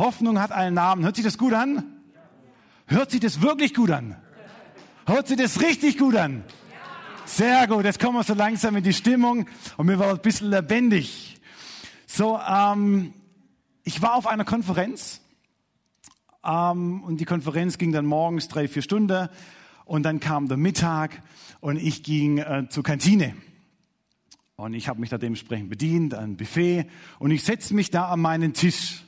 Hoffnung 0.00 0.40
hat 0.40 0.50
einen 0.50 0.74
Namen. 0.74 1.04
Hört 1.04 1.16
sich 1.16 1.24
das 1.24 1.38
gut 1.38 1.52
an? 1.52 1.84
Hört 2.86 3.10
sich 3.12 3.20
das 3.20 3.40
wirklich 3.40 3.74
gut 3.74 3.90
an? 3.90 4.16
Hört 5.06 5.28
sich 5.28 5.36
das 5.36 5.60
richtig 5.60 5.98
gut 5.98 6.16
an? 6.16 6.42
Sehr 7.26 7.68
gut, 7.68 7.84
jetzt 7.84 8.00
kommen 8.00 8.16
wir 8.16 8.24
so 8.24 8.34
langsam 8.34 8.74
in 8.76 8.82
die 8.82 8.92
Stimmung 8.92 9.46
und 9.76 9.86
mir 9.86 9.98
war 9.98 10.10
ein 10.10 10.18
bisschen 10.18 10.50
lebendig. 10.50 11.40
So, 12.06 12.40
ähm, 12.40 13.14
ich 13.84 14.02
war 14.02 14.14
auf 14.14 14.26
einer 14.26 14.44
Konferenz 14.44 15.20
ähm, 16.44 17.04
und 17.04 17.20
die 17.20 17.24
Konferenz 17.24 17.78
ging 17.78 17.92
dann 17.92 18.06
morgens 18.06 18.48
drei, 18.48 18.66
vier 18.66 18.82
Stunden 18.82 19.28
und 19.84 20.02
dann 20.02 20.18
kam 20.18 20.48
der 20.48 20.56
Mittag 20.56 21.22
und 21.60 21.76
ich 21.76 22.02
ging 22.02 22.38
äh, 22.38 22.66
zur 22.68 22.82
Kantine. 22.82 23.34
Und 24.56 24.74
ich 24.74 24.88
habe 24.88 25.00
mich 25.00 25.10
da 25.10 25.18
dementsprechend 25.18 25.70
bedient, 25.70 26.14
ein 26.14 26.36
Buffet 26.36 26.86
und 27.18 27.30
ich 27.30 27.44
setze 27.44 27.74
mich 27.74 27.90
da 27.90 28.08
an 28.08 28.20
meinen 28.20 28.54
Tisch. 28.54 29.04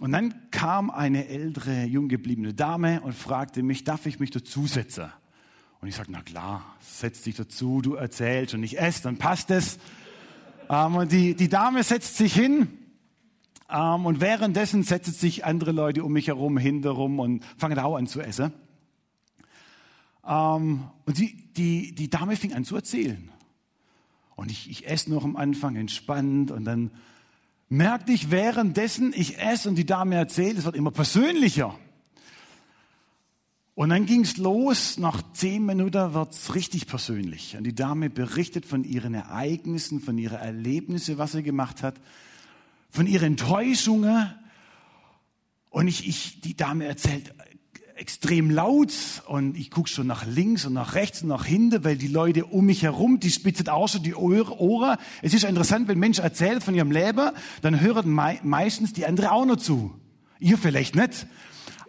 Und 0.00 0.12
dann 0.12 0.50
kam 0.50 0.90
eine 0.90 1.26
ältere, 1.28 1.84
jung 1.84 2.08
gebliebene 2.08 2.52
Dame 2.52 3.00
und 3.00 3.14
fragte 3.14 3.62
mich, 3.62 3.84
darf 3.84 4.04
ich 4.06 4.18
mich 4.18 4.30
dazusetzen? 4.30 5.10
Und 5.80 5.88
ich 5.88 5.94
sagte, 5.94 6.12
na 6.12 6.22
klar, 6.22 6.76
setz 6.80 7.22
dich 7.22 7.36
dazu, 7.36 7.80
du 7.80 7.94
erzählst 7.94 8.54
und 8.54 8.62
ich 8.62 8.78
esse, 8.78 9.02
dann 9.04 9.16
passt 9.16 9.50
es. 9.50 9.78
Ähm, 10.68 10.96
und 10.96 11.12
die, 11.12 11.34
die 11.34 11.48
Dame 11.48 11.82
setzt 11.82 12.16
sich 12.16 12.34
hin 12.34 12.68
ähm, 13.70 14.04
und 14.04 14.20
währenddessen 14.20 14.82
setzen 14.82 15.14
sich 15.14 15.44
andere 15.44 15.72
Leute 15.72 16.04
um 16.04 16.12
mich 16.12 16.28
herum, 16.28 16.58
hinterrum 16.58 17.18
und 17.18 17.44
fangen 17.56 17.78
auch 17.78 17.96
an 17.96 18.06
zu 18.06 18.20
essen. 18.20 18.52
Ähm, 20.26 20.88
und 21.06 21.18
die, 21.18 21.52
die, 21.54 21.94
die 21.94 22.10
Dame 22.10 22.36
fing 22.36 22.52
an 22.52 22.64
zu 22.64 22.76
erzählen. 22.76 23.30
Und 24.34 24.50
ich, 24.50 24.68
ich 24.68 24.86
esse 24.88 25.10
noch 25.10 25.24
am 25.24 25.36
Anfang 25.36 25.76
entspannt 25.76 26.50
und 26.50 26.64
dann 26.64 26.90
merkte 27.68 28.12
ich 28.12 28.30
währenddessen, 28.30 29.12
ich 29.14 29.38
esse 29.38 29.68
und 29.68 29.74
die 29.76 29.86
Dame 29.86 30.16
erzählt, 30.16 30.58
es 30.58 30.64
wird 30.64 30.76
immer 30.76 30.90
persönlicher. 30.90 31.78
Und 33.74 33.90
dann 33.90 34.06
ging 34.06 34.22
es 34.22 34.38
los, 34.38 34.96
nach 34.96 35.22
zehn 35.34 35.66
Minuten 35.66 36.14
wird 36.14 36.32
es 36.32 36.54
richtig 36.54 36.86
persönlich. 36.86 37.56
Und 37.58 37.64
die 37.64 37.74
Dame 37.74 38.08
berichtet 38.08 38.64
von 38.64 38.84
ihren 38.84 39.12
Ereignissen, 39.12 40.00
von 40.00 40.16
ihren 40.16 40.38
Erlebnissen, 40.38 41.18
was 41.18 41.32
sie 41.32 41.42
gemacht 41.42 41.82
hat, 41.82 42.00
von 42.88 43.06
ihren 43.06 43.26
Enttäuschungen. 43.32 44.32
Und 45.68 45.88
ich, 45.88 46.08
ich, 46.08 46.40
die 46.40 46.56
Dame 46.56 46.86
erzählt 46.86 47.34
extrem 47.96 48.50
laut 48.50 48.92
und 49.26 49.56
ich 49.56 49.70
gucke 49.70 49.88
schon 49.88 50.06
nach 50.06 50.26
links 50.26 50.66
und 50.66 50.74
nach 50.74 50.94
rechts 50.94 51.22
und 51.22 51.28
nach 51.28 51.46
hinten, 51.46 51.82
weil 51.82 51.96
die 51.96 52.08
Leute 52.08 52.44
um 52.44 52.66
mich 52.66 52.82
herum, 52.82 53.20
die 53.20 53.30
spitzen 53.30 53.68
auch 53.68 53.88
schon 53.88 54.02
die 54.02 54.14
Ohren. 54.14 54.98
Es 55.22 55.32
ist 55.32 55.44
interessant, 55.44 55.88
wenn 55.88 55.98
Menschen 55.98 56.22
erzählen 56.22 56.60
von 56.60 56.74
ihrem 56.74 56.90
Leben, 56.90 57.30
dann 57.62 57.80
hören 57.80 58.10
mei 58.10 58.38
meistens 58.42 58.92
die 58.92 59.06
anderen 59.06 59.30
auch 59.30 59.46
noch 59.46 59.56
zu. 59.56 59.94
Ihr 60.38 60.58
vielleicht 60.58 60.94
nicht. 60.94 61.26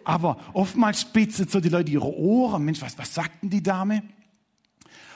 Aber 0.04 0.38
oftmals 0.54 1.02
spitzen 1.02 1.46
so 1.48 1.60
die 1.60 1.68
Leute 1.68 1.92
ihre 1.92 2.16
Ohren. 2.16 2.64
Mensch, 2.64 2.80
was, 2.80 2.96
was 2.96 3.12
sagten 3.12 3.50
die 3.50 3.62
Dame? 3.62 4.02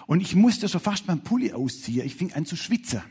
Und 0.06 0.20
ich 0.20 0.34
musste 0.34 0.68
schon 0.68 0.82
fast 0.82 1.06
meinen 1.06 1.22
Pulli 1.22 1.54
ausziehen. 1.54 2.04
Ich 2.04 2.16
fing 2.16 2.34
an 2.34 2.44
zu 2.44 2.56
schwitzen 2.56 3.02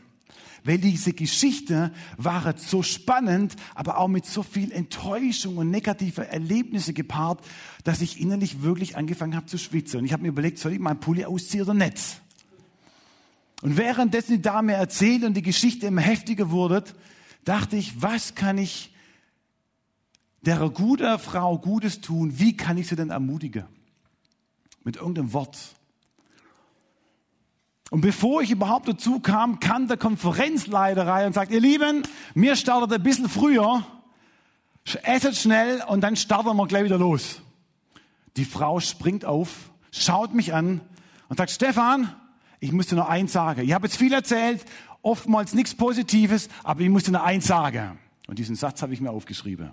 weil 0.64 0.78
diese 0.78 1.12
Geschichte 1.12 1.92
war 2.16 2.54
so 2.56 2.82
spannend, 2.82 3.56
aber 3.74 3.98
auch 3.98 4.08
mit 4.08 4.26
so 4.26 4.42
viel 4.42 4.70
Enttäuschung 4.72 5.56
und 5.58 5.70
negative 5.70 6.26
Erlebnisse 6.28 6.92
gepaart, 6.92 7.44
dass 7.84 8.00
ich 8.00 8.20
innerlich 8.20 8.62
wirklich 8.62 8.96
angefangen 8.96 9.34
habe 9.34 9.46
zu 9.46 9.58
schwitzen. 9.58 10.00
Und 10.00 10.06
ich 10.06 10.12
habe 10.12 10.22
mir 10.22 10.28
überlegt, 10.28 10.58
soll 10.58 10.72
ich 10.72 10.78
meinen 10.78 11.00
Pulli 11.00 11.24
ausziehen 11.24 11.64
oder 11.64 11.74
nicht? 11.74 12.20
Und 13.62 13.76
währenddessen 13.76 14.36
die 14.36 14.42
Dame 14.42 14.74
erzählt 14.74 15.24
und 15.24 15.34
die 15.34 15.42
Geschichte 15.42 15.86
immer 15.86 16.00
heftiger 16.00 16.50
wurde, 16.50 16.84
dachte 17.44 17.76
ich, 17.76 18.02
was 18.02 18.34
kann 18.34 18.58
ich 18.58 18.92
der 20.42 20.68
guten 20.70 21.18
Frau 21.18 21.58
Gutes 21.58 22.00
tun? 22.00 22.38
Wie 22.38 22.56
kann 22.56 22.76
ich 22.76 22.88
sie 22.88 22.96
denn 22.96 23.10
ermutigen? 23.10 23.64
Mit 24.84 24.96
irgendeinem 24.96 25.32
Wort. 25.32 25.58
Und 27.92 28.00
bevor 28.00 28.40
ich 28.40 28.50
überhaupt 28.50 28.88
dazu 28.88 29.20
kam, 29.20 29.60
kam 29.60 29.86
der 29.86 29.98
Konferenzleiter 29.98 31.06
rein 31.06 31.26
und 31.26 31.34
sagt, 31.34 31.52
ihr 31.52 31.60
Lieben, 31.60 32.04
mir 32.32 32.56
startet 32.56 32.90
ein 32.90 33.02
bisschen 33.02 33.28
früher, 33.28 33.84
esset 35.02 35.36
schnell 35.36 35.82
und 35.86 36.00
dann 36.00 36.16
starten 36.16 36.56
wir 36.56 36.66
gleich 36.66 36.84
wieder 36.84 36.96
los. 36.96 37.42
Die 38.38 38.46
Frau 38.46 38.80
springt 38.80 39.26
auf, 39.26 39.70
schaut 39.90 40.32
mich 40.32 40.54
an 40.54 40.80
und 41.28 41.36
sagt, 41.36 41.50
Stefan, 41.50 42.10
ich 42.60 42.72
muss 42.72 42.86
dir 42.86 42.96
noch 42.96 43.10
eins 43.10 43.34
sagen. 43.34 43.60
Ich 43.60 43.74
habe 43.74 43.86
jetzt 43.86 43.98
viel 43.98 44.14
erzählt, 44.14 44.64
oftmals 45.02 45.52
nichts 45.52 45.74
Positives, 45.74 46.48
aber 46.64 46.80
ich 46.80 46.88
muss 46.88 47.02
dir 47.02 47.12
noch 47.12 47.24
eins 47.24 47.46
sagen. 47.46 47.98
Und 48.26 48.38
diesen 48.38 48.56
Satz 48.56 48.80
habe 48.80 48.94
ich 48.94 49.02
mir 49.02 49.10
aufgeschrieben. 49.10 49.72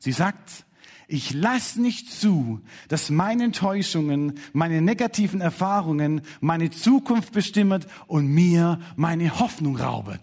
Sie 0.00 0.10
sagt, 0.10 0.64
ich 1.12 1.34
lasse 1.34 1.82
nicht 1.82 2.08
zu, 2.10 2.60
dass 2.88 3.10
meine 3.10 3.44
Enttäuschungen, 3.44 4.38
meine 4.52 4.80
negativen 4.80 5.40
Erfahrungen 5.40 6.22
meine 6.40 6.70
Zukunft 6.70 7.32
bestimmen 7.32 7.84
und 8.06 8.28
mir 8.28 8.78
meine 8.94 9.40
Hoffnung 9.40 9.76
raubet. 9.76 10.20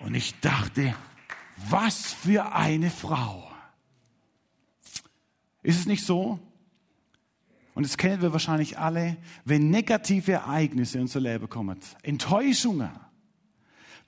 Und 0.00 0.14
ich 0.14 0.38
dachte, 0.40 0.94
was 1.68 2.12
für 2.12 2.54
eine 2.54 2.90
Frau. 2.90 3.48
Ist 5.62 5.78
es 5.78 5.86
nicht 5.86 6.04
so? 6.04 6.40
Und 7.74 7.86
das 7.86 7.96
kennen 7.96 8.22
wir 8.22 8.32
wahrscheinlich 8.32 8.78
alle, 8.78 9.16
wenn 9.44 9.70
negative 9.70 10.32
Ereignisse 10.32 10.98
in 10.98 11.02
unser 11.02 11.20
Leben 11.20 11.48
kommen, 11.48 11.78
Enttäuschungen, 12.02 12.90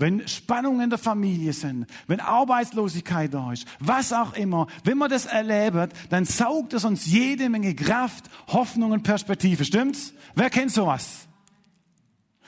wenn 0.02 0.26
Spannungen 0.26 0.80
in 0.82 0.90
der 0.90 0.98
Familie 0.98 1.52
sind, 1.52 1.86
wenn 2.08 2.18
Arbeitslosigkeit 2.18 3.32
da 3.32 3.52
ist, 3.52 3.66
was 3.78 4.12
auch 4.12 4.34
immer, 4.34 4.66
wenn 4.82 4.98
man 4.98 5.08
das 5.08 5.26
erlebt, 5.26 5.94
dann 6.10 6.24
saugt 6.24 6.72
es 6.72 6.84
uns 6.84 7.06
jede 7.06 7.48
Menge 7.48 7.72
Kraft, 7.76 8.24
Hoffnung 8.48 8.90
und 8.90 9.04
Perspektive. 9.04 9.64
Stimmt's? 9.64 10.12
Wer 10.34 10.50
kennt 10.50 10.72
sowas? 10.72 11.28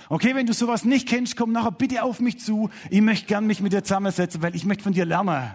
Okay, 0.08 0.34
wenn 0.34 0.46
du 0.46 0.52
sowas 0.52 0.84
nicht 0.84 1.08
kennst, 1.08 1.36
komm 1.36 1.52
nachher 1.52 1.70
bitte 1.70 2.02
auf 2.02 2.18
mich 2.18 2.40
zu. 2.40 2.70
Ich 2.90 3.00
möchte 3.00 3.26
gern 3.26 3.46
mich 3.46 3.60
mit 3.60 3.72
dir 3.72 3.84
zusammensetzen, 3.84 4.42
weil 4.42 4.56
ich 4.56 4.64
möchte 4.64 4.82
von 4.82 4.92
dir 4.92 5.04
lernen. 5.04 5.52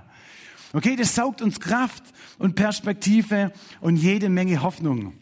Okay, 0.72 0.96
das 0.96 1.16
saugt 1.16 1.42
uns 1.42 1.60
Kraft 1.60 2.04
und 2.38 2.56
Perspektive 2.56 3.52
und 3.82 3.98
jede 3.98 4.30
Menge 4.30 4.62
Hoffnung. 4.62 5.16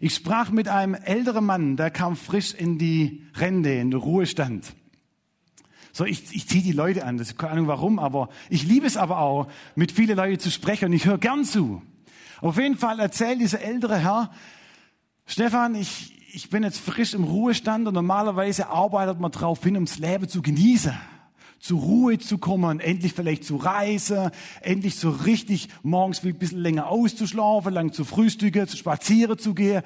Ich 0.00 0.14
sprach 0.14 0.50
mit 0.52 0.68
einem 0.68 0.94
älteren 0.94 1.44
Mann, 1.44 1.76
der 1.76 1.90
kam 1.90 2.14
frisch 2.14 2.54
in 2.54 2.78
die 2.78 3.26
Rente, 3.34 3.70
in 3.70 3.90
den 3.90 4.00
Ruhestand. 4.00 4.76
So, 5.92 6.04
ich, 6.06 6.34
ich 6.34 6.48
ziehe 6.48 6.62
die 6.62 6.72
Leute 6.72 7.04
an. 7.04 7.18
Das 7.18 7.28
ist 7.28 7.38
keine 7.38 7.52
Ahnung 7.52 7.66
warum, 7.66 7.98
aber 7.98 8.30
ich 8.48 8.64
liebe 8.64 8.86
es 8.86 8.96
aber 8.96 9.18
auch, 9.18 9.48
mit 9.74 9.92
vielen 9.92 10.16
Leuten 10.16 10.40
zu 10.40 10.50
sprechen 10.50 10.86
und 10.86 10.92
ich 10.94 11.04
höre 11.04 11.18
gern 11.18 11.44
zu. 11.44 11.82
Auf 12.40 12.58
jeden 12.58 12.76
Fall 12.76 12.98
erzählt 12.98 13.40
dieser 13.40 13.60
ältere 13.60 13.98
Herr, 13.98 14.30
Stefan, 15.26 15.74
ich, 15.74 16.34
ich 16.34 16.50
bin 16.50 16.62
jetzt 16.62 16.80
frisch 16.80 17.14
im 17.14 17.24
Ruhestand 17.24 17.86
und 17.86 17.94
normalerweise 17.94 18.68
arbeitet 18.68 19.20
man 19.20 19.30
drauf 19.30 19.62
hin, 19.62 19.74
ums 19.74 19.98
Leben 19.98 20.28
zu 20.28 20.42
genießen 20.42 20.94
zur 21.62 21.80
Ruhe 21.80 22.18
zu 22.18 22.38
kommen, 22.38 22.80
endlich 22.80 23.12
vielleicht 23.12 23.44
zu 23.44 23.54
reisen, 23.54 24.32
endlich 24.62 24.96
so 24.96 25.10
richtig 25.10 25.68
morgens 25.84 26.24
ein 26.24 26.34
bisschen 26.36 26.58
länger 26.58 26.88
auszuschlafen, 26.88 27.72
lang 27.72 27.92
zu 27.92 28.04
frühstücken, 28.04 28.66
zu 28.66 28.76
spazieren 28.76 29.38
zu 29.38 29.54
gehen 29.54 29.82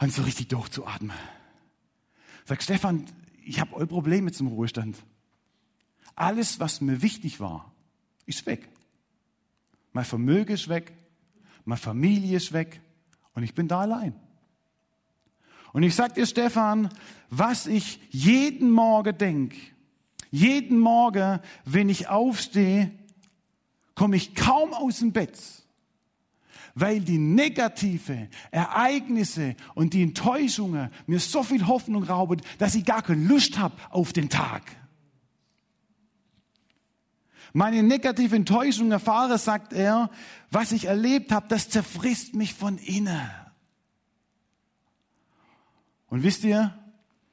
und 0.00 0.14
so 0.14 0.22
richtig 0.22 0.48
durchzuatmen. 0.48 1.12
Sag 2.46 2.62
Stefan, 2.62 3.04
ich 3.44 3.60
habe 3.60 3.74
euer 3.74 3.86
Problem 3.86 4.24
mit 4.24 4.34
zum 4.34 4.46
Ruhestand. 4.46 4.96
Alles, 6.20 6.60
was 6.60 6.82
mir 6.82 7.00
wichtig 7.00 7.40
war, 7.40 7.72
ist 8.26 8.44
weg. 8.44 8.68
Mein 9.94 10.04
Vermögen 10.04 10.52
ist 10.52 10.68
weg, 10.68 10.92
meine 11.64 11.78
Familie 11.78 12.36
ist 12.36 12.52
weg 12.52 12.82
und 13.34 13.42
ich 13.42 13.54
bin 13.54 13.68
da 13.68 13.80
allein. 13.80 14.12
Und 15.72 15.82
ich 15.82 15.94
sag 15.94 16.14
dir, 16.14 16.26
Stefan, 16.26 16.90
was 17.30 17.66
ich 17.66 18.00
jeden 18.10 18.70
Morgen 18.70 19.16
denk, 19.16 19.54
jeden 20.30 20.78
Morgen, 20.78 21.40
wenn 21.64 21.88
ich 21.88 22.08
aufstehe, 22.08 22.90
komme 23.94 24.16
ich 24.16 24.34
kaum 24.34 24.74
aus 24.74 24.98
dem 24.98 25.12
Bett, 25.12 25.38
weil 26.74 27.00
die 27.00 27.16
negative 27.16 28.28
Ereignisse 28.50 29.56
und 29.74 29.94
die 29.94 30.02
Enttäuschungen 30.02 30.90
mir 31.06 31.18
so 31.18 31.42
viel 31.42 31.66
Hoffnung 31.66 32.02
rauben, 32.02 32.42
dass 32.58 32.74
ich 32.74 32.84
gar 32.84 33.00
keine 33.00 33.24
Lust 33.24 33.58
habe 33.58 33.74
auf 33.88 34.12
den 34.12 34.28
Tag. 34.28 34.79
Meine 37.52 37.82
negative 37.82 38.36
Enttäuschung 38.36 38.92
erfahre, 38.92 39.38
sagt 39.38 39.72
er, 39.72 40.10
was 40.50 40.72
ich 40.72 40.84
erlebt 40.84 41.32
habe, 41.32 41.48
das 41.48 41.68
zerfrisst 41.68 42.34
mich 42.34 42.54
von 42.54 42.78
innen. 42.78 43.30
Und 46.06 46.22
wisst 46.22 46.44
ihr, 46.44 46.74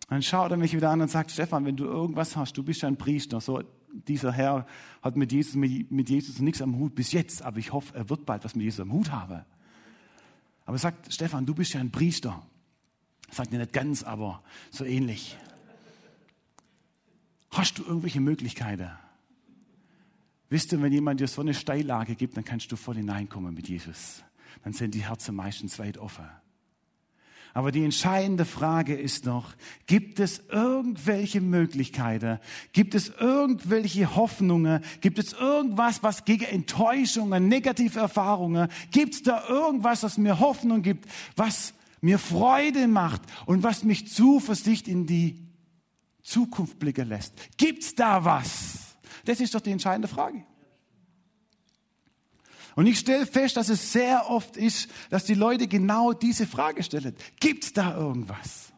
dann 0.10 0.22
schaut 0.22 0.52
er 0.52 0.58
mich 0.58 0.74
wieder 0.74 0.90
an 0.90 1.02
und 1.02 1.10
sagt, 1.10 1.32
Stefan, 1.32 1.66
wenn 1.66 1.76
du 1.76 1.86
irgendwas 1.86 2.36
hast, 2.36 2.54
du 2.58 2.64
bist 2.64 2.82
ja 2.82 2.88
ein 2.88 2.98
Priester, 2.98 3.42
so 3.42 3.62
dieser 3.92 4.32
Herr 4.32 4.66
hat 5.02 5.16
mit 5.16 5.32
Jesus, 5.32 5.56
mit 5.56 6.10
Jesus 6.10 6.40
nichts 6.40 6.62
am 6.62 6.78
Hut 6.78 6.96
bis 6.96 7.12
jetzt, 7.12 7.42
aber 7.42 7.58
ich 7.58 7.74
hoffe, 7.74 7.96
er 7.96 8.10
wird 8.10 8.26
bald 8.26 8.44
was 8.44 8.56
mit 8.56 8.64
Jesus 8.64 8.80
am 8.80 8.92
Hut 8.92 9.12
haben. 9.12 9.44
Aber 10.66 10.76
er 10.76 10.80
sagt, 10.80 11.12
Stefan, 11.14 11.46
du 11.46 11.54
bist 11.54 11.74
ja 11.74 11.80
ein 11.80 11.92
Priester. 11.92 12.46
Sagt 13.32 13.52
er 13.54 13.60
nicht 13.60 13.74
ganz, 13.74 14.04
aber 14.04 14.44
so 14.72 14.84
ähnlich. 14.84 15.38
Hast 17.52 17.78
du 17.78 17.84
irgendwelche 17.84 18.22
Möglichkeiten? 18.22 18.90
Wisst 20.50 20.72
ihr, 20.72 20.82
wenn 20.82 20.94
jemand 20.94 21.20
dir 21.20 21.28
so 21.28 21.42
eine 21.42 21.54
Steillage 21.54 22.16
gibt, 22.16 22.38
dann 22.38 22.46
kannst 22.46 22.72
du 22.72 22.76
voll 22.76 22.96
hineinkommen 22.96 23.54
mit 23.54 23.68
Jesus. 23.68 24.24
Dann 24.64 24.74
sind 24.74 24.94
die 24.94 25.08
Herzen 25.08 25.36
meistens 25.36 25.78
weit 25.80 25.98
offen. 25.98 26.26
Aber 27.54 27.72
die 27.72 27.84
entscheidende 27.84 28.46
Frage 28.46 28.94
ist 28.94 29.26
noch, 29.26 29.56
gibt 29.88 30.20
es 30.20 30.44
irgendwelche 30.52 31.42
Möglichkeiten? 31.42 32.40
Gibt 32.72 32.94
es 32.94 33.10
irgendwelche 33.20 34.16
Hoffnungen? 34.16 34.84
Gibt 35.02 35.18
es 35.18 35.34
irgendwas, 35.34 36.04
was 36.04 36.24
gegen 36.24 36.46
Enttäuschungen, 36.46 37.48
negative 37.48 38.00
Erfahrungen, 38.00 38.68
gibt 38.92 39.16
es 39.16 39.24
da 39.24 39.48
irgendwas, 39.50 40.04
was 40.04 40.20
mir 40.20 40.40
Hoffnung 40.40 40.84
gibt, 40.84 41.08
was 41.36 41.74
mir 42.00 42.20
Freude 42.20 42.88
macht 42.88 43.24
und 43.48 43.64
was 43.64 43.84
mich 43.84 44.08
Zuversicht 44.08 44.88
in 44.88 45.08
die 45.08 45.48
Zukunft 46.22 46.78
blicken 46.78 47.10
lässt? 47.10 47.34
Gibt 47.58 47.82
es 47.82 47.96
da 47.96 48.24
was? 48.24 48.87
Das 49.28 49.42
ist 49.42 49.54
doch 49.54 49.60
die 49.60 49.72
entscheidende 49.72 50.08
Frage. 50.08 50.42
Und 52.76 52.86
ich 52.86 52.98
stelle 52.98 53.26
fest, 53.26 53.58
dass 53.58 53.68
es 53.68 53.92
sehr 53.92 54.30
oft 54.30 54.56
ist, 54.56 54.90
dass 55.10 55.26
die 55.26 55.34
Leute 55.34 55.68
genau 55.68 56.14
diese 56.14 56.48
Frage 56.48 56.82
stellen. 56.82 57.14
Gibt 57.42 57.66
es 57.66 57.74
da 57.74 57.98
irgendwas? 57.98 58.72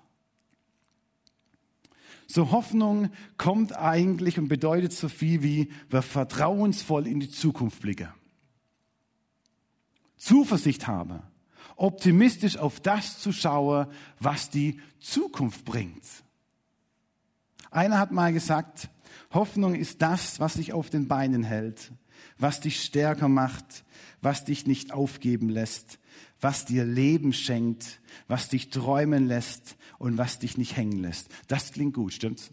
So 2.25 2.49
Hoffnung 2.49 3.11
kommt 3.37 3.75
eigentlich 3.77 4.39
und 4.39 4.47
bedeutet 4.47 4.91
so 4.91 5.07
viel 5.07 5.43
wie 5.43 5.71
wir 5.89 6.01
vertrauensvoll 6.01 7.05
in 7.05 7.19
die 7.19 7.29
Zukunft 7.29 7.81
blicken. 7.81 8.09
Zuversicht 10.17 10.87
haben, 10.87 11.21
optimistisch 11.75 12.57
auf 12.57 12.79
das 12.79 13.19
zu 13.19 13.31
schauen, 13.31 13.85
was 14.19 14.49
die 14.49 14.79
Zukunft 14.99 15.63
bringt. 15.63 16.03
Einer 17.69 17.99
hat 17.99 18.11
mal 18.11 18.33
gesagt, 18.33 18.89
Hoffnung 19.31 19.75
ist 19.75 20.01
das, 20.01 20.39
was 20.39 20.55
dich 20.55 20.73
auf 20.73 20.89
den 20.89 21.07
Beinen 21.07 21.43
hält, 21.43 21.91
was 22.37 22.61
dich 22.61 22.81
stärker 22.81 23.27
macht, 23.27 23.83
was 24.21 24.45
dich 24.45 24.67
nicht 24.67 24.91
aufgeben 24.91 25.49
lässt, 25.49 25.99
was 26.41 26.65
dir 26.65 26.85
Leben 26.85 27.33
schenkt, 27.33 27.99
was 28.27 28.49
dich 28.49 28.69
träumen 28.69 29.27
lässt 29.27 29.77
und 29.97 30.17
was 30.17 30.39
dich 30.39 30.57
nicht 30.57 30.75
hängen 30.75 30.99
lässt. 30.99 31.29
Das 31.47 31.71
klingt 31.71 31.93
gut, 31.93 32.13
stimmt's? 32.13 32.51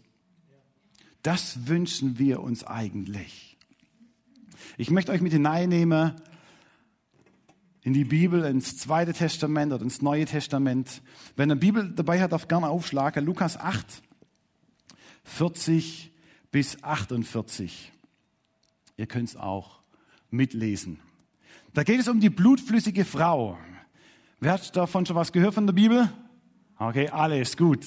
Das 1.23 1.67
wünschen 1.67 2.19
wir 2.19 2.41
uns 2.41 2.63
eigentlich. 2.63 3.57
Ich 4.77 4.91
möchte 4.91 5.11
euch 5.11 5.21
mit 5.21 5.33
hineinnehmen 5.33 6.13
in 7.81 7.93
die 7.93 8.03
Bibel, 8.03 8.43
ins 8.43 8.77
Zweite 8.77 9.13
Testament 9.13 9.71
oder 9.71 9.83
ins 9.83 10.01
Neue 10.01 10.25
Testament. 10.25 11.01
Wenn 11.35 11.49
ihr 11.49 11.55
Bibel 11.55 11.89
dabei 11.89 12.21
hat, 12.21 12.33
darf 12.33 12.47
gerne 12.47 12.69
aufschlagen. 12.69 13.25
Lukas 13.25 13.57
8, 13.57 14.03
40 15.23 16.11
bis 16.57 16.83
48. 16.83 17.91
Ihr 18.97 19.05
könnt 19.05 19.29
es 19.29 19.35
auch 19.35 19.79
mitlesen. 20.31 20.99
Da 21.75 21.83
geht 21.83 21.99
es 21.99 22.07
um 22.07 22.19
die 22.19 22.31
blutflüssige 22.31 23.05
Frau. 23.05 23.59
Wer 24.39 24.53
hat 24.53 24.75
davon 24.75 25.05
schon 25.05 25.15
was 25.15 25.31
gehört 25.31 25.53
von 25.53 25.67
der 25.67 25.75
Bibel? 25.75 26.11
Okay, 26.79 27.09
alles 27.09 27.57
gut. 27.57 27.85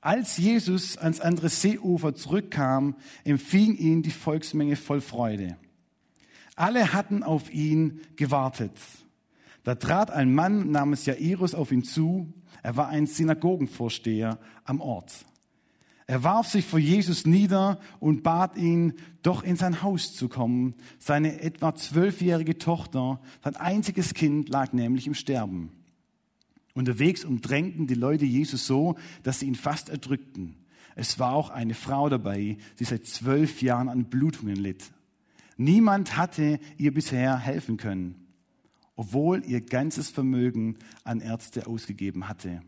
Als 0.00 0.36
Jesus 0.36 0.96
ans 0.96 1.18
andere 1.18 1.48
Seeufer 1.48 2.14
zurückkam, 2.14 2.94
empfing 3.24 3.76
ihn 3.76 4.02
die 4.02 4.12
Volksmenge 4.12 4.76
voll 4.76 5.00
Freude. 5.00 5.56
Alle 6.54 6.92
hatten 6.92 7.24
auf 7.24 7.52
ihn 7.52 8.00
gewartet. 8.14 8.78
Da 9.64 9.74
trat 9.74 10.12
ein 10.12 10.32
Mann 10.32 10.70
namens 10.70 11.04
Jairus 11.04 11.56
auf 11.56 11.72
ihn 11.72 11.82
zu. 11.82 12.32
Er 12.62 12.76
war 12.76 12.90
ein 12.90 13.08
Synagogenvorsteher 13.08 14.38
am 14.62 14.80
Ort. 14.80 15.26
Er 16.08 16.22
warf 16.22 16.48
sich 16.48 16.64
vor 16.64 16.78
Jesus 16.78 17.26
nieder 17.26 17.80
und 17.98 18.22
bat 18.22 18.56
ihn, 18.56 18.94
doch 19.22 19.42
in 19.42 19.56
sein 19.56 19.82
Haus 19.82 20.14
zu 20.14 20.28
kommen. 20.28 20.74
Seine 20.98 21.40
etwa 21.40 21.74
zwölfjährige 21.74 22.58
Tochter, 22.58 23.20
sein 23.42 23.56
einziges 23.56 24.14
Kind, 24.14 24.48
lag 24.48 24.72
nämlich 24.72 25.08
im 25.08 25.14
Sterben. 25.14 25.72
Unterwegs 26.74 27.24
umdrängten 27.24 27.86
die 27.88 27.94
Leute 27.94 28.24
Jesus 28.24 28.66
so, 28.66 28.96
dass 29.24 29.40
sie 29.40 29.46
ihn 29.46 29.56
fast 29.56 29.88
erdrückten. 29.88 30.56
Es 30.94 31.18
war 31.18 31.32
auch 31.32 31.50
eine 31.50 31.74
Frau 31.74 32.08
dabei, 32.08 32.56
die 32.78 32.84
seit 32.84 33.06
zwölf 33.06 33.60
Jahren 33.60 33.88
an 33.88 34.04
Blutungen 34.04 34.56
litt. 34.56 34.84
Niemand 35.56 36.16
hatte 36.16 36.60
ihr 36.76 36.94
bisher 36.94 37.38
helfen 37.38 37.78
können, 37.78 38.14
obwohl 38.94 39.44
ihr 39.44 39.60
ganzes 39.60 40.10
Vermögen 40.10 40.76
an 41.02 41.20
Ärzte 41.20 41.66
ausgegeben 41.66 42.28
hatte. 42.28 42.62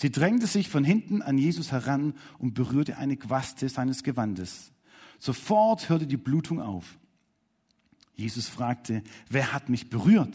Sie 0.00 0.10
drängte 0.10 0.46
sich 0.46 0.70
von 0.70 0.82
hinten 0.82 1.20
an 1.20 1.36
Jesus 1.36 1.72
heran 1.72 2.14
und 2.38 2.54
berührte 2.54 2.96
eine 2.96 3.18
Quaste 3.18 3.68
seines 3.68 4.02
Gewandes. 4.02 4.72
Sofort 5.18 5.90
hörte 5.90 6.06
die 6.06 6.16
Blutung 6.16 6.58
auf. 6.58 6.98
Jesus 8.16 8.48
fragte, 8.48 9.02
wer 9.28 9.52
hat 9.52 9.68
mich 9.68 9.90
berührt? 9.90 10.34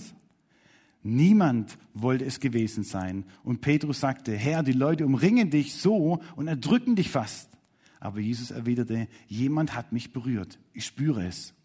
Niemand 1.01 1.79
wollte 1.95 2.25
es 2.25 2.39
gewesen 2.39 2.83
sein. 2.83 3.25
Und 3.43 3.61
Petrus 3.61 4.01
sagte, 4.01 4.35
Herr, 4.37 4.61
die 4.61 4.71
Leute 4.71 5.03
umringen 5.03 5.49
dich 5.49 5.73
so 5.73 6.21
und 6.35 6.47
erdrücken 6.47 6.95
dich 6.95 7.09
fast. 7.09 7.49
Aber 7.99 8.19
Jesus 8.19 8.51
erwiderte, 8.51 9.07
jemand 9.27 9.73
hat 9.73 9.91
mich 9.91 10.13
berührt. 10.13 10.59
Ich 10.73 10.85
spüre 10.85 11.25
es. 11.25 11.55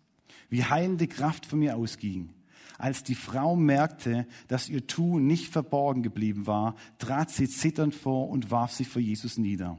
Wie 0.49 0.65
heilende 0.65 1.07
Kraft 1.07 1.45
von 1.45 1.59
mir 1.59 1.77
ausging. 1.77 2.31
Als 2.81 3.05
die 3.05 3.15
Frau 3.15 3.57
merkte, 3.57 4.27
dass 4.49 4.71
ihr 4.71 4.87
Tun 4.87 5.27
nicht 5.27 5.53
verborgen 5.53 6.03
geblieben 6.03 6.47
war, 6.47 6.77
trat 6.99 7.31
sie 7.31 7.47
zitternd 7.47 7.95
vor 7.95 8.31
und 8.31 8.51
warf 8.51 8.73
sich 8.73 8.89
vor 8.89 9.03
Jesus 9.03 9.37
nieder. 9.37 9.77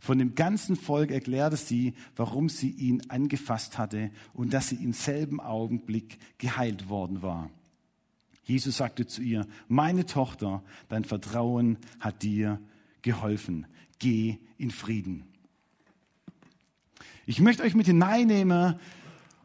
Von 0.00 0.18
dem 0.18 0.34
ganzen 0.34 0.74
Volk 0.74 1.12
erklärte 1.12 1.56
sie, 1.56 1.94
warum 2.16 2.48
sie 2.48 2.70
ihn 2.70 3.00
angefasst 3.08 3.78
hatte 3.78 4.10
und 4.34 4.52
dass 4.52 4.70
sie 4.70 4.76
im 4.76 4.92
selben 4.92 5.40
Augenblick 5.40 6.18
geheilt 6.38 6.88
worden 6.88 7.22
war. 7.22 7.48
Jesus 8.42 8.76
sagte 8.76 9.06
zu 9.06 9.22
ihr, 9.22 9.46
meine 9.68 10.04
Tochter, 10.04 10.64
dein 10.88 11.04
Vertrauen 11.04 11.78
hat 12.00 12.24
dir 12.24 12.60
geholfen. 13.02 13.68
Geh 14.00 14.38
in 14.58 14.72
Frieden. 14.72 15.24
Ich 17.24 17.40
möchte 17.40 17.62
euch 17.62 17.76
mit 17.76 17.86
hineinnehmen 17.86 18.80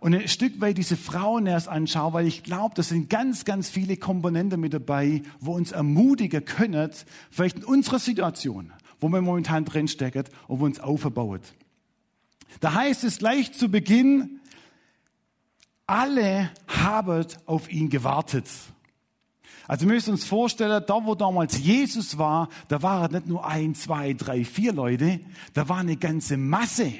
und 0.02 0.16
ein 0.16 0.28
Stück 0.28 0.60
weit 0.60 0.80
diese 0.80 0.98
Frauen 0.98 1.46
erst 1.46 1.68
anschaue, 1.68 2.14
weil 2.14 2.28
ich 2.28 2.42
glaube, 2.42 2.74
da 2.74 2.82
sind 2.82 3.08
ganz, 3.08 3.46
ganz 3.46 3.70
viele 3.70 3.98
Komponenten 3.98 4.60
mit 4.60 4.74
dabei, 4.74 5.22
wo 5.40 5.54
uns 5.54 5.72
ermutigen 5.72 6.44
können, 6.44 6.90
vielleicht 7.30 7.58
in 7.58 7.64
unserer 7.64 8.00
Situation, 8.00 8.74
wo 9.00 9.10
wir 9.10 9.22
momentan 9.22 9.64
drinstecken 9.64 10.24
und 10.48 10.60
wo 10.60 10.66
uns 10.66 10.80
aufbaut. 10.80 11.42
Da 12.62 12.74
heißt 12.74 13.04
es 13.04 13.20
gleich 13.20 13.54
zu 13.54 13.70
Beginn, 13.70 14.40
alle 15.86 16.50
haben 16.68 17.28
auf 17.46 17.72
ihn 17.72 17.90
gewartet. 17.90 18.48
Also 19.68 19.86
wir 19.86 19.94
müssen 19.94 20.14
uns 20.14 20.26
vorstellen, 20.26 20.84
da 20.88 21.06
wo 21.06 21.14
damals 21.14 21.60
Jesus 21.60 22.18
war, 22.18 22.50
da 22.70 22.82
waren 22.82 23.12
nicht 23.12 23.28
nur 23.28 23.46
ein, 23.46 23.76
zwei, 23.76 24.14
drei, 24.14 24.46
vier 24.46 24.74
Leute, 24.74 25.20
da 25.54 25.70
war 25.70 25.78
eine 25.78 25.96
ganze 25.96 26.38
Masse. 26.38 26.92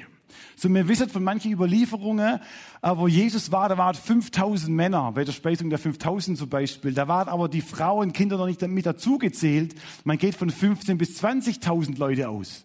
So, 0.56 0.68
wir 0.72 0.88
wissen 0.88 1.08
von 1.08 1.24
manchen 1.24 1.52
Überlieferungen, 1.52 2.40
äh, 2.82 2.96
wo 2.96 3.08
Jesus 3.08 3.50
war, 3.52 3.68
da 3.68 3.78
waren 3.78 3.94
5000 3.94 4.74
Männer, 4.74 5.12
bei 5.12 5.24
der 5.24 5.32
Speisung 5.32 5.70
der 5.70 5.78
5000 5.78 6.38
zum 6.38 6.48
Beispiel. 6.48 6.92
Da 6.92 7.08
waren 7.08 7.28
aber 7.28 7.48
die 7.48 7.60
Frauen, 7.60 8.12
Kinder 8.12 8.36
noch 8.36 8.46
nicht 8.46 8.62
mit 8.62 8.86
dazugezählt. 8.86 9.74
Man 10.04 10.18
geht 10.18 10.34
von 10.34 10.50
15 10.50 10.98
bis 10.98 11.22
20.000 11.22 11.98
Leute 11.98 12.28
aus. 12.28 12.64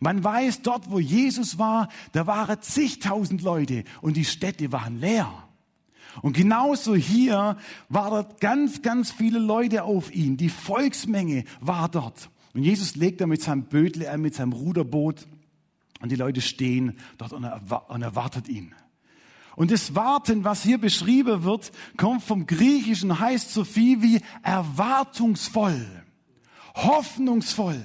Man 0.00 0.24
weiß, 0.24 0.62
dort, 0.62 0.90
wo 0.90 0.98
Jesus 0.98 1.58
war, 1.58 1.88
da 2.12 2.26
waren 2.26 2.60
zigtausend 2.60 3.42
Leute 3.42 3.84
und 4.00 4.16
die 4.16 4.24
Städte 4.24 4.72
waren 4.72 5.00
leer. 5.00 5.30
Und 6.22 6.36
genauso 6.36 6.94
hier 6.94 7.56
waren 7.88 8.10
dort 8.10 8.40
ganz, 8.40 8.82
ganz 8.82 9.10
viele 9.10 9.38
Leute 9.38 9.84
auf 9.84 10.14
ihn. 10.14 10.36
Die 10.36 10.48
Volksmenge 10.48 11.44
war 11.60 11.88
dort. 11.88 12.30
Und 12.54 12.62
Jesus 12.62 12.94
legt 12.94 13.20
da 13.20 13.26
mit 13.26 13.42
seinem 13.42 13.64
Bödle, 13.64 14.06
äh, 14.06 14.16
mit 14.16 14.34
seinem 14.34 14.52
Ruderboot 14.52 15.26
und 16.04 16.10
die 16.10 16.16
Leute 16.16 16.42
stehen 16.42 16.98
dort 17.16 17.32
und, 17.32 17.44
erwartet 18.02 18.46
ihn. 18.50 18.74
Und 19.56 19.70
das 19.70 19.94
Warten, 19.94 20.44
was 20.44 20.62
hier 20.62 20.76
beschrieben 20.76 21.44
wird, 21.44 21.72
kommt 21.96 22.22
vom 22.22 22.46
Griechischen, 22.46 23.18
heißt 23.18 23.54
so 23.54 23.64
viel 23.64 24.02
wie 24.02 24.20
erwartungsvoll, 24.42 25.86
hoffnungsvoll. 26.74 27.82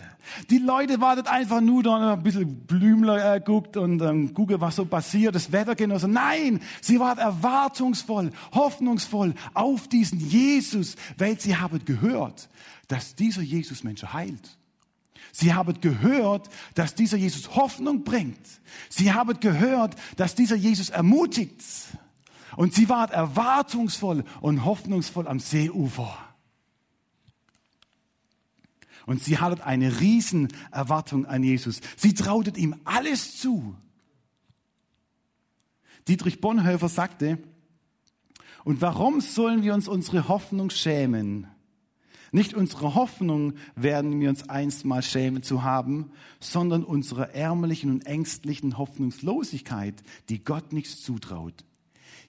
Die 0.50 0.58
Leute 0.58 1.00
wartet 1.00 1.28
einfach 1.28 1.62
nur 1.62 1.82
da 1.82 2.12
ein 2.12 2.22
bisschen 2.22 2.66
Blümler 2.66 3.36
äh, 3.36 3.40
guckt 3.40 3.78
und 3.78 4.02
ähm, 4.02 4.34
gucke, 4.34 4.60
was 4.60 4.76
so 4.76 4.84
passiert, 4.84 5.34
das 5.34 5.54
Wetter 5.54 5.76
genossen. 5.76 6.12
Nein, 6.12 6.60
sie 6.82 7.00
wartet 7.00 7.24
erwartungsvoll, 7.24 8.32
hoffnungsvoll 8.52 9.34
auf 9.54 9.88
diesen 9.88 10.20
Jesus, 10.20 10.98
weil 11.18 11.40
sie 11.40 11.56
haben 11.56 11.86
gehört, 11.86 12.50
dass 12.90 13.16
dieser 13.16 13.44
Jesus 13.44 13.86
Menschen 13.86 14.12
heilt. 14.12 14.58
Sie 15.32 15.54
haben 15.54 15.80
gehört, 15.82 16.50
dass 16.76 16.96
dieser 16.96 17.18
Jesus 17.18 17.56
Hoffnung 17.56 18.04
bringt. 18.04 18.40
Sie 18.90 19.14
haben 19.14 19.40
gehört, 19.40 19.96
dass 20.18 20.36
dieser 20.36 20.56
Jesus 20.56 20.90
ermutigt. 20.90 21.64
Und 22.56 22.74
sie 22.74 22.90
waren 22.90 23.12
erwartungsvoll 23.12 24.24
und 24.42 24.66
hoffnungsvoll 24.66 25.28
am 25.28 25.40
Seeufer. 25.40 26.18
Und 29.06 29.24
sie 29.24 29.38
hatten 29.40 29.62
eine 29.62 30.00
riesen 30.02 30.50
Erwartung 30.72 31.26
an 31.26 31.44
Jesus. 31.44 31.82
Sie 31.98 32.14
trautet 32.14 32.58
ihm 32.58 32.76
alles 32.84 33.38
zu. 33.40 33.76
Dietrich 36.08 36.42
Bonhoeffer 36.42 36.90
sagte, 36.90 37.40
und 38.64 38.82
warum 38.82 39.22
sollen 39.22 39.64
wir 39.64 39.74
uns 39.74 39.88
unsere 39.88 40.28
Hoffnung 40.28 40.70
schämen? 40.70 41.48
Nicht 42.32 42.54
unsere 42.54 42.96
Hoffnung 42.96 43.54
werden 43.76 44.20
wir 44.20 44.30
uns 44.30 44.50
einst 44.50 44.86
mal 44.86 45.02
schämen 45.02 45.44
zu 45.44 45.64
haben, 45.64 46.12
sondern 46.40 46.84
unsere 46.84 47.34
ärmlichen 47.34 47.92
und 47.92 48.06
ängstlichen 48.06 48.78
Hoffnungslosigkeit, 48.78 49.96
die 50.30 50.44
Gott 50.44 50.74
nichts 50.74 51.02
zutraut. 51.02 51.66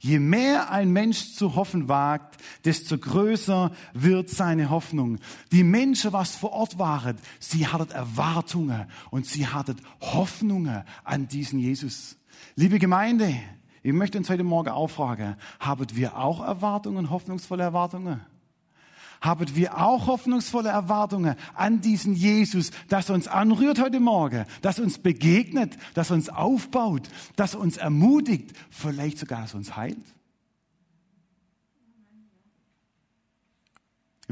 Je 0.02 0.18
mehr 0.18 0.70
ein 0.70 0.92
Mensch 0.92 1.34
zu 1.34 1.56
hoffen 1.56 1.86
wagt, 1.86 2.40
desto 2.64 2.96
größer 2.96 3.70
wird 3.92 4.30
seine 4.30 4.70
Hoffnung. 4.70 5.18
Die 5.52 5.62
Menschen, 5.62 6.14
was 6.14 6.36
vor 6.36 6.52
Ort 6.52 6.78
waren, 6.78 7.18
sie 7.38 7.66
hatten 7.66 7.90
Erwartungen 7.90 8.86
und 9.10 9.26
sie 9.26 9.46
hatten 9.46 9.76
Hoffnungen 10.00 10.84
an 11.04 11.28
diesen 11.28 11.58
Jesus. 11.58 12.16
Liebe 12.56 12.78
Gemeinde, 12.78 13.34
ich 13.82 13.92
möchte 13.92 14.16
uns 14.16 14.30
heute 14.30 14.42
Morgen 14.42 14.70
auffragen, 14.70 15.36
haben 15.58 15.86
wir 15.92 16.16
auch 16.16 16.42
Erwartungen, 16.42 17.10
hoffnungsvolle 17.10 17.62
Erwartungen? 17.62 18.22
Haben 19.20 19.54
wir 19.54 19.78
auch 19.78 20.06
hoffnungsvolle 20.06 20.70
Erwartungen 20.70 21.36
an 21.54 21.80
diesen 21.80 22.14
Jesus, 22.14 22.70
dass 22.88 23.08
er 23.08 23.14
uns 23.14 23.28
anrührt 23.28 23.80
heute 23.80 24.00
Morgen, 24.00 24.46
dass 24.62 24.78
er 24.78 24.84
uns 24.84 24.98
begegnet, 24.98 25.76
dass 25.94 26.10
er 26.10 26.16
uns 26.16 26.28
aufbaut, 26.28 27.08
dass 27.36 27.54
er 27.54 27.60
uns 27.60 27.76
ermutigt, 27.76 28.52
vielleicht 28.70 29.18
sogar, 29.18 29.42
dass 29.42 29.54
uns 29.54 29.76
heilt? 29.76 29.98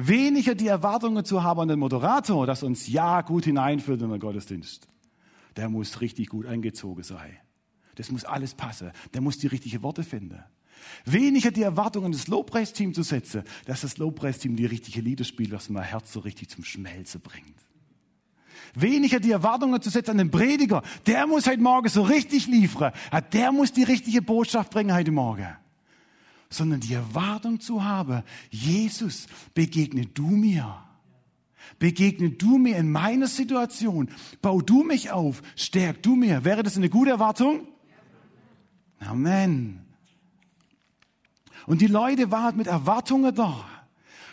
Weniger 0.00 0.54
die 0.54 0.68
Erwartungen 0.68 1.24
zu 1.24 1.42
haben 1.42 1.60
an 1.60 1.68
den 1.68 1.80
Moderator, 1.80 2.46
dass 2.46 2.62
uns 2.62 2.86
ja 2.86 3.20
gut 3.22 3.44
hineinführt 3.44 4.00
in 4.00 4.10
den 4.10 4.20
Gottesdienst. 4.20 4.86
Der 5.56 5.68
muss 5.68 6.00
richtig 6.00 6.28
gut 6.28 6.46
angezogen 6.46 7.02
sein. 7.02 7.36
Das 7.96 8.12
muss 8.12 8.24
alles 8.24 8.54
passen. 8.54 8.92
Der 9.12 9.20
muss 9.20 9.38
die 9.38 9.48
richtigen 9.48 9.82
Worte 9.82 10.04
finden. 10.04 10.38
Weniger 11.04 11.50
die 11.50 11.62
Erwartungen 11.62 12.12
des 12.12 12.28
Lobpreisteams 12.28 12.94
zu 12.94 13.02
setzen, 13.02 13.42
dass 13.66 13.82
das 13.82 13.98
Lobpreisteam 13.98 14.56
die 14.56 14.66
richtige 14.66 15.00
Lieder 15.00 15.24
spielt, 15.24 15.52
was 15.52 15.68
mein 15.68 15.84
Herz 15.84 16.12
so 16.12 16.20
richtig 16.20 16.48
zum 16.48 16.64
Schmelzen 16.64 17.20
bringt. 17.20 17.56
Weniger 18.74 19.20
die 19.20 19.30
Erwartungen 19.30 19.80
zu 19.80 19.90
setzen 19.90 20.12
an 20.12 20.18
den 20.18 20.30
Prediger. 20.30 20.82
Der 21.06 21.26
muss 21.26 21.46
heute 21.46 21.60
Morgen 21.60 21.88
so 21.88 22.02
richtig 22.02 22.46
liefern. 22.46 22.92
Der 23.32 23.52
muss 23.52 23.72
die 23.72 23.82
richtige 23.82 24.22
Botschaft 24.22 24.70
bringen 24.70 24.94
heute 24.94 25.10
Morgen. 25.10 25.48
Sondern 26.50 26.80
die 26.80 26.94
Erwartung 26.94 27.60
zu 27.60 27.84
haben, 27.84 28.22
Jesus, 28.50 29.26
begegne 29.54 30.06
du 30.06 30.26
mir. 30.26 30.82
Begegne 31.78 32.30
du 32.30 32.58
mir 32.58 32.76
in 32.76 32.90
meiner 32.90 33.26
Situation. 33.26 34.10
Bau 34.40 34.60
du 34.60 34.82
mich 34.82 35.10
auf. 35.10 35.42
Stärk 35.56 36.02
du 36.02 36.16
mir. 36.16 36.44
Wäre 36.44 36.62
das 36.62 36.76
eine 36.76 36.88
gute 36.88 37.10
Erwartung? 37.10 37.68
Amen. 39.00 39.87
Und 41.68 41.82
die 41.82 41.86
Leute 41.86 42.30
waren 42.30 42.56
mit 42.56 42.66
Erwartungen 42.66 43.34
da. 43.34 43.62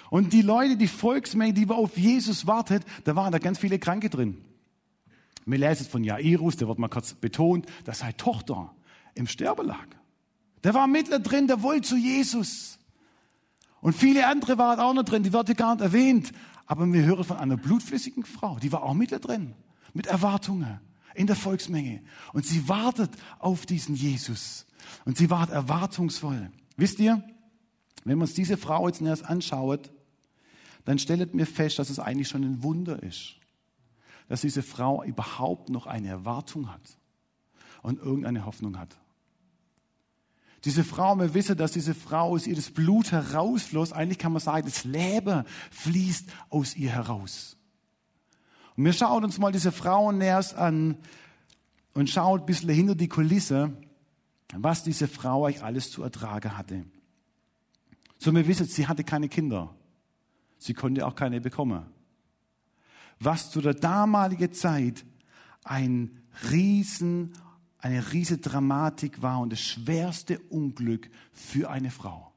Und 0.09 0.31
die 0.31 0.41
Leute, 0.41 0.77
die 0.77 0.87
Volksmenge, 0.87 1.51
die 1.51 1.69
auf 1.69 1.97
Jesus 1.97 2.47
wartet, 2.47 2.83
da 3.03 3.17
waren 3.17 3.33
da 3.33 3.39
ganz 3.39 3.59
viele 3.59 3.77
Kranke 3.77 4.09
drin. 4.09 4.37
Wir 5.45 5.57
lesen 5.57 5.85
von 5.85 6.05
Jairus, 6.05 6.55
der 6.55 6.69
wird 6.69 6.79
mal 6.79 6.87
kurz 6.87 7.13
betont, 7.13 7.65
dass 7.83 7.99
seine 7.99 8.15
Tochter 8.15 8.73
im 9.15 9.27
Sterbe 9.27 9.63
lag. 9.63 9.85
Der 10.63 10.73
war 10.73 10.87
mittler 10.87 11.19
drin, 11.19 11.47
der 11.47 11.61
wollte 11.61 11.89
zu 11.89 11.97
Jesus. 11.97 12.79
Und 13.81 13.93
viele 13.93 14.27
andere 14.27 14.57
waren 14.57 14.79
auch 14.79 14.93
noch 14.93 15.03
drin, 15.03 15.23
die 15.23 15.33
wird 15.33 15.57
gar 15.57 15.75
nicht 15.75 15.83
erwähnt. 15.83 16.31
Aber 16.65 16.91
wir 16.91 17.03
hören 17.03 17.25
von 17.25 17.35
einer 17.35 17.57
blutflüssigen 17.57 18.23
Frau, 18.23 18.57
die 18.59 18.71
war 18.71 18.83
auch 18.83 18.93
mittler 18.93 19.19
drin, 19.19 19.53
mit 19.93 20.07
Erwartungen 20.07 20.79
in 21.15 21.27
der 21.27 21.35
Volksmenge. 21.35 22.01
Und 22.31 22.45
sie 22.45 22.69
wartet 22.69 23.11
auf 23.39 23.65
diesen 23.65 23.93
Jesus. 23.93 24.65
Und 25.03 25.17
sie 25.17 25.29
war 25.29 25.49
erwartungsvoll. 25.49 26.49
Wisst 26.77 26.99
ihr, 26.99 27.23
wenn 28.03 28.17
man 28.17 28.27
uns 28.27 28.33
diese 28.33 28.57
Frau 28.57 28.87
jetzt 28.87 29.01
erst 29.01 29.25
anschaut, 29.25 29.91
dann 30.85 30.99
stellt 30.99 31.33
mir 31.33 31.45
fest, 31.45 31.79
dass 31.79 31.89
es 31.89 31.99
eigentlich 31.99 32.27
schon 32.27 32.43
ein 32.43 32.63
Wunder 32.63 33.01
ist, 33.01 33.35
dass 34.27 34.41
diese 34.41 34.61
Frau 34.61 35.03
überhaupt 35.03 35.69
noch 35.69 35.87
eine 35.87 36.09
Erwartung 36.09 36.71
hat 36.71 36.97
und 37.81 37.99
irgendeine 37.99 38.45
Hoffnung 38.45 38.77
hat. 38.77 38.95
Diese 40.63 40.83
Frau, 40.83 41.15
wir 41.15 41.33
wissen, 41.35 41.57
dass 41.57 41.73
diese 41.73 41.93
Frau 41.93 42.29
aus 42.29 42.47
ihr 42.47 42.55
das 42.55 42.71
Blut 42.71 43.11
herausfloss. 43.11 43.93
Eigentlich 43.93 44.17
kann 44.17 44.31
man 44.31 44.41
sagen, 44.41 44.65
das 44.65 44.83
Leben 44.83 45.43
fließt 45.69 46.27
aus 46.49 46.75
ihr 46.75 46.89
heraus. 46.89 47.55
Und 48.75 48.85
wir 48.85 48.93
schauen 48.93 49.23
uns 49.23 49.37
mal 49.37 49.51
diese 49.51 49.71
Frau 49.71 50.11
näherst 50.11 50.55
an 50.55 50.97
und 51.93 52.09
schauen 52.09 52.39
ein 52.41 52.45
bisschen 52.47 52.69
hinter 52.69 52.95
die 52.95 53.07
Kulisse 53.07 53.77
was 54.53 54.83
diese 54.83 55.07
Frau 55.07 55.45
eigentlich 55.45 55.63
alles 55.63 55.91
zu 55.91 56.03
ertragen 56.03 56.57
hatte. 56.57 56.85
So, 58.17 58.33
wir 58.33 58.47
wissen, 58.47 58.65
sie 58.65 58.87
hatte 58.87 59.03
keine 59.03 59.29
Kinder. 59.29 59.75
Sie 60.57 60.73
konnte 60.73 61.05
auch 61.05 61.15
keine 61.15 61.41
bekommen. 61.41 61.85
Was 63.19 63.51
zu 63.51 63.61
der 63.61 63.73
damaligen 63.73 64.53
Zeit 64.53 65.05
ein 65.63 66.21
Riesen, 66.49 67.33
eine 67.79 68.11
riesige 68.13 68.41
Dramatik 68.41 69.21
war 69.21 69.39
und 69.39 69.51
das 69.51 69.61
schwerste 69.61 70.39
Unglück 70.49 71.09
für 71.31 71.69
eine 71.69 71.91
Frau. 71.91 72.33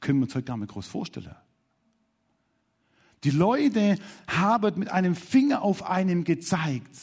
Können 0.00 0.18
wir 0.18 0.24
uns 0.24 0.34
heute 0.34 0.44
gar 0.44 0.56
nicht 0.56 0.72
groß 0.72 0.86
vorstellen. 0.86 1.34
Die 3.24 3.30
Leute 3.30 3.98
haben 4.26 4.78
mit 4.78 4.88
einem 4.90 5.14
Finger 5.14 5.62
auf 5.62 5.84
einem 5.84 6.24
gezeigt, 6.24 6.96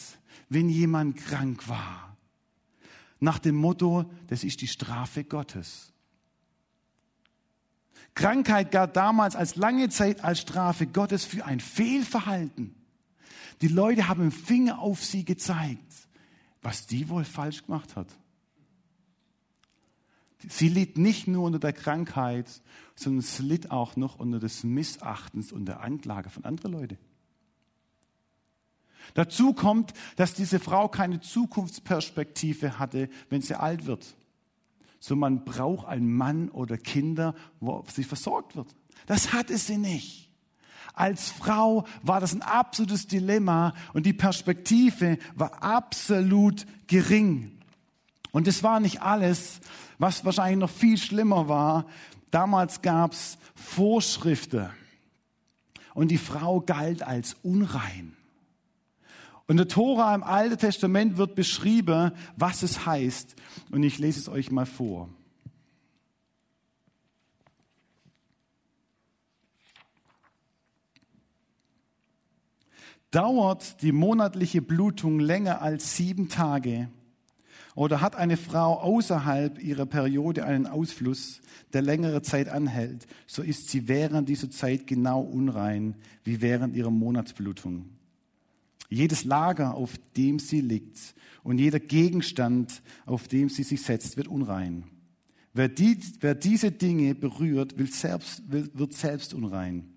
wenn 0.49 0.67
jemand 0.67 1.15
krank 1.15 1.67
war 1.69 2.08
nach 3.19 3.39
dem 3.39 3.55
Motto, 3.55 4.09
das 4.27 4.43
ist 4.43 4.61
die 4.61 4.67
Strafe 4.67 5.23
Gottes. 5.23 5.93
Krankheit 8.15 8.71
galt 8.71 8.95
damals 8.95 9.35
als 9.35 9.55
lange 9.55 9.89
Zeit 9.89 10.23
als 10.23 10.39
Strafe 10.39 10.87
Gottes 10.87 11.25
für 11.25 11.45
ein 11.45 11.59
Fehlverhalten. 11.59 12.75
Die 13.61 13.67
Leute 13.67 14.07
haben 14.07 14.23
im 14.23 14.31
Finger 14.31 14.79
auf 14.79 15.03
sie 15.03 15.25
gezeigt, 15.25 15.93
was 16.61 16.87
die 16.87 17.09
wohl 17.09 17.25
falsch 17.25 17.65
gemacht 17.65 17.95
hat. 17.95 18.07
Sie 20.47 20.69
litt 20.69 20.97
nicht 20.97 21.27
nur 21.27 21.43
unter 21.43 21.59
der 21.59 21.73
Krankheit, 21.73 22.61
sondern 22.95 23.21
sie 23.21 23.43
litt 23.43 23.71
auch 23.71 23.97
noch 23.97 24.19
unter 24.19 24.39
des 24.39 24.63
Missachtens 24.63 25.51
und 25.51 25.65
der 25.65 25.81
Anklage 25.81 26.29
von 26.29 26.45
anderen 26.45 26.71
Leuten. 26.71 26.97
Dazu 29.13 29.53
kommt, 29.53 29.93
dass 30.15 30.33
diese 30.33 30.59
Frau 30.59 30.87
keine 30.87 31.19
Zukunftsperspektive 31.19 32.79
hatte, 32.79 33.09
wenn 33.29 33.41
sie 33.41 33.59
alt 33.59 33.85
wird. 33.85 34.15
So 34.99 35.15
man 35.15 35.45
braucht 35.45 35.87
einen 35.87 36.11
Mann 36.11 36.49
oder 36.49 36.77
Kinder, 36.77 37.33
wo 37.59 37.83
sie 37.93 38.03
versorgt 38.03 38.55
wird. 38.55 38.75
Das 39.05 39.33
hatte 39.33 39.57
sie 39.57 39.77
nicht. 39.77 40.29
Als 40.93 41.29
Frau 41.29 41.85
war 42.01 42.19
das 42.19 42.33
ein 42.33 42.41
absolutes 42.41 43.07
Dilemma 43.07 43.73
und 43.93 44.05
die 44.05 44.13
Perspektive 44.13 45.17
war 45.35 45.63
absolut 45.63 46.65
gering. 46.87 47.57
Und 48.31 48.47
es 48.47 48.63
war 48.63 48.79
nicht 48.79 49.01
alles, 49.01 49.61
was 49.97 50.25
wahrscheinlich 50.25 50.59
noch 50.59 50.69
viel 50.69 50.97
schlimmer 50.97 51.47
war. 51.47 51.85
Damals 52.31 52.81
gab 52.81 53.13
es 53.13 53.37
Vorschriften 53.55 54.69
und 55.93 56.09
die 56.09 56.17
Frau 56.17 56.61
galt 56.61 57.01
als 57.01 57.35
unrein. 57.43 58.15
Und 59.49 59.57
der 59.57 59.67
Tora 59.67 60.13
im 60.13 60.21
Alten 60.21 60.59
Testament 60.59 61.17
wird 61.17 61.33
beschrieben, 61.33 62.11
was 62.37 62.61
es 62.61 62.85
heißt. 62.85 63.35
Und 63.71 63.81
ich 63.81 63.97
lese 63.97 64.19
es 64.19 64.29
euch 64.29 64.51
mal 64.51 64.67
vor. 64.67 65.09
Dauert 73.09 73.81
die 73.81 73.91
monatliche 73.91 74.61
Blutung 74.61 75.19
länger 75.19 75.63
als 75.63 75.97
sieben 75.97 76.29
Tage 76.29 76.87
oder 77.73 78.01
hat 78.01 78.15
eine 78.15 78.37
Frau 78.37 78.79
außerhalb 78.79 79.59
ihrer 79.63 79.87
Periode 79.87 80.45
einen 80.45 80.67
Ausfluss, 80.67 81.41
der 81.73 81.81
längere 81.81 82.21
Zeit 82.21 82.49
anhält, 82.49 83.07
so 83.25 83.41
ist 83.41 83.69
sie 83.69 83.87
während 83.87 84.29
dieser 84.29 84.51
Zeit 84.51 84.85
genau 84.85 85.21
unrein 85.21 85.95
wie 86.23 86.39
während 86.39 86.75
ihrer 86.75 86.91
Monatsblutung. 86.91 87.98
Jedes 88.89 89.23
Lager, 89.23 89.75
auf 89.75 89.93
dem 90.17 90.39
sie 90.39 90.61
liegt 90.61 91.15
und 91.43 91.59
jeder 91.59 91.79
Gegenstand, 91.79 92.81
auf 93.05 93.27
dem 93.27 93.49
sie 93.49 93.63
sich 93.63 93.81
setzt, 93.83 94.17
wird 94.17 94.27
unrein. 94.27 94.83
Wer, 95.53 95.69
die, 95.69 95.99
wer 96.21 96.35
diese 96.35 96.71
Dinge 96.71 97.15
berührt, 97.15 97.77
wird 97.77 97.93
selbst, 97.93 98.43
wird 98.47 98.93
selbst 98.93 99.33
unrein. 99.33 99.93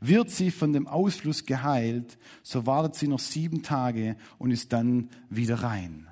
Wird 0.00 0.30
sie 0.30 0.50
von 0.50 0.72
dem 0.72 0.86
Ausfluss 0.86 1.44
geheilt, 1.44 2.18
so 2.42 2.64
wartet 2.64 2.94
sie 2.94 3.08
noch 3.08 3.18
sieben 3.18 3.62
Tage 3.62 4.16
und 4.38 4.50
ist 4.50 4.72
dann 4.72 5.10
wieder 5.28 5.62
rein. 5.62 6.08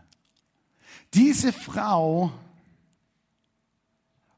Diese 1.15 1.53
Frau 1.53 2.33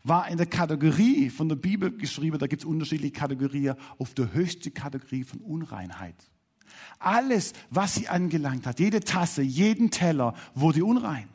war 0.04 0.28
in 0.28 0.36
der 0.36 0.46
Kategorie 0.46 1.30
von 1.30 1.48
der 1.48 1.56
Bibel 1.56 1.90
geschrieben, 1.96 2.38
da 2.38 2.46
gibt 2.46 2.62
es 2.62 2.66
unterschiedliche 2.66 3.12
Kategorien, 3.12 3.74
auf 3.98 4.14
der 4.14 4.32
höchsten 4.32 4.72
Kategorie 4.72 5.24
von 5.24 5.40
Unreinheit. 5.40 6.30
Alles, 6.98 7.52
was 7.70 7.94
sie 7.94 8.08
angelangt 8.08 8.66
hat, 8.66 8.78
jede 8.78 9.00
Tasse, 9.00 9.42
jeden 9.42 9.90
Teller 9.90 10.34
wurde 10.54 10.84
unrein. 10.84 11.28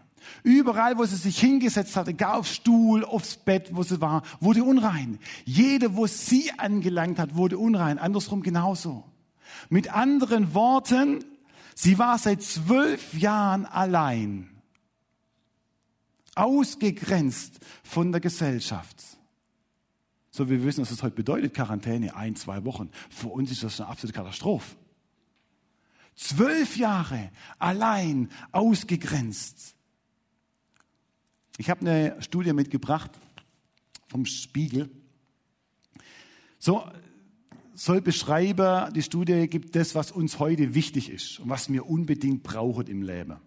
Überall, 0.43 0.97
wo 0.97 1.05
sie 1.05 1.15
sich 1.15 1.39
hingesetzt 1.39 1.95
hatte, 1.95 2.11
egal 2.11 2.39
auf 2.39 2.47
Stuhl, 2.47 3.03
aufs 3.03 3.37
Bett, 3.37 3.69
wo 3.71 3.83
sie 3.83 4.01
war, 4.01 4.23
wurde 4.39 4.63
unrein. 4.63 5.19
Jede, 5.45 5.95
wo 5.95 6.07
sie 6.07 6.51
angelangt 6.57 7.19
hat, 7.19 7.35
wurde 7.35 7.57
unrein. 7.57 7.97
Andersrum 7.97 8.41
genauso. 8.41 9.03
Mit 9.69 9.93
anderen 9.93 10.53
Worten, 10.53 11.23
sie 11.73 11.97
war 11.97 12.17
seit 12.17 12.41
zwölf 12.41 13.13
Jahren 13.13 13.65
allein. 13.65 14.49
Ausgegrenzt 16.35 17.59
von 17.83 18.11
der 18.11 18.21
Gesellschaft. 18.21 18.97
So, 20.31 20.49
wir 20.49 20.63
wissen, 20.65 20.81
was 20.81 20.89
das 20.89 21.01
heute 21.01 21.15
bedeutet, 21.15 21.53
Quarantäne, 21.53 22.15
ein, 22.15 22.35
zwei 22.35 22.65
Wochen. 22.65 22.89
Für 23.09 23.29
uns 23.29 23.51
ist 23.51 23.63
das 23.63 23.79
eine 23.79 23.89
absolute 23.89 24.17
Katastrophe. 24.17 24.75
Zwölf 26.15 26.77
Jahre 26.77 27.31
allein 27.59 28.29
ausgegrenzt. 28.51 29.75
Ich 31.57 31.69
habe 31.69 31.81
eine 31.81 32.21
Studie 32.21 32.53
mitgebracht 32.53 33.11
vom 34.07 34.25
Spiegel. 34.25 34.89
So 36.57 36.83
soll 37.73 38.01
beschreiben, 38.01 38.93
die 38.93 39.03
Studie 39.03 39.47
gibt 39.47 39.75
das, 39.75 39.95
was 39.95 40.11
uns 40.11 40.39
heute 40.39 40.73
wichtig 40.73 41.09
ist 41.09 41.39
und 41.39 41.49
was 41.49 41.71
wir 41.71 41.87
unbedingt 41.87 42.43
brauchen 42.43 42.87
im 42.87 43.01
Leben. 43.01 43.37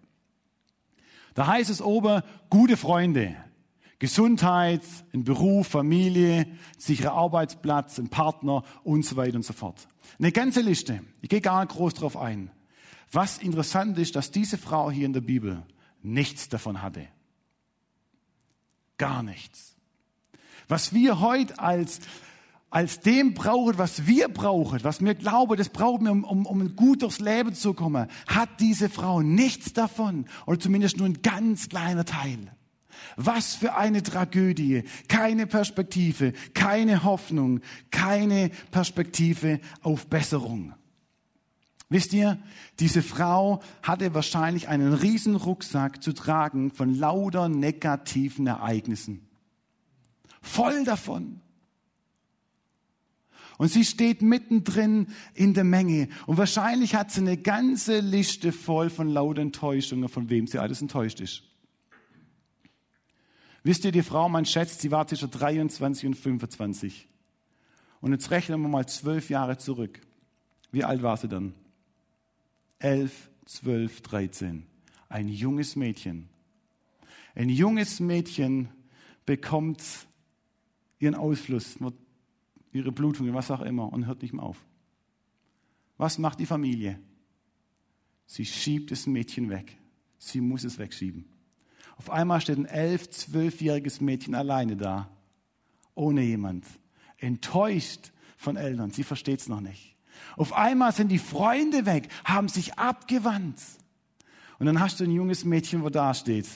Da 1.33 1.47
heißt 1.47 1.69
es 1.69 1.81
oben, 1.81 2.21
gute 2.49 2.77
Freunde, 2.77 3.35
Gesundheit, 3.97 4.83
ein 5.13 5.23
Beruf, 5.23 5.67
Familie, 5.67 6.47
sicherer 6.77 7.13
Arbeitsplatz, 7.13 7.99
ein 7.99 8.09
Partner 8.09 8.63
und 8.83 9.05
so 9.05 9.15
weiter 9.15 9.35
und 9.35 9.45
so 9.45 9.53
fort. 9.53 9.87
Eine 10.19 10.31
ganze 10.31 10.61
Liste. 10.61 11.01
Ich 11.21 11.29
gehe 11.29 11.41
gar 11.41 11.61
nicht 11.61 11.73
groß 11.73 11.95
drauf 11.95 12.15
ein. 12.15 12.51
Was 13.11 13.39
interessant 13.39 13.97
ist, 13.97 14.15
dass 14.15 14.31
diese 14.31 14.57
Frau 14.57 14.91
hier 14.91 15.05
in 15.05 15.13
der 15.13 15.21
Bibel 15.21 15.63
nichts 16.01 16.49
davon 16.49 16.81
hatte. 16.81 17.07
Gar 18.97 19.23
nichts. 19.23 19.75
Was 20.67 20.93
wir 20.93 21.19
heute 21.19 21.57
als, 21.57 21.99
als 22.69 22.99
dem 22.99 23.33
brauchen, 23.33 23.77
was 23.77 24.05
wir 24.05 24.27
brauchen, 24.27 24.83
was 24.83 25.03
wir 25.03 25.15
glauben, 25.15 25.57
das 25.57 25.69
brauchen 25.69 26.05
wir, 26.05 26.11
um, 26.11 26.23
um, 26.23 26.45
um 26.45 26.75
gut 26.75 27.01
durchs 27.01 27.19
Leben 27.19 27.53
zu 27.55 27.73
kommen, 27.73 28.07
hat 28.27 28.59
diese 28.59 28.89
Frau 28.89 29.21
nichts 29.21 29.73
davon. 29.73 30.25
Oder 30.45 30.59
zumindest 30.59 30.97
nur 30.97 31.07
ein 31.07 31.21
ganz 31.21 31.69
kleiner 31.69 32.05
Teil. 32.05 32.51
Was 33.15 33.55
für 33.55 33.75
eine 33.75 34.03
Tragödie. 34.03 34.83
Keine 35.07 35.47
Perspektive, 35.47 36.33
keine 36.53 37.03
Hoffnung, 37.03 37.61
keine 37.91 38.51
Perspektive 38.71 39.59
auf 39.81 40.07
Besserung. 40.07 40.73
Wisst 41.89 42.13
ihr, 42.13 42.37
diese 42.79 43.01
Frau 43.01 43.61
hatte 43.81 44.13
wahrscheinlich 44.13 44.67
einen 44.67 44.93
riesen 44.93 45.35
Rucksack 45.35 46.03
zu 46.03 46.13
tragen 46.13 46.71
von 46.71 46.93
lauter 46.93 47.49
negativen 47.49 48.45
Ereignissen. 48.45 49.27
Voll 50.41 50.83
davon. 50.83 51.41
Und 53.57 53.69
sie 53.69 53.83
steht 53.83 54.21
mittendrin 54.21 55.07
in 55.33 55.53
der 55.53 55.63
Menge. 55.63 56.09
Und 56.27 56.37
wahrscheinlich 56.37 56.95
hat 56.95 57.11
sie 57.11 57.21
eine 57.21 57.37
ganze 57.37 57.99
Liste 57.99 58.51
voll 58.51 58.89
von 58.89 59.09
lauter 59.09 59.41
Enttäuschungen, 59.41 60.07
von 60.07 60.29
wem 60.29 60.47
sie 60.47 60.59
alles 60.59 60.81
enttäuscht 60.81 61.19
ist. 61.19 61.43
Wisst 63.63 63.83
ihr, 63.83 63.91
die 63.91 64.03
Frau, 64.03 64.29
man 64.29 64.45
schätzt, 64.45 64.79
sie 64.79 64.91
war 64.91 65.07
zwischen 65.07 65.31
23 65.31 66.05
und 66.05 66.15
25. 66.15 67.09
Und 67.99 68.13
jetzt 68.13 68.31
rechnen 68.31 68.61
wir 68.61 68.69
mal 68.69 68.87
zwölf 68.87 69.29
Jahre 69.29 69.57
zurück. 69.57 69.99
Wie 70.71 70.83
alt 70.85 71.03
war 71.03 71.17
sie 71.17 71.27
dann? 71.27 71.53
11, 72.79 73.29
12, 73.45 74.01
13. 74.01 74.65
Ein 75.09 75.27
junges 75.27 75.75
Mädchen. 75.75 76.29
Ein 77.35 77.49
junges 77.49 77.99
Mädchen 77.99 78.69
bekommt 79.25 79.83
ihren 80.99 81.15
Ausfluss, 81.15 81.77
ihre 82.71 82.91
Blutung, 82.91 83.33
was 83.33 83.51
auch 83.51 83.61
immer, 83.61 83.91
und 83.91 84.05
hört 84.05 84.21
nicht 84.21 84.33
mehr 84.33 84.43
auf. 84.43 84.65
Was 85.97 86.17
macht 86.17 86.39
die 86.39 86.45
Familie? 86.45 86.99
Sie 88.25 88.45
schiebt 88.45 88.91
das 88.91 89.07
Mädchen 89.07 89.49
weg. 89.49 89.77
Sie 90.17 90.41
muss 90.41 90.63
es 90.63 90.77
wegschieben. 90.77 91.25
Auf 91.97 92.09
einmal 92.09 92.39
steht 92.39 92.57
ein 92.57 92.65
elf, 92.65 93.09
zwölfjähriges 93.09 93.99
Mädchen 93.99 94.35
alleine 94.35 94.77
da, 94.77 95.09
ohne 95.95 96.21
jemand, 96.21 96.65
enttäuscht 97.17 98.11
von 98.37 98.55
Eltern. 98.55 98.91
Sie 98.91 99.03
versteht 99.03 99.41
es 99.41 99.49
noch 99.49 99.59
nicht. 99.59 99.95
Auf 100.37 100.53
einmal 100.53 100.93
sind 100.93 101.09
die 101.09 101.19
Freunde 101.19 101.85
weg, 101.85 102.09
haben 102.23 102.47
sich 102.47 102.77
abgewandt. 102.77 103.61
Und 104.59 104.65
dann 104.65 104.79
hast 104.79 104.99
du 104.99 105.05
ein 105.05 105.11
junges 105.11 105.45
Mädchen, 105.45 105.83
wo 105.83 105.89
da 105.89 106.13
steht 106.13 106.47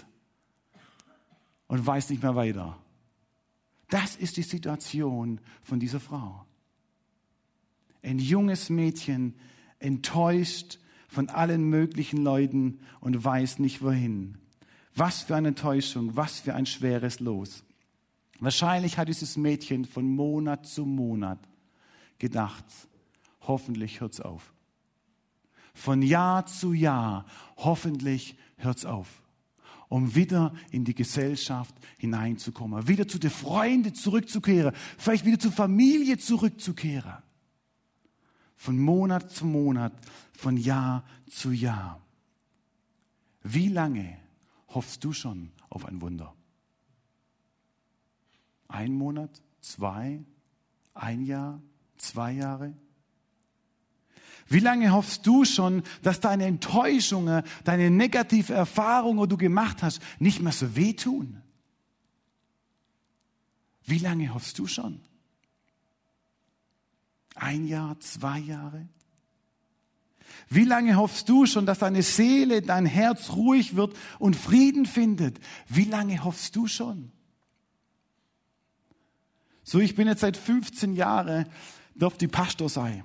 und 1.68 1.86
weiß 1.86 2.10
nicht 2.10 2.22
mehr 2.22 2.36
weiter. 2.36 2.78
Das 3.90 4.16
ist 4.16 4.38
die 4.38 4.44
Situation 4.44 5.40
von 5.62 5.80
dieser 5.80 6.00
Frau. 6.00 6.46
Ein 8.02 8.20
junges 8.20 8.70
Mädchen, 8.70 9.36
enttäuscht 9.80 10.80
von 11.08 11.30
allen 11.30 11.64
möglichen 11.64 12.24
Leuten 12.24 12.80
und 13.00 13.24
weiß 13.24 13.60
nicht 13.60 13.82
wohin. 13.82 14.38
Was 14.96 15.22
für 15.22 15.36
eine 15.36 15.50
Enttäuschung, 15.50 16.16
was 16.16 16.40
für 16.40 16.56
ein 16.56 16.66
schweres 16.66 17.20
Los. 17.20 17.64
Wahrscheinlich 18.40 18.98
hat 18.98 19.08
dieses 19.08 19.38
Mädchen 19.38 19.86
von 19.86 20.06
Monat 20.06 20.66
zu 20.66 20.86
Monat 20.86 21.40
gedacht, 22.18 22.66
hoffentlich 23.48 24.02
hört's 24.02 24.20
auf. 24.20 24.54
Von 25.74 26.02
Jahr 26.02 26.46
zu 26.46 26.74
Jahr, 26.74 27.26
hoffentlich 27.58 28.38
hört's 28.58 28.86
auf. 28.86 29.22
Um 29.90 30.16
wieder 30.16 30.54
in 30.72 30.86
die 30.86 30.96
Gesellschaft 30.96 31.76
hineinzukommen, 31.98 32.88
wieder 32.88 33.08
zu 33.08 33.20
den 33.20 33.30
Freunden 33.30 33.94
zurückzukehren, 33.94 34.74
vielleicht 34.98 35.26
wieder 35.26 35.40
zur 35.40 35.52
Familie 35.52 36.18
zurückzukehren. 36.18 37.22
Von 38.56 38.80
Monat 38.80 39.32
zu 39.32 39.46
Monat, 39.46 39.94
von 40.34 40.58
Jahr 40.58 41.04
zu 41.30 41.52
Jahr. 41.52 42.02
Wie 43.44 43.68
lange 43.68 44.18
hoffst 44.70 45.04
du 45.04 45.12
schon 45.12 45.52
auf 45.70 45.86
ein 45.86 46.02
Wunder? 46.02 46.34
Ein 48.68 48.94
Monat, 48.94 49.42
zwei, 49.60 50.24
ein 50.94 51.24
Jahr, 51.24 51.62
zwei 51.98 52.32
Jahre? 52.32 52.74
Wie 54.48 54.60
lange 54.60 54.92
hoffst 54.92 55.26
du 55.26 55.46
schon, 55.46 55.84
dass 56.02 56.20
deine 56.20 56.46
Enttäuschungen, 56.46 57.44
deine 57.64 57.90
negative 57.90 58.54
Erfahrungen, 58.54 59.22
die 59.24 59.30
du 59.30 59.38
gemacht 59.38 59.84
hast, 59.84 60.02
nicht 60.20 60.42
mehr 60.42 60.52
so 60.52 60.76
wehtun? 60.76 61.42
Wie 63.86 64.00
lange 64.00 64.34
hoffst 64.34 64.60
du 64.60 64.68
schon? 64.68 65.02
Ein 67.36 67.68
Jahr, 67.68 68.00
zwei 68.00 68.40
Jahre? 68.40 68.88
Wie 70.50 70.66
lange 70.66 70.96
hoffst 70.96 71.30
du 71.30 71.46
schon, 71.46 71.66
dass 71.66 71.80
deine 71.80 72.04
Seele, 72.04 72.62
dein 72.62 72.86
Herz 72.86 73.32
ruhig 73.32 73.76
wird 73.76 73.96
und 74.20 74.36
Frieden 74.36 74.86
findet? 74.86 75.40
Wie 75.68 75.86
lange 75.86 76.24
hoffst 76.24 76.56
du 76.56 76.68
schon? 76.68 77.12
So, 79.64 79.80
ich 79.80 79.96
bin 79.96 80.08
jetzt 80.08 80.22
seit 80.22 80.38
15 80.38 80.94
Jahren 80.94 81.48
auf 82.00 82.18
die 82.18 82.28
Pastor 82.28 82.70
sein. 82.70 83.04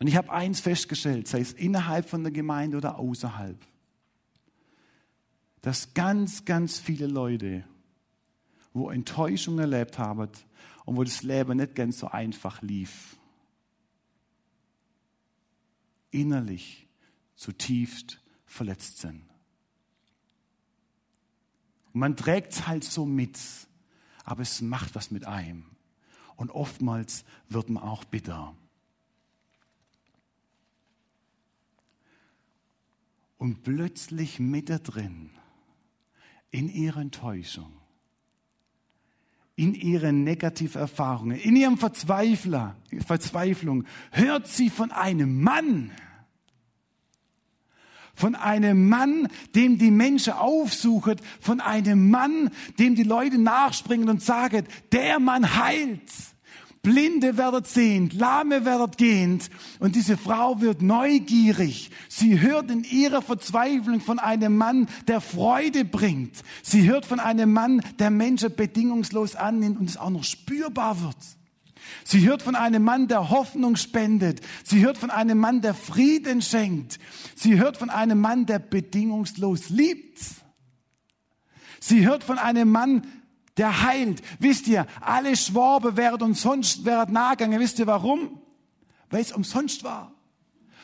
Und 0.00 0.06
ich 0.06 0.16
habe 0.16 0.32
eins 0.32 0.60
festgestellt, 0.60 1.28
sei 1.28 1.40
es 1.40 1.52
innerhalb 1.52 2.08
von 2.08 2.22
der 2.22 2.32
Gemeinde 2.32 2.78
oder 2.78 2.98
außerhalb, 2.98 3.58
dass 5.60 5.92
ganz, 5.92 6.46
ganz 6.46 6.78
viele 6.78 7.06
Leute, 7.06 7.64
wo 8.72 8.90
Enttäuschung 8.90 9.58
erlebt 9.58 9.98
haben 9.98 10.30
und 10.86 10.96
wo 10.96 11.04
das 11.04 11.22
Leben 11.22 11.58
nicht 11.58 11.74
ganz 11.74 11.98
so 11.98 12.08
einfach 12.08 12.62
lief, 12.62 13.18
innerlich 16.10 16.88
zutiefst 17.36 18.20
verletzt 18.46 18.98
sind. 19.00 19.22
Und 21.92 22.00
man 22.00 22.16
trägt 22.16 22.52
es 22.52 22.66
halt 22.66 22.84
so 22.84 23.04
mit, 23.04 23.38
aber 24.24 24.40
es 24.40 24.62
macht 24.62 24.94
was 24.94 25.10
mit 25.10 25.26
einem. 25.26 25.66
Und 26.36 26.50
oftmals 26.50 27.24
wird 27.50 27.68
man 27.68 27.82
auch 27.82 28.04
bitter. 28.04 28.56
Und 33.40 33.62
plötzlich 33.62 34.38
mittendrin, 34.38 35.30
in 36.50 36.68
ihrer 36.68 37.00
Enttäuschung, 37.00 37.72
in 39.56 39.72
ihren 39.72 40.24
negativen 40.24 40.78
Erfahrungen, 40.78 41.38
in 41.38 41.56
ihrem 41.56 41.78
Verzweifler, 41.78 42.76
Verzweiflung, 43.06 43.86
hört 44.10 44.46
sie 44.46 44.68
von 44.68 44.90
einem 44.90 45.42
Mann, 45.42 45.90
von 48.14 48.34
einem 48.34 48.90
Mann, 48.90 49.26
dem 49.54 49.78
die 49.78 49.90
Menschen 49.90 50.34
aufsuchen, 50.34 51.16
von 51.40 51.62
einem 51.62 52.10
Mann, 52.10 52.50
dem 52.78 52.94
die 52.94 53.04
Leute 53.04 53.38
nachspringen 53.38 54.10
und 54.10 54.22
sagen, 54.22 54.66
der 54.92 55.18
Mann 55.18 55.56
heilt, 55.56 56.12
Blinde 56.82 57.36
werden 57.36 57.64
sehend, 57.64 58.14
Lahme 58.14 58.64
werden 58.64 58.90
gehend 58.96 59.50
und 59.80 59.96
diese 59.96 60.16
Frau 60.16 60.62
wird 60.62 60.80
neugierig. 60.80 61.90
Sie 62.08 62.40
hört 62.40 62.70
in 62.70 62.84
ihrer 62.84 63.20
Verzweiflung 63.20 64.00
von 64.00 64.18
einem 64.18 64.56
Mann, 64.56 64.88
der 65.06 65.20
Freude 65.20 65.84
bringt. 65.84 66.42
Sie 66.62 66.88
hört 66.88 67.04
von 67.04 67.20
einem 67.20 67.52
Mann, 67.52 67.82
der 67.98 68.10
Menschen 68.10 68.54
bedingungslos 68.54 69.36
annimmt 69.36 69.78
und 69.78 69.90
es 69.90 69.98
auch 69.98 70.08
noch 70.08 70.24
spürbar 70.24 71.02
wird. 71.02 71.16
Sie 72.04 72.26
hört 72.26 72.42
von 72.42 72.54
einem 72.54 72.82
Mann, 72.82 73.08
der 73.08 73.28
Hoffnung 73.28 73.76
spendet. 73.76 74.40
Sie 74.64 74.80
hört 74.80 74.96
von 74.96 75.10
einem 75.10 75.38
Mann, 75.38 75.60
der 75.60 75.74
Frieden 75.74 76.40
schenkt. 76.40 76.98
Sie 77.34 77.58
hört 77.58 77.76
von 77.76 77.90
einem 77.90 78.20
Mann, 78.20 78.46
der 78.46 78.58
bedingungslos 78.58 79.68
liebt. 79.68 80.18
Sie 81.78 82.06
hört 82.06 82.24
von 82.24 82.38
einem 82.38 82.70
Mann, 82.70 83.02
der 83.60 83.82
heilt. 83.82 84.22
Wisst 84.38 84.66
ihr, 84.68 84.86
alle 85.02 85.36
Schwabe 85.36 85.96
wären 85.96 86.22
umsonst 86.22 86.86
wären 86.86 87.12
nachgegangen. 87.12 87.60
Wisst 87.60 87.78
ihr 87.78 87.86
warum? 87.86 88.40
Weil 89.10 89.20
es 89.20 89.32
umsonst 89.32 89.84
war. 89.84 90.14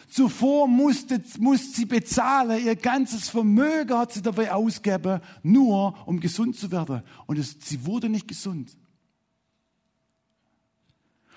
Zuvor 0.09 0.69
musste, 0.69 1.21
musste 1.39 1.75
sie 1.75 1.87
bezahlen, 1.87 2.65
ihr 2.65 2.77
ganzes 2.77 3.31
Vermögen 3.31 3.97
hat 3.97 4.13
sie 4.13 4.23
dabei 4.23 4.53
ausgegeben, 4.53 5.21
nur 5.43 5.97
um 6.07 6.21
gesund 6.21 6.57
zu 6.57 6.71
werden. 6.71 7.03
Und 7.27 7.39
es, 7.39 7.57
sie 7.61 7.87
wurde 7.87 8.11
nicht 8.11 8.29
gesund. 8.29 8.77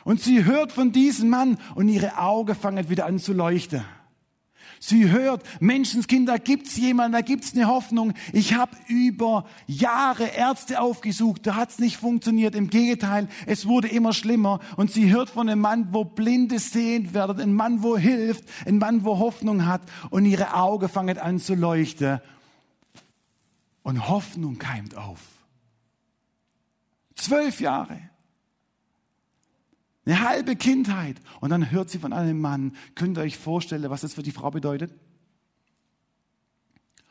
Und 0.03 0.21
sie 0.21 0.43
hört 0.43 0.73
von 0.73 0.91
diesem 0.91 1.29
Mann 1.29 1.57
und 1.73 1.87
ihre 1.87 2.17
Augen 2.17 2.53
fangen 2.53 2.89
wieder 2.89 3.05
an 3.05 3.17
zu 3.17 3.31
leuchten. 3.31 3.83
Sie 4.81 5.09
hört, 5.09 5.43
Menschenskind, 5.59 6.29
da 6.29 6.37
gibt's 6.37 6.77
jemanden, 6.77 7.11
da 7.11 7.21
gibt's 7.21 7.53
eine 7.53 7.67
Hoffnung. 7.67 8.13
Ich 8.31 8.53
habe 8.53 8.77
über 8.87 9.45
Jahre 9.67 10.25
Ärzte 10.25 10.79
aufgesucht, 10.79 11.45
da 11.45 11.55
hat's 11.55 11.79
nicht 11.79 11.97
funktioniert. 11.97 12.55
Im 12.55 12.69
Gegenteil, 12.69 13.27
es 13.45 13.67
wurde 13.67 13.89
immer 13.89 14.13
schlimmer. 14.13 14.61
Und 14.77 14.91
sie 14.91 15.11
hört 15.11 15.29
von 15.29 15.49
einem 15.49 15.59
Mann, 15.59 15.89
wo 15.91 16.05
Blinde 16.05 16.59
sehend 16.59 17.13
werden, 17.13 17.41
ein 17.41 17.53
Mann, 17.53 17.83
wo 17.83 17.97
hilft, 17.97 18.45
ein 18.65 18.77
Mann, 18.77 19.03
wo 19.03 19.19
Hoffnung 19.19 19.65
hat. 19.65 19.81
Und 20.11 20.25
ihre 20.25 20.53
Augen 20.53 20.87
fangen 20.87 21.17
an 21.17 21.39
zu 21.39 21.55
leuchten. 21.55 22.21
Und 23.83 24.07
Hoffnung 24.07 24.59
keimt 24.59 24.95
auf. 24.95 25.19
Zwölf 27.15 27.59
Jahre. 27.59 28.08
Eine 30.09 30.27
halbe 30.27 30.55
Kindheit. 30.55 31.21
Und 31.39 31.51
dann 31.51 31.69
hört 31.69 31.91
sie 31.91 31.99
von 31.99 32.13
einem 32.13 32.41
Mann. 32.41 32.75
Könnt 32.95 33.19
ihr 33.19 33.21
euch 33.21 33.37
vorstellen, 33.37 33.91
was 33.91 34.01
das 34.01 34.15
für 34.15 34.23
die 34.23 34.31
Frau 34.31 34.49
bedeutet? 34.49 34.91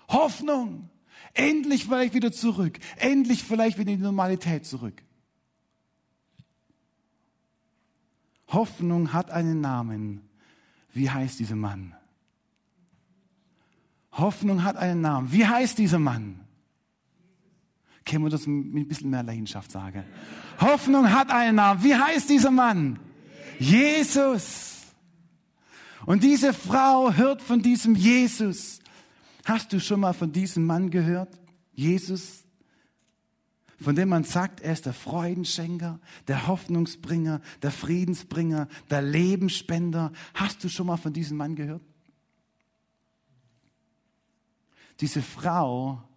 Hoffnung. 0.09 0.91
Endlich 1.33 1.85
vielleicht 1.85 2.15
wieder 2.15 2.33
zurück. 2.33 2.81
Endlich 2.97 3.45
vielleicht 3.45 3.79
wieder 3.79 3.93
in 3.93 3.99
die 3.99 4.03
Normalität 4.03 4.67
zurück. 4.67 5.01
Hoffnung 8.49 9.13
hat 9.13 9.31
einen 9.31 9.61
Namen. 9.61 10.29
Wie 10.93 11.09
heißt 11.09 11.39
dieser 11.39 11.55
Mann? 11.55 11.95
Hoffnung 14.11 14.65
hat 14.65 14.77
einen 14.77 15.03
Namen. 15.03 15.31
Wie 15.31 15.47
heißt 15.47 15.79
dieser 15.79 16.01
Mann? 16.01 16.48
Können 18.09 18.25
wir 18.25 18.31
das 18.31 18.47
mit 18.47 18.75
ein 18.75 18.89
bisschen 18.89 19.11
mehr 19.11 19.23
Leidenschaft 19.23 19.71
sagen? 19.71 20.03
Hoffnung 20.61 21.13
hat 21.13 21.31
einen 21.31 21.57
Namen. 21.57 21.85
Wie 21.85 21.95
heißt 21.95 22.31
dieser 22.31 22.51
Mann? 22.51 22.99
Jesus. 23.59 24.87
Und 26.07 26.23
diese 26.23 26.55
Frau 26.55 27.13
hört 27.13 27.43
von 27.43 27.61
diesem 27.61 27.95
Jesus. 27.95 28.81
Hast 29.45 29.73
du 29.73 29.81
schon 29.81 30.01
mal 30.01 30.15
von 30.15 30.33
diesem 30.33 30.65
Mann 30.65 30.91
gehört? 30.91 31.39
Jesus? 31.75 32.45
Von 33.79 33.95
dem 33.95 34.09
man 34.09 34.25
sagt, 34.25 34.61
er 34.61 34.73
ist 34.73 34.87
der 34.87 34.95
Freudenschenker, 34.95 36.01
der 36.29 36.47
Hoffnungsbringer, 36.47 37.43
der 37.63 37.71
Friedensbringer, 37.71 38.69
der 38.91 39.03
Lebensspender. 39.03 40.13
Hast 40.33 40.65
du 40.65 40.71
schon 40.71 40.87
mal 40.87 40.97
von 40.97 41.13
diesem 41.13 41.37
Mann 41.37 41.55
gehört? 41.55 41.83
Diese 45.01 45.21
Frau 45.21 46.08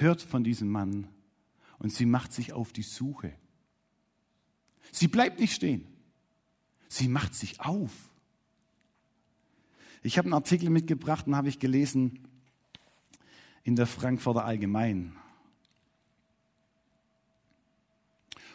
hört 0.00 0.22
von 0.22 0.44
diesem 0.44 0.68
Mann 0.68 1.08
und 1.78 1.92
sie 1.92 2.06
macht 2.06 2.32
sich 2.32 2.52
auf 2.52 2.72
die 2.72 2.82
Suche. 2.82 3.32
Sie 4.92 5.08
bleibt 5.08 5.40
nicht 5.40 5.54
stehen. 5.54 5.86
Sie 6.88 7.08
macht 7.08 7.34
sich 7.34 7.60
auf. 7.60 7.92
Ich 10.02 10.18
habe 10.18 10.26
einen 10.26 10.34
Artikel 10.34 10.70
mitgebracht 10.70 11.26
und 11.26 11.36
habe 11.36 11.48
ich 11.48 11.58
gelesen 11.58 12.20
in 13.64 13.74
der 13.74 13.86
Frankfurter 13.86 14.44
Allgemein. 14.44 15.16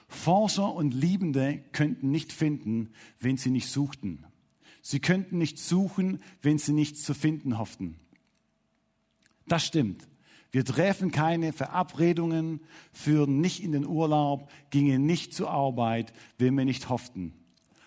Forscher 0.08 0.74
und 0.74 0.94
Liebende 0.94 1.64
könnten 1.72 2.12
nicht 2.12 2.34
finden, 2.34 2.94
wenn 3.20 3.38
sie 3.38 3.50
nicht 3.50 3.70
suchten. 3.70 4.26
Sie 4.82 5.00
könnten 5.00 5.38
nicht 5.38 5.60
suchen, 5.60 6.22
wenn 6.42 6.58
sie 6.58 6.74
nichts 6.74 7.04
zu 7.04 7.14
finden 7.14 7.58
hofften. 7.58 8.00
Das 9.48 9.66
stimmt. 9.66 10.08
Wir 10.52 10.66
treffen 10.66 11.12
keine 11.12 11.54
Verabredungen, 11.54 12.60
führen 12.92 13.40
nicht 13.40 13.64
in 13.64 13.72
den 13.72 13.86
Urlaub, 13.86 14.52
gingen 14.70 15.06
nicht 15.06 15.34
zur 15.34 15.50
Arbeit, 15.50 16.12
wenn 16.38 16.58
wir 16.58 16.66
nicht 16.66 16.90
hofften, 16.90 17.34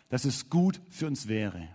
dass 0.09 0.25
es 0.25 0.49
gut 0.49 0.81
für 0.89 1.07
uns 1.07 1.29
wäre. 1.29 1.69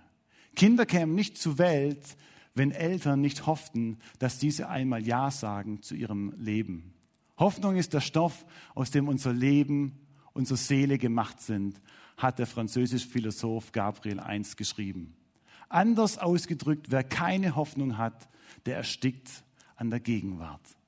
Kinder 0.56 0.88
kämen 0.88 1.14
nicht 1.14 1.38
zur 1.38 1.60
Welt, 1.60 2.18
wenn 2.56 2.72
Eltern 2.72 3.22
nicht 3.22 3.46
hofften, 3.46 4.00
dass 4.18 4.40
diese 4.40 4.68
einmal 4.68 5.06
Ja 5.06 5.30
sagen 5.30 5.84
zu 5.84 5.96
ihrem 5.96 6.34
Leben. 6.38 6.94
Hoffnung 7.38 7.78
ist 7.78 7.94
der 7.94 8.02
Stoff, 8.02 8.46
aus 8.74 8.90
dem 8.90 9.08
unser 9.08 9.32
Leben, 9.32 10.08
unsere 10.34 10.58
Seele 10.58 10.98
gemacht 10.98 11.40
sind, 11.40 11.80
hat 12.18 12.40
der 12.40 12.48
französische 12.48 13.08
Philosoph 13.08 13.72
Gabriel 13.72 14.20
I 14.28 14.42
geschrieben. 14.58 15.16
Anders 15.70 16.18
ausgedrückt, 16.18 16.88
wer 16.90 17.04
keine 17.04 17.56
Hoffnung 17.56 17.98
hat, 17.98 18.28
der 18.66 18.78
erstickt 18.78 19.44
an 19.76 19.92
der 19.92 20.00
Gegenwart. 20.00 20.79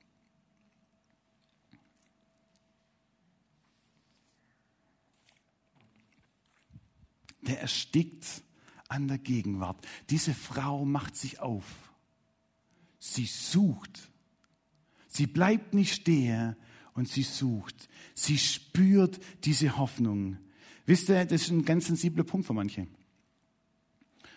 Der 7.42 7.60
erstickt 7.60 8.42
an 8.88 9.08
der 9.08 9.18
Gegenwart. 9.18 9.86
Diese 10.10 10.34
Frau 10.34 10.84
macht 10.84 11.16
sich 11.16 11.40
auf. 11.40 11.92
Sie 12.98 13.26
sucht. 13.26 14.10
Sie 15.08 15.26
bleibt 15.26 15.74
nicht 15.74 15.94
stehen 15.94 16.56
und 16.94 17.08
sie 17.08 17.22
sucht. 17.22 17.88
Sie 18.14 18.38
spürt 18.38 19.20
diese 19.44 19.76
Hoffnung. 19.76 20.38
Wisst 20.86 21.08
ihr, 21.08 21.24
das 21.24 21.42
ist 21.42 21.50
ein 21.50 21.64
ganz 21.64 21.86
sensibler 21.86 22.24
Punkt 22.24 22.46
für 22.46 22.54
manche. 22.54 22.86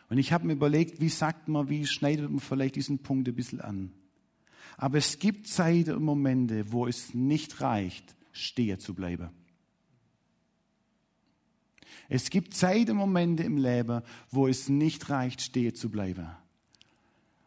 Und 0.10 0.18
ich 0.18 0.32
habe 0.32 0.48
mir 0.48 0.54
überlegt, 0.54 1.02
wie 1.02 1.10
sagt 1.10 1.48
man, 1.48 1.70
wie 1.70 1.86
schneidet 1.86 2.30
man 2.30 2.40
vielleicht 2.40 2.76
diesen 2.76 3.00
Punkt 3.00 3.28
ein 3.28 3.36
bisschen 3.36 3.62
an. 3.62 3.92
Aber 4.78 4.98
es 4.98 5.20
gibt 5.20 5.48
Zeiten 5.48 5.96
und 5.96 6.04
Momente, 6.04 6.72
wo 6.72 6.88
es 6.88 7.14
nicht 7.14 7.62
reicht, 7.62 8.16
stehen 8.32 8.80
zu 8.80 8.94
bleiben. 8.94 9.30
Es 12.10 12.30
gibt 12.30 12.54
Zeiten 12.54 12.92
und 12.92 12.98
Momente 12.98 13.44
im 13.44 13.58
Leben, 13.58 14.02
wo 14.30 14.48
es 14.48 14.70
nicht 14.70 15.10
reicht, 15.10 15.42
stehen 15.42 15.74
zu 15.74 15.90
bleiben. 15.90 16.28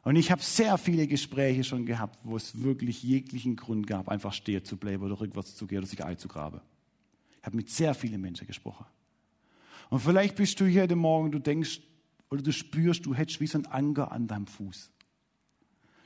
Und 0.02 0.16
ich 0.16 0.30
habe 0.30 0.42
sehr 0.42 0.78
viele 0.78 1.06
Gespräche 1.06 1.64
schon 1.64 1.84
gehabt, 1.84 2.18
wo 2.24 2.36
es 2.36 2.62
wirklich 2.62 3.02
jeglichen 3.02 3.56
Grund 3.56 3.86
gab, 3.86 4.08
einfach 4.08 4.32
stehen 4.32 4.64
zu 4.64 4.76
bleiben 4.76 5.02
oder 5.02 5.20
rückwärts 5.20 5.54
zu 5.54 5.66
gehen 5.66 5.78
oder 5.78 5.86
sich 5.86 6.04
einzugraben. 6.04 6.60
Ich 7.40 7.46
habe 7.46 7.56
mit 7.56 7.68
sehr 7.70 7.94
vielen 7.94 8.20
Menschen 8.20 8.46
gesprochen. 8.46 8.86
Und 9.90 10.00
vielleicht 10.00 10.36
bist 10.36 10.58
du 10.60 10.66
hier 10.66 10.82
heute 10.82 10.96
Morgen, 10.96 11.30
du 11.30 11.38
denkst 11.38 11.80
oder 12.30 12.42
du 12.42 12.52
spürst, 12.52 13.06
du 13.06 13.14
hättest 13.14 13.40
wie 13.40 13.46
so 13.46 13.58
ein 13.58 13.66
Anker 13.66 14.12
an 14.12 14.26
deinem 14.26 14.46
Fuß. 14.46 14.90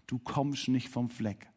Du 0.07 0.19
kommst 0.19 0.69
nicht 0.69 0.89
vom 0.89 1.09
Fleck. 1.09 1.49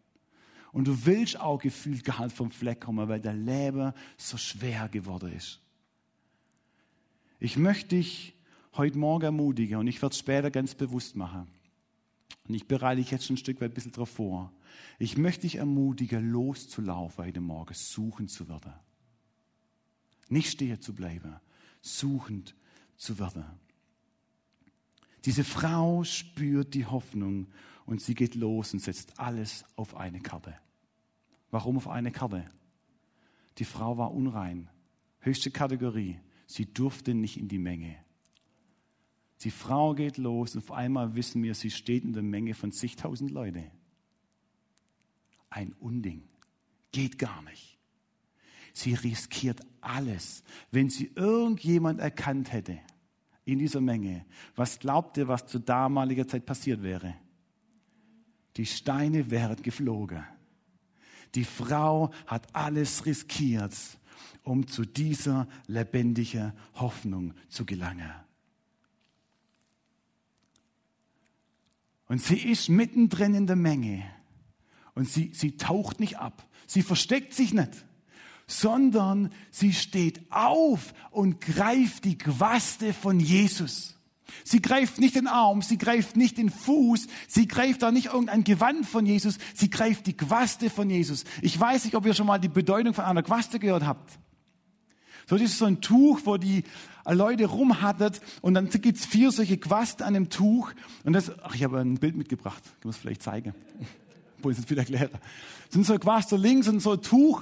Und 0.71 0.87
du 0.87 1.05
willst 1.05 1.39
auch 1.39 1.59
gefühlt 1.59 2.03
gar 2.03 2.23
nicht 2.23 2.35
vom 2.35 2.51
Fleck 2.51 2.81
kommen, 2.81 3.07
weil 3.07 3.21
der 3.21 3.33
Leben 3.33 3.93
so 4.17 4.37
schwer 4.37 4.89
geworden 4.89 5.31
ist. 5.31 5.61
Ich 7.39 7.57
möchte 7.57 7.95
dich 7.95 8.33
heute 8.73 8.97
Morgen 8.97 9.25
ermutigen 9.25 9.77
und 9.77 9.87
ich 9.87 10.01
werde 10.01 10.13
es 10.13 10.19
später 10.19 10.51
ganz 10.51 10.75
bewusst 10.75 11.15
machen. 11.15 11.47
Und 12.47 12.55
ich 12.55 12.67
bereite 12.67 13.01
dich 13.01 13.11
jetzt 13.11 13.25
schon 13.25 13.35
ein 13.35 13.39
Stück 13.39 13.59
weit 13.61 13.71
ein 13.71 13.73
bisschen 13.73 13.91
darauf 13.91 14.09
vor. 14.09 14.51
Ich 14.99 15.17
möchte 15.17 15.41
dich 15.41 15.55
ermutigen, 15.55 16.31
loszulaufen 16.31 17.25
heute 17.25 17.41
Morgen, 17.41 17.73
suchen 17.73 18.27
zu 18.27 18.47
werden. 18.47 18.73
Nicht 20.29 20.51
stehen 20.51 20.81
zu 20.81 20.93
bleiben, 20.93 21.35
suchend 21.81 22.55
zu 22.97 23.19
werden. 23.19 23.45
Diese 25.25 25.43
Frau 25.43 26.03
spürt 26.03 26.73
die 26.73 26.85
Hoffnung 26.85 27.47
und 27.85 28.01
sie 28.01 28.15
geht 28.15 28.35
los 28.35 28.73
und 28.73 28.79
setzt 28.79 29.19
alles 29.19 29.65
auf 29.75 29.95
eine 29.95 30.21
Karte. 30.21 30.55
Warum 31.51 31.77
auf 31.77 31.87
eine 31.87 32.11
Karte? 32.11 32.45
Die 33.57 33.65
Frau 33.65 33.97
war 33.97 34.13
unrein. 34.13 34.69
Höchste 35.19 35.49
Kategorie. 35.49 36.19
Sie 36.45 36.65
durfte 36.65 37.13
nicht 37.13 37.37
in 37.37 37.47
die 37.47 37.57
Menge. 37.57 37.95
Die 39.41 39.51
Frau 39.51 39.93
geht 39.93 40.17
los 40.17 40.55
und 40.55 40.63
auf 40.63 40.71
einmal 40.71 41.15
wissen 41.15 41.43
wir, 41.43 41.55
sie 41.55 41.71
steht 41.71 42.03
in 42.03 42.13
der 42.13 42.23
Menge 42.23 42.53
von 42.53 42.71
zigtausend 42.71 43.31
Leute. 43.31 43.63
Ein 45.49 45.73
Unding. 45.79 46.23
Geht 46.91 47.19
gar 47.19 47.41
nicht. 47.43 47.77
Sie 48.73 48.93
riskiert 48.93 49.61
alles. 49.81 50.43
Wenn 50.71 50.89
sie 50.89 51.11
irgendjemand 51.15 51.99
erkannt 51.99 52.51
hätte 52.51 52.79
in 53.45 53.59
dieser 53.59 53.81
Menge, 53.81 54.25
was 54.55 54.79
glaubt 54.79 55.17
ihr, 55.17 55.27
was 55.27 55.45
zu 55.45 55.59
damaliger 55.59 56.27
Zeit 56.27 56.45
passiert 56.45 56.81
wäre? 56.81 57.15
Die 58.57 58.65
Steine 58.65 59.29
wären 59.29 59.61
geflogen. 59.61 60.23
Die 61.35 61.43
Frau 61.43 62.11
hat 62.27 62.53
alles 62.55 63.05
riskiert, 63.05 63.75
um 64.45 64.67
zu 64.67 64.85
dieser 64.85 65.47
lebendigen 65.67 66.53
Hoffnung 66.75 67.33
zu 67.49 67.65
gelangen. 67.65 68.11
Und 72.07 72.21
sie 72.21 72.37
ist 72.37 72.69
mittendrin 72.69 73.33
in 73.33 73.47
der 73.47 73.55
Menge. 73.55 74.03
Und 74.93 75.09
sie, 75.09 75.31
sie 75.33 75.57
taucht 75.57 75.99
nicht 75.99 76.19
ab. 76.19 76.47
Sie 76.67 76.83
versteckt 76.83 77.33
sich 77.33 77.53
nicht, 77.53 77.85
sondern 78.47 79.31
sie 79.51 79.73
steht 79.73 80.31
auf 80.31 80.93
und 81.11 81.41
greift 81.41 82.05
die 82.05 82.17
Quaste 82.17 82.93
von 82.93 83.19
Jesus. 83.19 83.95
Sie 84.43 84.61
greift 84.61 84.99
nicht 84.99 85.15
den 85.15 85.27
Arm, 85.27 85.61
sie 85.61 85.77
greift 85.77 86.15
nicht 86.15 86.37
den 86.37 86.49
Fuß, 86.49 87.07
sie 87.27 87.47
greift 87.47 87.83
auch 87.83 87.91
nicht 87.91 88.07
irgendein 88.07 88.43
Gewand 88.43 88.85
von 88.85 89.05
Jesus, 89.05 89.37
sie 89.53 89.69
greift 89.69 90.07
die 90.07 90.17
Quaste 90.17 90.69
von 90.69 90.89
Jesus. 90.89 91.23
Ich 91.41 91.59
weiß 91.59 91.85
nicht, 91.85 91.95
ob 91.95 92.05
ihr 92.05 92.13
schon 92.13 92.27
mal 92.27 92.39
die 92.39 92.49
Bedeutung 92.49 92.93
von 92.93 93.05
einer 93.05 93.23
Quaste 93.23 93.59
gehört 93.59 93.85
habt. 93.85 94.19
So, 95.27 95.37
das 95.37 95.51
ist 95.51 95.57
so 95.57 95.65
ein 95.65 95.81
Tuch, 95.81 96.21
wo 96.25 96.37
die 96.37 96.63
Leute 97.07 97.45
rumhattet 97.45 98.21
und 98.41 98.53
dann 98.53 98.69
gibt's 98.69 99.05
vier 99.05 99.31
solche 99.31 99.57
Quasten 99.57 100.05
an 100.05 100.13
dem 100.13 100.29
Tuch 100.29 100.71
und 101.03 101.13
das, 101.13 101.31
ach, 101.43 101.55
ich 101.55 101.63
habe 101.63 101.79
ein 101.79 101.95
Bild 101.95 102.15
mitgebracht, 102.15 102.61
ich 102.79 102.85
muss 102.85 102.95
es 102.95 103.01
vielleicht 103.01 103.23
zeigen, 103.23 103.53
wo 104.41 104.49
ich 104.49 104.57
es 104.57 104.69
wieder 104.69 104.81
erkläre. 104.81 105.09
Das 105.09 105.73
sind 105.73 105.85
so 105.85 105.97
Quaste 105.97 106.35
links 106.37 106.67
und 106.67 106.79
so 106.79 106.93
ein 106.93 107.01
Tuch 107.01 107.41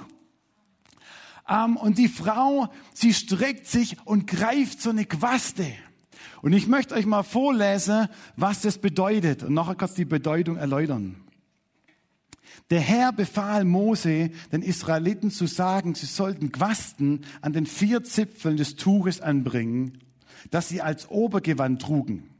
ähm, 1.48 1.76
und 1.76 1.98
die 1.98 2.08
Frau, 2.08 2.68
sie 2.92 3.12
streckt 3.12 3.66
sich 3.66 3.96
und 4.04 4.26
greift 4.26 4.80
so 4.80 4.90
eine 4.90 5.04
Quaste. 5.04 5.66
Und 6.42 6.52
ich 6.52 6.66
möchte 6.66 6.94
euch 6.94 7.06
mal 7.06 7.22
vorlesen, 7.22 8.08
was 8.36 8.60
das 8.60 8.78
bedeutet. 8.78 9.42
Und 9.42 9.54
nachher 9.54 9.74
kannst 9.74 9.94
du 9.94 10.02
die 10.02 10.04
Bedeutung 10.04 10.56
erläutern. 10.56 11.23
Der 12.70 12.80
Herr 12.80 13.12
befahl 13.12 13.64
Mose, 13.64 14.30
den 14.52 14.62
Israeliten 14.62 15.30
zu 15.30 15.46
sagen, 15.46 15.94
sie 15.94 16.06
sollten 16.06 16.52
Quasten 16.52 17.24
an 17.40 17.52
den 17.52 17.66
vier 17.66 18.04
Zipfeln 18.04 18.56
des 18.56 18.76
Tuches 18.76 19.20
anbringen, 19.20 19.98
das 20.50 20.68
sie 20.68 20.80
als 20.80 21.08
Obergewand 21.08 21.82
trugen. 21.82 22.30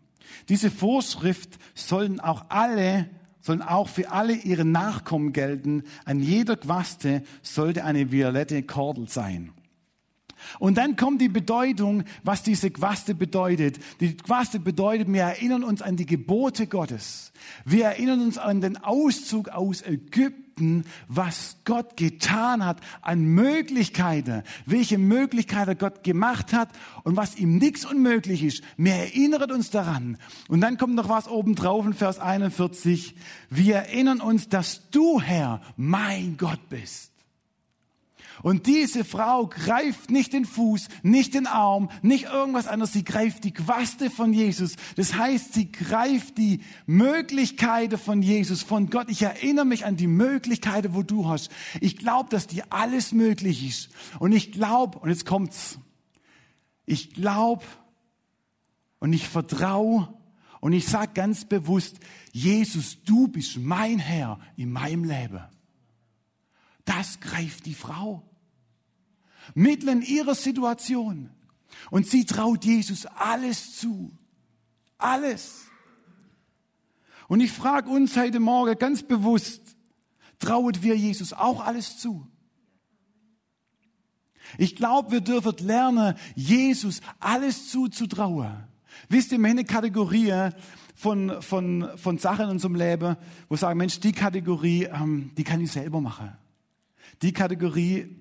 Diese 0.49 0.71
Vorschrift 0.71 1.59
sollen 1.75 2.21
auch 2.21 2.47
alle, 2.49 3.09
sollen 3.41 3.63
auch 3.63 3.89
für 3.89 4.11
alle 4.11 4.35
ihre 4.35 4.65
Nachkommen 4.65 5.33
gelten. 5.33 5.85
An 6.05 6.21
jeder 6.21 6.57
Quaste 6.57 7.23
sollte 7.43 7.85
eine 7.85 8.11
violette 8.11 8.63
Kordel 8.63 9.09
sein. 9.09 9.54
Und 10.59 10.79
dann 10.79 10.97
kommt 10.97 11.21
die 11.21 11.29
Bedeutung, 11.29 12.05
was 12.23 12.43
diese 12.43 12.71
Quaste 12.71 13.15
bedeutet. 13.15 13.79
Die 14.01 14.17
Quaste 14.17 14.61
bedeutet, 14.61 15.13
wir 15.13 15.23
erinnern 15.23 15.65
uns 15.65 15.83
an 15.83 15.97
die 15.97 16.07
Gebote 16.07 16.67
Gottes. 16.67 17.33
Wir 17.65 17.87
erinnern 17.87 18.21
uns 18.21 18.39
an 18.39 18.61
den 18.61 18.77
Auszug 18.77 19.49
aus 19.49 19.83
Ägypten, 19.83 20.85
was 21.09 21.57
Gott 21.65 21.97
getan 21.97 22.65
hat 22.65 22.81
an 23.03 23.25
Möglichkeiten, 23.25 24.43
welche 24.67 24.99
Möglichkeiten 24.99 25.77
Gott 25.77 26.05
gemacht 26.05 26.53
hat 26.53 26.69
und 27.03 27.17
was 27.17 27.37
ihm 27.37 27.59
nichts 27.59 27.85
unmöglich 27.85 28.43
ist. 28.43 28.63
Wir 28.77 28.95
erinnern 28.95 29.51
uns 29.51 29.71
daran. 29.71 30.17
Und 30.49 30.61
dann 30.61 30.79
kommt 30.79 30.95
noch 30.95 31.09
was 31.09 31.29
oben 31.29 31.55
drauf 31.55 31.85
in 31.87 31.95
Vers 31.95 32.19
41. 32.19 33.15
Wir 33.51 33.77
erinnern 33.77 34.21
uns, 34.21 34.49
dass 34.49 34.91
du, 34.91 35.21
Herr, 35.21 35.61
mein 35.77 36.37
Gott 36.37 36.69
bist. 36.69 37.14
Und 38.43 38.67
diese 38.67 39.05
Frau 39.05 39.47
greift 39.47 40.11
nicht 40.11 40.33
den 40.33 40.45
Fuß, 40.45 40.89
nicht 41.03 41.35
den 41.35 41.47
Arm, 41.47 41.91
nicht 42.03 42.25
irgendwas 42.25 42.67
anderes. 42.67 42.93
Sie 42.93 43.05
greift 43.05 43.45
die 43.45 43.53
Quaste 43.53 44.11
von 44.11 44.33
Jesus. 44.33 44.77
Das 44.97 45.15
heißt, 45.15 45.55
sie 45.55 45.71
greift 45.71 46.39
die 46.39 46.61
Möglichkeiten 46.87 47.99
von 47.99 48.23
Jesus, 48.23 48.63
von 48.63 48.91
Gott. 48.91 49.09
Ich 49.09 49.23
erinnere 49.23 49.65
mich 49.65 49.87
an 49.87 49.97
die 49.97 50.07
Möglichkeiten, 50.07 50.95
wo 50.95 51.03
du 51.03 51.29
hast. 51.29 51.51
Ich 51.81 51.97
glaube, 51.97 52.29
dass 52.31 52.47
dir 52.47 52.65
alles 52.71 53.13
möglich 53.13 53.67
ist. 53.67 53.91
Und 54.19 54.33
ich 54.33 54.53
glaube, 54.53 54.99
und 54.99 55.09
jetzt 55.09 55.27
kommt's. 55.27 55.79
Ich 56.87 57.15
glaube 57.15 57.65
und 58.99 59.13
ich 59.13 59.29
vertraue 59.29 60.09
und 60.61 60.73
ich 60.73 60.87
sage 60.87 61.13
ganz 61.15 61.45
bewusst, 61.45 61.99
Jesus, 62.33 63.03
du 63.05 63.29
bist 63.29 63.59
mein 63.59 63.99
Herr 63.99 64.39
in 64.57 64.73
meinem 64.73 65.05
Leben. 65.05 65.43
Das 66.85 67.21
greift 67.21 67.67
die 67.67 67.75
Frau 67.75 68.23
mitten 69.55 69.89
in 69.89 70.03
ihrer 70.03 70.35
Situation. 70.35 71.31
Und 71.91 72.07
sie 72.07 72.25
traut 72.25 72.65
Jesus 72.65 73.07
alles 73.07 73.77
zu. 73.77 74.17
Alles. 74.97 75.67
Und 77.29 77.41
ich 77.41 77.53
frage 77.53 77.91
uns 77.91 78.17
heute 78.17 78.41
Morgen 78.41 78.79
ganz 78.79 79.03
bewusst, 79.03 79.77
trauet 80.39 80.83
wir 80.83 80.97
Jesus 80.97 81.33
auch 81.33 81.65
alles 81.65 81.99
zu? 81.99 82.27
Ich 84.57 84.77
glaube, 84.77 85.11
wir 85.11 85.21
dürfen 85.21 85.67
lernen, 85.67 86.15
Jesus 86.35 87.01
alles 87.19 87.71
zuzutrauen. 87.71 88.65
Wisst 89.09 89.33
ihr, 89.33 89.39
wir 89.39 89.49
haben 89.49 89.59
eine 89.59 89.65
Kategorie 89.65 90.51
von, 90.95 91.43
von, 91.43 91.89
von 91.97 92.19
Sachen 92.19 92.45
in 92.45 92.51
unserem 92.53 92.77
Leben, 92.77 93.17
wo 93.49 93.55
wir 93.55 93.59
sagen, 93.59 93.79
Mensch, 93.79 93.99
die 94.01 94.13
Kategorie, 94.13 94.85
ähm, 94.85 95.33
die 95.37 95.45
kann 95.45 95.61
ich 95.61 95.73
selber 95.73 96.01
machen. 96.01 96.33
Die 97.23 97.33
Kategorie, 97.33 98.17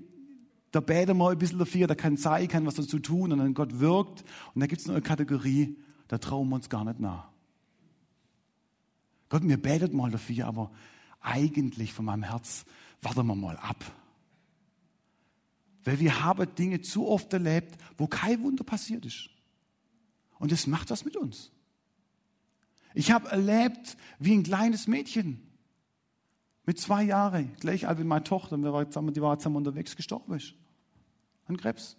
da 0.72 0.80
beten 0.80 1.18
wir 1.18 1.30
ein 1.30 1.38
bisschen 1.38 1.60
dafür, 1.60 1.88
da 1.88 1.96
kann 1.96 2.18
sein, 2.18 2.48
kann 2.48 2.66
was 2.66 2.76
dazu 2.76 3.00
tun 3.00 3.32
und 3.32 3.40
dann 3.40 3.54
Gott 3.54 3.80
wirkt. 3.80 4.24
Und 4.54 4.62
da 4.62 4.68
gibt 4.68 4.82
es 4.82 4.90
eine 4.90 5.02
Kategorie, 5.02 5.78
da 6.08 6.18
trauen 6.18 6.50
wir 6.50 6.56
uns 6.56 6.70
gar 6.70 6.84
nicht 6.86 7.00
nach. 7.00 7.30
Gott, 9.30 9.44
mir 9.44 9.58
betet 9.58 9.94
mal 9.94 10.12
dafür, 10.12 10.48
aber 10.48 10.72
eigentlich 11.20 11.94
von 11.94 12.06
meinem 12.06 12.24
Herz 12.24 12.66
warten 13.02 13.26
wir 13.26 13.36
mal 13.36 13.58
ab. 13.58 13.84
Weil 15.84 16.00
wir 16.00 16.24
haben 16.24 16.56
Dinge 16.56 16.82
zu 16.82 17.08
oft 17.08 17.34
erlebt, 17.34 17.76
wo 17.98 18.08
kein 18.08 18.42
Wunder 18.44 18.64
passiert 18.64 19.06
ist. 19.06 19.30
Und 20.40 20.52
das 20.52 20.68
macht 20.68 20.90
was 20.92 21.06
mit 21.06 21.18
uns. 21.18 21.52
Ich 22.94 23.12
habe 23.12 23.30
erlebt, 23.30 23.98
wie 24.20 24.34
ein 24.34 24.44
kleines 24.44 24.88
Mädchen 24.88 25.42
mit 26.66 26.80
zwei 26.80 27.04
Jahren, 27.04 27.52
gleich 27.60 27.88
alt 27.88 28.00
wie 28.00 28.04
meine 28.04 28.24
Tochter, 28.24 28.58
die 28.58 29.22
war 29.22 29.38
zusammen 29.38 29.58
unterwegs, 29.58 29.96
gestorben 29.96 30.36
ist 30.36 30.56
an 31.48 31.58
Krebs. 31.58 31.98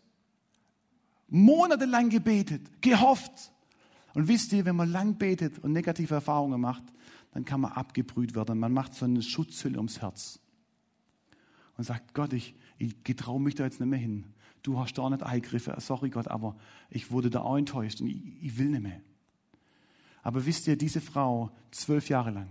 Monatelang 1.29 2.11
gebetet, 2.11 2.81
gehofft. 2.81 3.53
Und 4.15 4.29
wisst 4.29 4.53
ihr, 4.53 4.65
wenn 4.65 4.77
man 4.77 4.91
lang 4.91 5.17
betet 5.17 5.59
und 5.59 5.73
negative 5.73 6.15
Erfahrungen 6.15 6.61
macht, 6.61 6.85
dann 7.33 7.45
kann 7.45 7.61
man 7.61 7.73
abgebrüht 7.73 8.35
werden. 8.35 8.59
Man 8.59 8.73
macht 8.73 8.95
so 8.95 9.05
eine 9.05 9.23
Schutzhülle 9.23 9.77
ums 9.77 10.01
Herz. 10.01 10.39
Und 11.77 11.85
sagt, 11.85 12.15
Gott, 12.15 12.33
ich, 12.33 12.55
ich 12.79 13.03
getraue 13.03 13.41
mich 13.41 13.57
da 13.57 13.65
jetzt 13.65 13.81
nicht 13.81 13.89
mehr 13.89 13.99
hin. 13.99 14.25
Du 14.63 14.79
hast 14.79 14.95
da 14.95 15.11
nicht 15.11 15.25
eingegriffen. 15.25 15.75
Sorry 15.79 16.11
Gott, 16.11 16.29
aber 16.29 16.57
ich 16.91 17.11
wurde 17.11 17.31
da 17.31 17.41
auch 17.41 17.57
enttäuscht 17.57 18.01
und 18.01 18.07
ich, 18.07 18.23
ich 18.43 18.57
will 18.57 18.69
nicht 18.69 18.83
mehr. 18.83 19.01
Aber 20.23 20.47
wisst 20.47 20.69
ihr, 20.69 20.77
diese 20.77 21.01
Frau, 21.01 21.51
zwölf 21.73 22.09
Jahre 22.09 22.31
lang, 22.31 22.49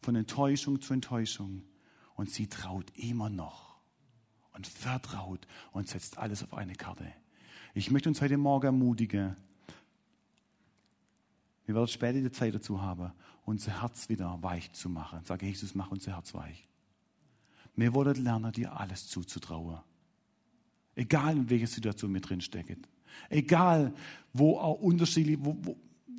von 0.00 0.16
Enttäuschung 0.16 0.80
zu 0.80 0.94
Enttäuschung, 0.94 1.62
und 2.18 2.30
sie 2.30 2.48
traut 2.48 2.90
immer 2.96 3.30
noch 3.30 3.76
und 4.52 4.66
vertraut 4.66 5.46
und 5.70 5.88
setzt 5.88 6.18
alles 6.18 6.42
auf 6.42 6.52
eine 6.52 6.74
Karte. 6.74 7.06
Ich 7.74 7.92
möchte 7.92 8.08
uns 8.08 8.20
heute 8.20 8.36
Morgen 8.36 8.66
ermutigen, 8.66 9.36
wir 11.64 11.74
werden 11.76 11.86
später 11.86 12.20
die 12.20 12.32
Zeit 12.32 12.54
dazu 12.54 12.82
haben, 12.82 13.12
unser 13.44 13.82
Herz 13.82 14.08
wieder 14.08 14.42
weich 14.42 14.72
zu 14.72 14.88
machen. 14.88 15.20
Sage 15.22 15.46
Jesus, 15.46 15.74
mach 15.74 15.90
unser 15.90 16.14
Herz 16.14 16.34
weich. 16.34 16.66
Wir 17.76 17.94
wollen 17.94 18.24
lernen, 18.24 18.50
dir 18.50 18.72
alles 18.80 19.06
zuzutrauen. 19.06 19.78
Egal 20.96 21.36
in 21.36 21.50
welcher 21.50 21.66
Situation 21.68 22.12
wir 22.12 22.20
drin 22.20 22.40
stecken. 22.40 22.84
Egal, 23.28 23.94
wo 24.32 24.58
auch 24.58 24.80
unterschiedlich, 24.80 25.38
wo, 25.40 25.56
wo, 25.60 25.76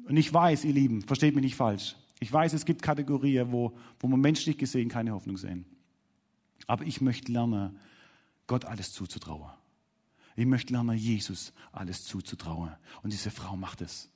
und 0.08 0.16
ich 0.16 0.34
weiß, 0.34 0.64
ihr 0.64 0.74
Lieben, 0.74 1.02
versteht 1.02 1.36
mich 1.36 1.44
nicht 1.44 1.56
falsch. 1.56 1.96
Ich 2.20 2.32
weiß, 2.32 2.54
es 2.54 2.66
gibt 2.66 2.82
Kategorien, 2.82 3.52
wo, 3.52 3.76
wo 4.00 4.08
man 4.08 4.20
menschlich 4.20 4.58
gesehen 4.58 4.90
keine 4.90 5.14
Hoffnung 5.14 5.38
sehen. 5.38 5.66
Aber 6.68 6.86
ich 6.86 7.02
möchte 7.02 7.32
lernen, 7.32 7.80
Gott 8.48 8.66
alles 8.66 8.92
zuzutrauen. 8.92 9.52
Ich 10.36 10.46
möchte 10.46 10.74
lernen, 10.74 10.98
Jesus 10.98 11.54
alles 11.72 12.04
zuzutrauen. 12.04 12.72
Und 13.04 13.14
diese 13.14 13.32
Frau 13.32 13.56
macht 13.56 13.82
es. 13.82 14.10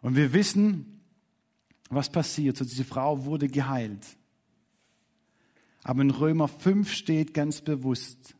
Und 0.00 0.16
wir 0.16 0.32
wissen, 0.32 1.00
was 1.90 2.10
passiert. 2.10 2.56
So, 2.56 2.64
diese 2.64 2.84
Frau 2.84 3.24
wurde 3.24 3.48
geheilt. 3.48 4.06
Aber 5.82 6.02
in 6.02 6.10
Römer 6.10 6.48
5 6.48 6.92
steht 6.92 7.34
ganz 7.34 7.60
bewusst, 7.60 8.34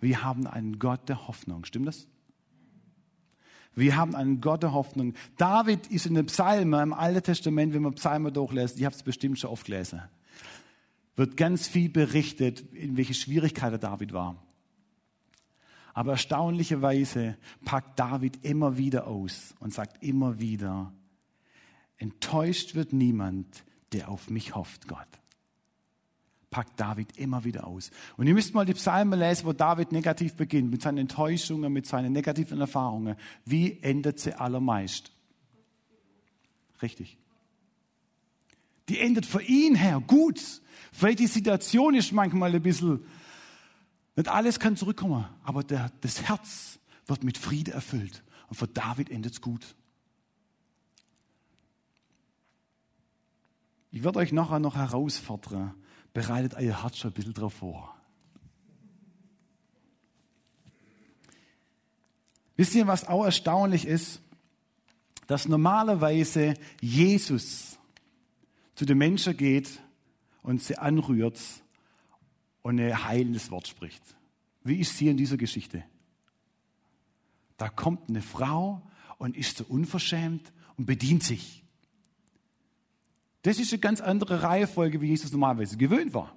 wir 0.00 0.22
haben 0.22 0.46
einen 0.46 0.78
Gott 0.78 1.08
der 1.08 1.26
Hoffnung. 1.26 1.64
Stimmt 1.64 1.88
das? 1.88 2.08
Wir 3.76 3.94
haben 3.96 4.14
einen 4.16 4.40
Gott 4.40 4.62
der 4.62 4.72
Hoffnung. 4.72 5.14
David 5.36 5.86
ist 5.88 6.06
in 6.06 6.14
den 6.14 6.26
Psalmen 6.26 6.82
im 6.82 6.92
Alten 6.94 7.22
Testament, 7.22 7.74
wenn 7.74 7.82
man 7.82 7.94
Psalmen 7.94 8.32
durchlässt, 8.32 8.78
ich 8.78 8.86
habe 8.86 8.96
es 8.96 9.02
bestimmt 9.02 9.38
schon 9.38 9.50
oft 9.50 9.66
gelesen. 9.66 10.02
wird 11.14 11.36
ganz 11.36 11.68
viel 11.68 11.90
berichtet, 11.90 12.60
in 12.72 12.96
welche 12.96 13.14
Schwierigkeiten 13.14 13.78
David 13.78 14.12
war. 14.12 14.36
Aber 15.92 16.12
erstaunlicherweise 16.12 17.36
packt 17.64 17.98
David 17.98 18.44
immer 18.44 18.76
wieder 18.76 19.06
aus 19.06 19.54
und 19.60 19.72
sagt 19.72 20.02
immer 20.02 20.40
wieder, 20.40 20.92
enttäuscht 21.96 22.74
wird 22.74 22.92
niemand, 22.92 23.64
der 23.92 24.08
auf 24.10 24.28
mich 24.28 24.54
hofft, 24.54 24.88
Gott. 24.88 25.08
Packt 26.50 26.78
David 26.78 27.16
immer 27.16 27.44
wieder 27.44 27.66
aus. 27.66 27.90
Und 28.16 28.26
ihr 28.26 28.34
müsst 28.34 28.54
mal 28.54 28.64
die 28.64 28.74
Psalmen 28.74 29.18
lesen, 29.18 29.46
wo 29.46 29.52
David 29.52 29.92
negativ 29.92 30.34
beginnt, 30.34 30.70
mit 30.70 30.82
seinen 30.82 30.98
Enttäuschungen, 30.98 31.72
mit 31.72 31.86
seinen 31.86 32.12
negativen 32.12 32.60
Erfahrungen. 32.60 33.16
Wie 33.44 33.78
endet 33.82 34.20
sie 34.20 34.34
allermeist? 34.34 35.12
Richtig. 36.82 37.18
Die 38.88 39.00
endet 39.00 39.26
für 39.26 39.42
ihn 39.42 39.74
her 39.74 40.02
gut. 40.06 40.40
Vielleicht 40.92 41.18
die 41.18 41.26
Situation 41.26 41.94
ist 41.94 42.12
manchmal 42.12 42.54
ein 42.54 42.62
bisschen 42.62 43.04
nicht 44.16 44.28
alles 44.28 44.58
kann 44.58 44.76
zurückkommen, 44.76 45.26
aber 45.44 45.62
der, 45.62 45.92
das 46.00 46.22
Herz 46.22 46.78
wird 47.06 47.22
mit 47.22 47.36
Friede 47.36 47.72
erfüllt. 47.72 48.24
Und 48.48 48.56
für 48.56 48.66
David 48.66 49.10
endet 49.10 49.34
es 49.34 49.40
gut. 49.42 49.76
Ich 53.90 54.02
werde 54.02 54.18
euch 54.18 54.32
nachher 54.32 54.58
noch 54.58 54.76
herausfordern. 54.76 55.74
Bereitet 56.16 56.54
euer 56.54 56.82
Herz 56.82 56.96
schon 56.96 57.10
ein 57.10 57.12
bisschen 57.12 57.34
darauf 57.34 57.52
vor. 57.52 57.94
Wisst 62.56 62.74
ihr, 62.74 62.86
was 62.86 63.06
auch 63.06 63.22
erstaunlich 63.22 63.86
ist? 63.86 64.22
Dass 65.26 65.46
normalerweise 65.46 66.54
Jesus 66.80 67.78
zu 68.76 68.86
den 68.86 68.96
Menschen 68.96 69.36
geht 69.36 69.78
und 70.42 70.62
sie 70.62 70.78
anrührt 70.78 71.38
und 72.62 72.80
ein 72.80 73.04
heilendes 73.04 73.50
Wort 73.50 73.68
spricht. 73.68 74.02
Wie 74.64 74.76
ist 74.76 74.96
hier 74.96 75.10
in 75.10 75.18
dieser 75.18 75.36
Geschichte? 75.36 75.84
Da 77.58 77.68
kommt 77.68 78.08
eine 78.08 78.22
Frau 78.22 78.80
und 79.18 79.36
ist 79.36 79.58
so 79.58 79.64
unverschämt 79.64 80.50
und 80.78 80.86
bedient 80.86 81.24
sich. 81.24 81.62
Das 83.46 83.60
ist 83.60 83.72
eine 83.72 83.78
ganz 83.78 84.00
andere 84.00 84.42
Reihenfolge, 84.42 85.00
wie 85.00 85.06
Jesus 85.06 85.30
normalerweise 85.30 85.76
gewöhnt 85.76 86.12
war. 86.14 86.34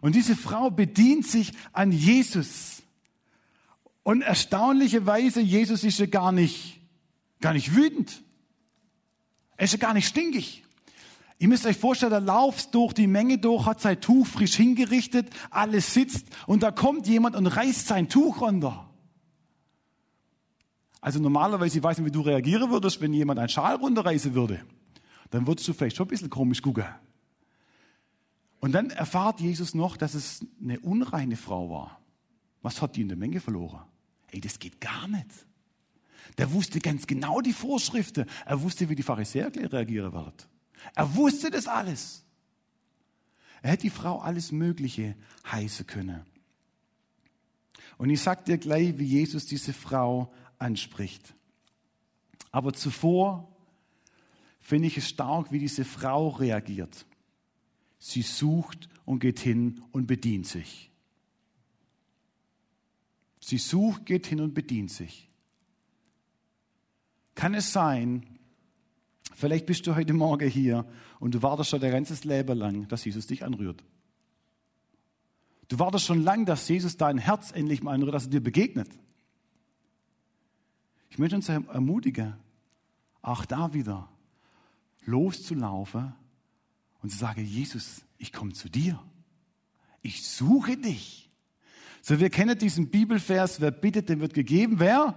Und 0.00 0.16
diese 0.16 0.34
Frau 0.34 0.68
bedient 0.68 1.24
sich 1.24 1.52
an 1.72 1.92
Jesus. 1.92 2.82
Und 4.02 4.22
erstaunlicherweise, 4.22 5.40
Jesus 5.40 5.84
ist 5.84 6.00
ja 6.00 6.06
gar 6.06 6.32
nicht, 6.32 6.80
gar 7.40 7.52
nicht 7.52 7.76
wütend. 7.76 8.20
Er 9.56 9.66
ist 9.66 9.74
ja 9.74 9.78
gar 9.78 9.94
nicht 9.94 10.08
stinkig. 10.08 10.64
Ihr 11.38 11.46
müsst 11.46 11.66
euch 11.66 11.76
vorstellen, 11.76 12.10
er 12.10 12.20
lauft 12.20 12.74
durch 12.74 12.94
die 12.94 13.06
Menge 13.06 13.38
durch, 13.38 13.64
hat 13.64 13.80
sein 13.80 14.00
Tuch 14.00 14.26
frisch 14.26 14.56
hingerichtet, 14.56 15.30
alles 15.50 15.94
sitzt 15.94 16.26
und 16.48 16.64
da 16.64 16.72
kommt 16.72 17.06
jemand 17.06 17.36
und 17.36 17.46
reißt 17.46 17.86
sein 17.86 18.08
Tuch 18.08 18.40
runter. 18.40 18.90
Also 21.00 21.20
normalerweise, 21.20 21.78
ich 21.78 21.84
weiß 21.84 21.98
nicht, 21.98 22.08
wie 22.08 22.10
du 22.10 22.22
reagieren 22.22 22.72
würdest, 22.72 23.00
wenn 23.00 23.12
jemand 23.12 23.38
einen 23.38 23.48
Schal 23.48 23.76
runterreißen 23.76 24.34
würde. 24.34 24.62
Dann 25.32 25.46
würdest 25.46 25.66
du 25.66 25.72
vielleicht 25.72 25.96
schon 25.96 26.06
ein 26.06 26.10
bisschen 26.10 26.30
komisch 26.30 26.60
gucken. 26.60 26.84
Und 28.60 28.72
dann 28.72 28.90
erfahrt 28.90 29.40
Jesus 29.40 29.74
noch, 29.74 29.96
dass 29.96 30.12
es 30.12 30.46
eine 30.62 30.78
unreine 30.80 31.36
Frau 31.36 31.70
war. 31.70 32.00
Was 32.60 32.82
hat 32.82 32.96
die 32.96 33.00
in 33.00 33.08
der 33.08 33.16
Menge 33.16 33.40
verloren? 33.40 33.82
Ey, 34.30 34.42
das 34.42 34.58
geht 34.58 34.80
gar 34.80 35.08
nicht. 35.08 35.26
Der 36.36 36.52
wusste 36.52 36.80
ganz 36.80 37.06
genau 37.06 37.40
die 37.40 37.54
Vorschriften. 37.54 38.26
Er 38.44 38.60
wusste, 38.60 38.90
wie 38.90 38.94
die 38.94 39.02
Pharisäer 39.02 39.50
reagieren 39.54 40.12
werden. 40.12 40.34
Er 40.94 41.14
wusste 41.14 41.50
das 41.50 41.66
alles. 41.66 42.24
Er 43.62 43.70
hätte 43.70 43.82
die 43.82 43.90
Frau 43.90 44.20
alles 44.20 44.52
Mögliche 44.52 45.16
heißen 45.50 45.86
können. 45.86 46.26
Und 47.96 48.10
ich 48.10 48.20
sag 48.20 48.44
dir 48.44 48.58
gleich, 48.58 48.98
wie 48.98 49.06
Jesus 49.06 49.46
diese 49.46 49.72
Frau 49.72 50.30
anspricht. 50.58 51.34
Aber 52.50 52.74
zuvor 52.74 53.51
finde 54.62 54.88
ich 54.88 54.96
es 54.96 55.10
stark, 55.10 55.52
wie 55.52 55.58
diese 55.58 55.84
Frau 55.84 56.28
reagiert. 56.30 57.04
Sie 57.98 58.22
sucht 58.22 58.88
und 59.04 59.18
geht 59.18 59.38
hin 59.38 59.82
und 59.92 60.06
bedient 60.06 60.46
sich. 60.46 60.90
Sie 63.40 63.58
sucht, 63.58 64.06
geht 64.06 64.26
hin 64.26 64.40
und 64.40 64.54
bedient 64.54 64.90
sich. 64.90 65.28
Kann 67.34 67.52
es 67.54 67.72
sein, 67.72 68.32
Vielleicht 69.42 69.66
bist 69.66 69.84
du 69.88 69.96
heute 69.96 70.12
Morgen 70.12 70.48
hier 70.48 70.86
und 71.18 71.34
du 71.34 71.42
wartest 71.42 71.70
schon 71.70 71.80
dein 71.80 71.90
ganzes 71.90 72.22
Leben 72.22 72.56
lang, 72.56 72.86
dass 72.86 73.04
Jesus 73.04 73.26
dich 73.26 73.44
anrührt. 73.44 73.82
Du 75.66 75.80
wartest 75.80 76.06
schon 76.06 76.22
lang, 76.22 76.46
dass 76.46 76.68
Jesus 76.68 76.96
dein 76.96 77.18
Herz 77.18 77.50
endlich 77.50 77.82
mal 77.82 77.92
anrührt, 77.92 78.14
dass 78.14 78.26
er 78.26 78.30
dir 78.30 78.40
begegnet. 78.40 78.88
Ich 81.10 81.18
möchte 81.18 81.34
uns 81.34 81.48
ermutigen, 81.48 82.34
auch 83.20 83.44
da 83.44 83.74
wieder 83.74 84.08
loszulaufen 85.04 86.14
und 87.02 87.10
zu 87.10 87.18
sagen, 87.18 87.44
Jesus, 87.44 88.02
ich 88.18 88.32
komme 88.32 88.52
zu 88.52 88.68
dir. 88.68 89.02
Ich 90.02 90.26
suche 90.26 90.76
dich. 90.76 91.30
So, 92.00 92.18
wir 92.18 92.30
kennen 92.30 92.58
diesen 92.58 92.90
Bibelvers, 92.90 93.60
wer 93.60 93.70
bittet, 93.70 94.08
dem 94.08 94.20
wird 94.20 94.34
gegeben. 94.34 94.78
Wer? 94.78 95.16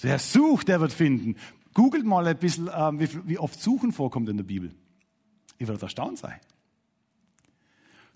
Wer 0.00 0.18
sucht, 0.18 0.68
der 0.68 0.80
wird 0.80 0.92
finden. 0.92 1.36
Googelt 1.74 2.04
mal 2.04 2.26
ein 2.26 2.38
bisschen, 2.38 2.68
äh, 2.68 3.08
wie, 3.26 3.38
oft 3.38 3.60
Suchen 3.60 3.92
vorkommt 3.92 4.28
in 4.28 4.36
der 4.36 4.44
Bibel. 4.44 4.74
Ihr 5.58 5.68
werdet 5.68 5.82
erstaunt 5.82 6.18
sein. 6.18 6.40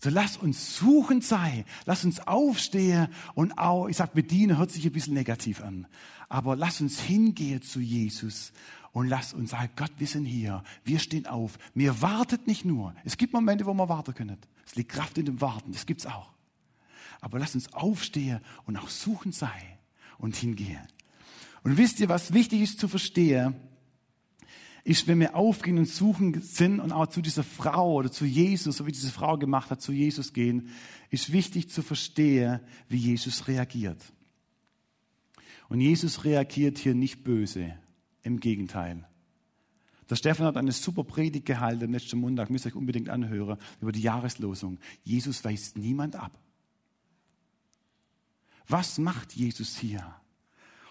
So 0.01 0.11
lass 0.11 0.37
uns 0.37 0.77
suchend 0.77 1.25
sein, 1.25 1.65
lass 1.85 2.05
uns 2.05 2.21
aufstehen 2.21 3.09
und 3.35 3.59
auch, 3.59 3.89
ich 3.89 3.97
sag 3.97 4.15
bedienen, 4.15 4.57
hört 4.57 4.71
sich 4.71 4.87
ein 4.87 4.93
bisschen 4.93 5.15
negativ 5.15 5.61
an, 5.61 5.89
aber 6.29 6.55
lass 6.55 6.81
uns 6.81 7.01
hingehen 7.01 7.63
zu 7.63 7.81
Jesus 7.81 8.53
und 8.99 9.07
lass 9.07 9.33
uns 9.33 9.51
sagen, 9.51 9.71
Gott, 9.77 9.93
wir 9.99 10.09
sind 10.09 10.25
hier, 10.25 10.65
wir 10.83 10.99
stehen 10.99 11.29
auf, 11.29 11.57
mir 11.73 12.03
wartet 12.03 12.49
nicht 12.49 12.65
nur. 12.65 12.97
Es 13.05 13.17
gibt 13.17 13.33
Momente, 13.33 13.65
wo 13.65 13.73
man 13.73 13.89
warten 13.89 14.13
können. 14.13 14.39
Es 14.67 14.75
liegt 14.75 14.91
Kraft 14.91 15.17
in 15.19 15.25
dem 15.25 15.41
Warten, 15.41 15.71
das 15.71 15.87
gibt's 15.87 16.05
auch. 16.05 16.33
Aber 17.21 17.39
lass 17.39 17.55
uns 17.55 17.73
aufstehen 17.73 18.41
und 18.67 18.77
auch 18.77 18.89
suchend 18.89 19.37
sein 19.37 19.79
und 20.19 20.35
hingehen. 20.35 20.81
Und 21.63 21.77
wisst 21.77 22.01
ihr, 22.01 22.09
was 22.09 22.33
wichtig 22.33 22.61
ist 22.61 22.81
zu 22.81 22.89
verstehen, 22.89 23.55
ist, 24.83 25.07
wenn 25.07 25.21
wir 25.21 25.37
aufgehen 25.37 25.79
und 25.79 25.87
suchen 25.87 26.41
sind 26.43 26.81
und 26.81 26.91
auch 26.91 27.07
zu 27.07 27.23
dieser 27.23 27.45
Frau 27.45 27.95
oder 27.95 28.11
zu 28.11 28.25
Jesus, 28.25 28.79
so 28.79 28.87
wie 28.87 28.93
diese 28.93 29.13
Frau 29.13 29.39
gemacht 29.39 29.71
hat, 29.71 29.81
zu 29.81 29.93
Jesus 29.93 30.33
gehen, 30.33 30.71
ist 31.11 31.31
wichtig 31.31 31.71
zu 31.71 31.83
verstehen, 31.83 32.59
wie 32.89 32.97
Jesus 32.97 33.47
reagiert. 33.47 34.03
Und 35.69 35.81
Jesus 35.81 36.25
reagiert 36.25 36.79
hier 36.79 36.97
nicht 36.97 37.23
böse, 37.23 37.79
im 38.23 38.41
Gegenteil. 38.41 39.07
Der 40.11 40.17
Stefan 40.17 40.47
hat 40.47 40.57
eine 40.57 40.73
super 40.73 41.05
Predigt 41.05 41.47
gehalten 41.47 41.93
letzten 41.93 42.19
Montag, 42.19 42.49
müsst 42.51 42.65
ihr 42.65 42.71
euch 42.71 42.77
unbedingt 42.77 43.11
anhören, 43.11 43.59
über 43.81 43.93
die 43.93 44.01
Jahreslosung. 44.01 44.79
Jesus 45.05 45.45
weist 45.45 45.77
niemand 45.77 46.17
ab. 46.17 46.39
Was 48.67 48.99
macht 48.99 49.35
Jesus 49.35 49.77
hier? 49.77 50.15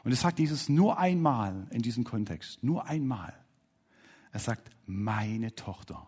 Und 0.04 0.12
das 0.12 0.22
sagt 0.22 0.40
Jesus 0.40 0.70
nur 0.70 1.00
einmal 1.00 1.68
in 1.72 1.82
diesem 1.82 2.04
Kontext. 2.04 2.64
Nur 2.64 2.86
einmal. 2.86 3.34
Er 4.32 4.40
sagt, 4.40 4.70
meine 4.86 5.54
Tochter. 5.56 6.08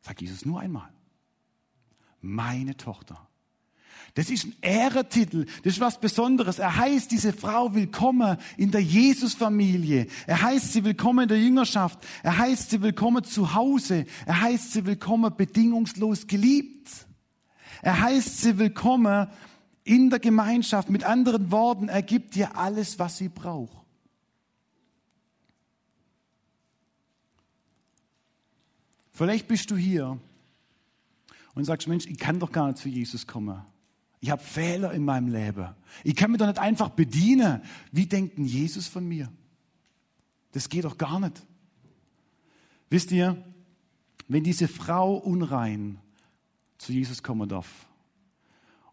Sagt 0.00 0.20
Jesus 0.20 0.44
nur 0.44 0.60
einmal. 0.60 0.92
Meine 2.20 2.76
Tochter. 2.76 3.28
Das 4.14 4.30
ist 4.30 4.44
ein 4.44 4.56
Ehretitel, 4.60 5.46
das 5.64 5.74
ist 5.74 5.80
was 5.80 6.00
Besonderes. 6.00 6.58
Er 6.58 6.76
heißt, 6.76 7.10
diese 7.10 7.32
Frau 7.32 7.74
willkommen 7.74 8.36
in 8.56 8.70
der 8.70 8.82
Jesusfamilie. 8.82 10.06
Er 10.26 10.42
heißt, 10.42 10.72
sie 10.72 10.84
willkommen 10.84 11.22
in 11.22 11.28
der 11.28 11.40
Jüngerschaft. 11.40 11.98
Er 12.22 12.36
heißt, 12.36 12.70
sie 12.70 12.82
willkommen 12.82 13.24
zu 13.24 13.54
Hause. 13.54 14.04
Er 14.26 14.40
heißt, 14.40 14.72
sie 14.72 14.84
willkommen 14.84 15.34
bedingungslos 15.36 16.26
geliebt. 16.26 16.88
Er 17.80 18.00
heißt, 18.00 18.42
sie 18.42 18.58
willkommen 18.58 19.28
in 19.84 20.10
der 20.10 20.18
Gemeinschaft. 20.18 20.90
Mit 20.90 21.04
anderen 21.04 21.50
Worten, 21.50 21.88
er 21.88 22.02
gibt 22.02 22.34
dir 22.34 22.56
alles, 22.56 22.98
was 22.98 23.18
sie 23.18 23.28
braucht. 23.28 23.82
Vielleicht 29.12 29.46
bist 29.46 29.70
du 29.70 29.76
hier 29.76 30.18
und 31.54 31.64
sagst, 31.64 31.86
Mensch, 31.86 32.06
ich 32.06 32.18
kann 32.18 32.38
doch 32.38 32.50
gar 32.50 32.68
nicht 32.68 32.78
zu 32.78 32.88
Jesus 32.88 33.26
kommen. 33.26 33.62
Ich 34.22 34.30
habe 34.30 34.40
Fehler 34.40 34.92
in 34.92 35.04
meinem 35.04 35.26
Leben. 35.26 35.74
Ich 36.04 36.14
kann 36.14 36.30
mich 36.30 36.38
doch 36.38 36.46
nicht 36.46 36.60
einfach 36.60 36.90
bedienen. 36.90 37.60
Wie 37.90 38.06
denkt 38.06 38.38
denn 38.38 38.44
Jesus 38.44 38.86
von 38.86 39.04
mir? 39.06 39.28
Das 40.52 40.68
geht 40.68 40.84
doch 40.84 40.96
gar 40.96 41.18
nicht. 41.18 41.44
Wisst 42.88 43.10
ihr, 43.10 43.44
wenn 44.28 44.44
diese 44.44 44.68
Frau 44.68 45.16
unrein 45.16 45.98
zu 46.78 46.92
Jesus 46.92 47.24
kommen 47.24 47.48
darf, 47.48 47.88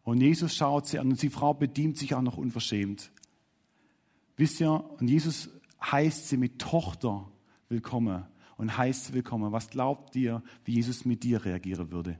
und 0.04 0.20
Jesus 0.20 0.56
schaut 0.56 0.88
sie 0.88 0.98
an 0.98 1.12
und 1.12 1.22
die 1.22 1.30
Frau 1.30 1.54
bedient 1.54 2.00
sich 2.00 2.16
auch 2.16 2.24
noch 2.24 2.38
unverschämt. 2.38 3.12
Wisst 4.36 4.60
ihr, 4.60 4.84
und 5.00 5.08
Jesus 5.08 5.50
heißt 5.80 6.28
sie 6.28 6.38
mit 6.38 6.58
Tochter 6.58 7.32
willkommen. 7.68 8.26
und 8.58 8.76
heißt 8.76 9.06
sie 9.06 9.14
willkommen. 9.14 9.52
Was 9.52 9.70
glaubt 9.70 10.16
ihr, 10.16 10.42
wie 10.66 10.74
Jesus 10.74 11.06
mit 11.06 11.22
dir 11.22 11.46
reagieren 11.46 11.92
würde? 11.92 12.18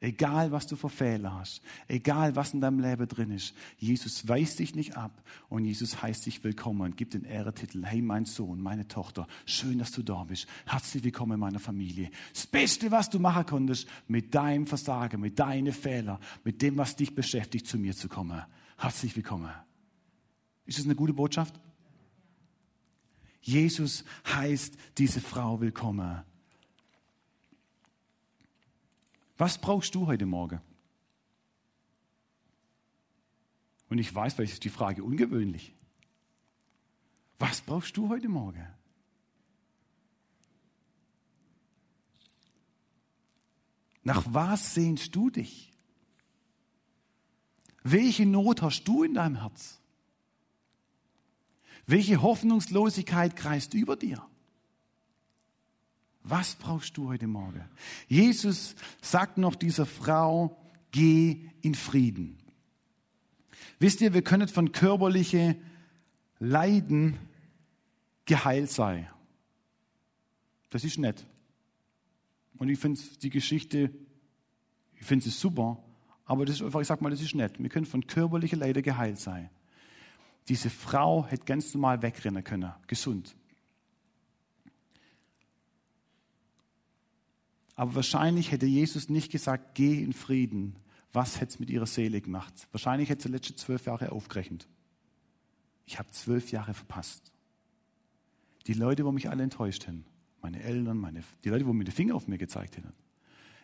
Egal, 0.00 0.52
was 0.52 0.68
du 0.68 0.76
für 0.76 0.88
Fehler 0.88 1.34
hast, 1.34 1.60
egal, 1.88 2.36
was 2.36 2.54
in 2.54 2.60
deinem 2.60 2.78
Leben 2.78 3.08
drin 3.08 3.32
ist, 3.32 3.52
Jesus 3.78 4.28
weist 4.28 4.60
dich 4.60 4.76
nicht 4.76 4.96
ab 4.96 5.24
und 5.48 5.64
Jesus 5.64 6.00
heißt 6.00 6.24
dich 6.24 6.44
willkommen 6.44 6.82
und 6.82 6.96
gibt 6.96 7.14
den 7.14 7.24
Ehretitel, 7.24 7.84
hey 7.84 8.00
mein 8.00 8.24
Sohn, 8.24 8.60
meine 8.60 8.86
Tochter, 8.86 9.26
schön, 9.44 9.78
dass 9.78 9.90
du 9.90 10.04
da 10.04 10.22
bist, 10.22 10.46
herzlich 10.66 11.02
willkommen 11.02 11.32
in 11.32 11.40
meiner 11.40 11.58
Familie. 11.58 12.12
Das 12.32 12.46
Beste, 12.46 12.92
was 12.92 13.10
du 13.10 13.18
machen 13.18 13.44
konntest, 13.46 13.88
mit 14.06 14.32
deinem 14.36 14.68
Versagen, 14.68 15.20
mit 15.20 15.36
deinen 15.40 15.72
Fehlern, 15.72 16.18
mit 16.44 16.62
dem, 16.62 16.76
was 16.76 16.94
dich 16.94 17.12
beschäftigt, 17.16 17.66
zu 17.66 17.76
mir 17.76 17.96
zu 17.96 18.08
kommen. 18.08 18.40
Herzlich 18.76 19.16
willkommen. 19.16 19.50
Ist 20.64 20.78
das 20.78 20.84
eine 20.84 20.94
gute 20.94 21.12
Botschaft? 21.12 21.58
Jesus 23.40 24.04
heißt 24.32 24.74
diese 24.96 25.20
Frau 25.20 25.60
willkommen. 25.60 26.22
Was 29.38 29.56
brauchst 29.56 29.94
du 29.94 30.06
heute 30.06 30.26
Morgen? 30.26 30.60
Und 33.88 33.98
ich 33.98 34.14
weiß, 34.14 34.34
vielleicht 34.34 34.54
ist 34.54 34.64
die 34.64 34.68
Frage 34.68 35.02
ungewöhnlich. 35.02 35.74
Was 37.38 37.60
brauchst 37.60 37.96
du 37.96 38.08
heute 38.08 38.28
Morgen? 38.28 38.66
Nach 44.02 44.24
was 44.28 44.74
sehnst 44.74 45.14
du 45.14 45.30
dich? 45.30 45.72
Welche 47.84 48.26
Not 48.26 48.60
hast 48.60 48.84
du 48.84 49.04
in 49.04 49.14
deinem 49.14 49.36
Herz? 49.36 49.80
Welche 51.86 52.20
Hoffnungslosigkeit 52.20 53.36
kreist 53.36 53.72
über 53.72 53.96
dir? 53.96 54.27
Was 56.28 56.54
brauchst 56.56 56.96
du 56.98 57.08
heute 57.08 57.26
Morgen? 57.26 57.64
Jesus 58.06 58.76
sagt 59.00 59.38
noch 59.38 59.54
dieser 59.54 59.86
Frau, 59.86 60.58
geh 60.90 61.48
in 61.62 61.74
Frieden. 61.74 62.36
Wisst 63.78 64.02
ihr, 64.02 64.12
wir 64.12 64.20
können 64.20 64.46
von 64.48 64.72
körperlichen 64.72 65.56
Leiden 66.38 67.16
geheilt 68.26 68.70
sein. 68.70 69.08
Das 70.68 70.84
ist 70.84 70.98
nett. 70.98 71.24
Und 72.58 72.68
ich 72.68 72.78
finde 72.78 73.00
die 73.22 73.30
Geschichte, 73.30 73.90
ich 74.96 75.06
finde 75.06 75.24
sie 75.24 75.30
super, 75.30 75.82
aber 76.26 76.44
das 76.44 76.56
ist 76.56 76.62
einfach, 76.62 76.80
ich 76.80 76.88
sag 76.88 77.00
mal, 77.00 77.10
das 77.10 77.22
ist 77.22 77.34
nett. 77.34 77.58
Wir 77.58 77.70
können 77.70 77.86
von 77.86 78.06
körperlichen 78.06 78.58
Leiden 78.58 78.82
geheilt 78.82 79.18
sein. 79.18 79.48
Diese 80.48 80.68
Frau 80.68 81.26
hätte 81.26 81.46
ganz 81.46 81.72
normal 81.72 82.02
wegrennen 82.02 82.44
können, 82.44 82.72
gesund. 82.86 83.34
Aber 87.78 87.94
wahrscheinlich 87.94 88.50
hätte 88.50 88.66
Jesus 88.66 89.08
nicht 89.08 89.30
gesagt, 89.30 89.76
geh 89.76 90.02
in 90.02 90.12
Frieden. 90.12 90.74
Was 91.12 91.40
hätte 91.40 91.52
es 91.52 91.60
mit 91.60 91.70
ihrer 91.70 91.86
Seele 91.86 92.20
gemacht? 92.20 92.66
Wahrscheinlich 92.72 93.08
hätte 93.08 93.22
sie 93.22 93.28
letzte 93.28 93.54
zwölf 93.54 93.86
Jahre 93.86 94.10
aufgerechnet. 94.10 94.66
Ich 95.86 95.96
habe 95.96 96.10
zwölf 96.10 96.50
Jahre 96.50 96.74
verpasst. 96.74 97.30
Die 98.66 98.72
Leute, 98.72 99.04
wo 99.04 99.12
mich 99.12 99.30
alle 99.30 99.44
enttäuscht 99.44 99.86
haben, 99.86 100.04
meine 100.42 100.60
Eltern, 100.60 100.98
meine, 100.98 101.22
die 101.44 101.50
Leute, 101.50 101.68
wo 101.68 101.72
mir 101.72 101.84
den 101.84 101.94
Finger 101.94 102.16
auf 102.16 102.26
mir 102.26 102.36
gezeigt 102.36 102.76
haben, 102.78 102.92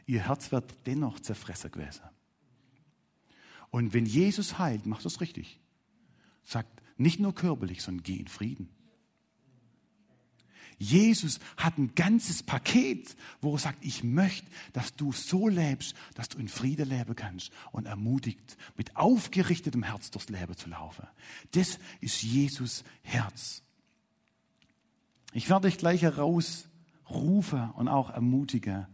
ihr 0.07 0.29
Herz 0.29 0.53
wird 0.53 0.73
dennoch 0.87 1.19
zerfressen 1.19 1.73
gewesen. 1.73 2.05
Und 3.71 3.95
wenn 3.95 4.07
Jesus 4.07 4.61
heilt, 4.61 4.87
macht 4.87 5.05
das 5.05 5.21
richtig. 5.21 5.59
Sagt 6.45 6.83
nicht 6.99 7.19
nur 7.19 7.35
körperlich, 7.35 7.83
sondern 7.83 8.05
geh 8.05 8.15
in 8.15 8.29
Frieden. 8.29 8.69
Jesus 10.79 11.39
hat 11.57 11.79
ein 11.79 11.95
ganzes 11.95 12.43
Paket, 12.43 13.17
wo 13.41 13.55
er 13.55 13.59
sagt, 13.59 13.85
ich 13.85 14.05
möchte, 14.05 14.47
dass 14.73 14.95
du 14.95 15.13
so 15.13 15.49
lebst, 15.49 15.95
dass 16.15 16.29
du 16.29 16.39
in 16.39 16.49
Friede 16.49 16.85
leben 16.85 17.15
kannst 17.17 17.51
und 17.73 17.87
ermutigt, 17.87 18.57
mit 18.77 18.97
aufgerichtetem 18.97 19.83
Herz 19.83 20.11
durchs 20.11 20.29
Leben 20.29 20.57
zu 20.57 20.69
laufen. 20.69 21.07
Das 21.53 21.79
ist 22.01 22.23
Jesus 22.23 22.85
Herz. 23.03 23.63
Ich 25.33 25.51
werde 25.51 25.69
dich 25.69 25.79
gleich 25.79 26.03
herausrufen 26.03 27.71
und 27.75 27.89
auch 27.89 28.11
ermutigen. 28.11 28.87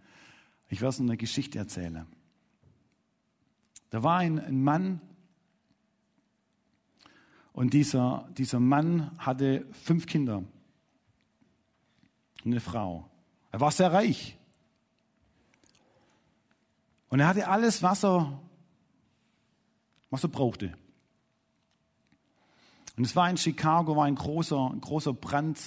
Ich 0.69 0.81
werde 0.81 0.95
es 0.95 1.01
eine 1.01 1.17
Geschichte 1.17 1.59
erzählen. 1.59 2.07
Da 3.91 4.03
war 4.03 4.19
ein, 4.19 4.39
ein 4.39 4.63
Mann, 4.63 5.01
und 7.53 7.75
dieser, 7.75 8.29
dieser 8.39 8.61
Mann 8.61 9.11
hatte 9.19 9.67
fünf 9.73 10.07
Kinder 10.07 10.45
eine 12.45 12.61
Frau. 12.61 13.09
Er 13.51 13.61
war 13.61 13.71
sehr 13.71 13.93
reich. 13.93 14.37
Und 17.09 17.21
er 17.21 17.29
hatte 17.29 17.49
alles, 17.49 17.83
was 17.83 18.05
er, 18.05 18.41
was 20.11 20.23
er 20.23 20.29
brauchte. 20.29 20.73
Und 22.97 23.05
es 23.05 23.17
war 23.17 23.29
in 23.29 23.37
Chicago, 23.37 23.97
war 23.97 24.05
ein 24.05 24.15
großer, 24.15 24.71
ein 24.73 24.81
großer 24.81 25.13
Brand. 25.13 25.59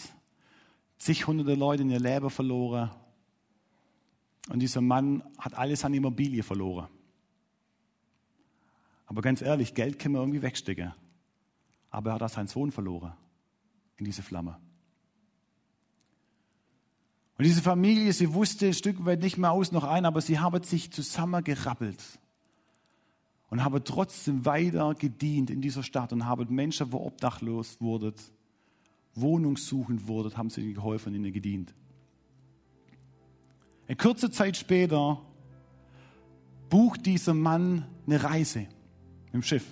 Zig 0.97 1.28
hunderte 1.28 1.55
Leute 1.55 1.84
in 1.84 1.89
ihr 1.89 1.99
Leben 1.99 2.30
verloren. 2.30 2.91
Und 4.49 4.59
dieser 4.59 4.82
Mann 4.82 5.24
hat 5.38 5.53
alles 5.53 5.84
an 5.84 5.93
Immobilie 5.93 6.43
verloren. 6.43 6.88
Aber 9.05 9.21
ganz 9.21 9.41
ehrlich, 9.41 9.74
Geld 9.74 9.99
kann 9.99 10.13
man 10.13 10.21
irgendwie 10.21 10.41
wegstecken. 10.41 10.93
Aber 11.89 12.11
er 12.11 12.13
hat 12.15 12.24
auch 12.24 12.30
seinen 12.30 12.47
Sohn 12.47 12.71
verloren 12.71 13.13
in 13.97 14.05
diese 14.05 14.24
Flamme. 14.24 14.59
Und 17.38 17.45
diese 17.45 17.61
Familie, 17.61 18.13
sie 18.13 18.34
wusste 18.34 18.67
ein 18.67 18.73
Stück 18.73 19.05
weit 19.05 19.21
nicht 19.21 19.38
mehr 19.38 19.51
aus 19.51 19.71
noch 19.71 19.84
ein, 19.84 20.05
aber 20.05 20.21
sie 20.21 20.39
haben 20.39 20.63
sich 20.63 20.91
zusammengerappelt 20.91 22.01
und 23.49 23.63
haben 23.63 23.84
trotzdem 23.84 24.45
weiter 24.45 24.93
gedient 24.93 25.49
in 25.49 25.61
dieser 25.61 25.84
Stadt 25.84 26.13
und 26.13 26.25
haben 26.25 26.53
Menschen, 26.53 26.91
wo 26.91 26.97
obdachlos 27.05 27.81
wurden, 27.81 28.13
wohnungssuchend 29.15 30.07
wurden, 30.07 30.38
haben 30.38 30.49
sie 30.49 30.61
ihnen 30.61 30.73
geholfen 30.75 31.09
und 31.09 31.15
ihnen 31.15 31.34
gedient. 31.34 31.73
Eine 33.88 33.97
kurze 33.97 34.31
Zeit 34.31 34.55
später 34.55 35.21
bucht 36.69 37.05
dieser 37.05 37.34
Mann 37.34 37.86
eine 38.07 38.23
Reise 38.23 38.67
im 39.31 39.43
Schiff. 39.43 39.65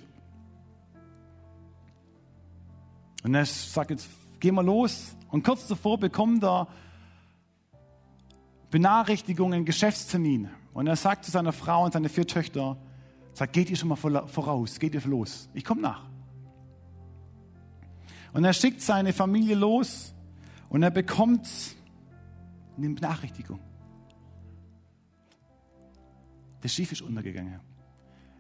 Und 3.24 3.36
er 3.36 3.46
sagt 3.46 3.92
jetzt, 3.92 4.10
geh 4.40 4.52
mal 4.52 4.66
los. 4.66 5.16
Und 5.30 5.44
kurz 5.44 5.68
davor 5.68 6.00
bekommt 6.00 6.44
er 6.44 6.68
Benachrichtigungen, 8.72 9.66
Geschäftstermin. 9.66 10.50
Und 10.74 10.88
er 10.88 10.96
sagt 10.96 11.26
zu 11.26 11.32
seiner 11.32 11.52
Frau 11.52 11.84
und 11.86 11.94
seine 11.94 12.10
vier 12.10 12.26
Töchter, 12.26 12.78
sagt, 13.34 13.54
geht 13.54 13.70
ihr 13.70 13.76
schon 13.76 13.90
mal 13.90 13.96
voraus, 13.96 14.80
geht 14.80 14.96
ihr 14.96 15.02
los, 15.02 15.50
ich 15.54 15.64
komme 15.64 15.82
nach. 15.82 16.10
Und 18.34 18.46
er 18.46 18.54
schickt 18.54 18.82
seine 18.82 19.12
Familie 19.12 19.56
los 19.56 20.14
und 20.70 20.84
er 20.84 20.92
bekommt 20.92 21.48
eine 22.78 22.90
Benachrichtigung. 22.90 23.60
Das 26.62 26.74
Schiff 26.74 26.92
ist 26.92 27.02
untergegangen. 27.02 27.60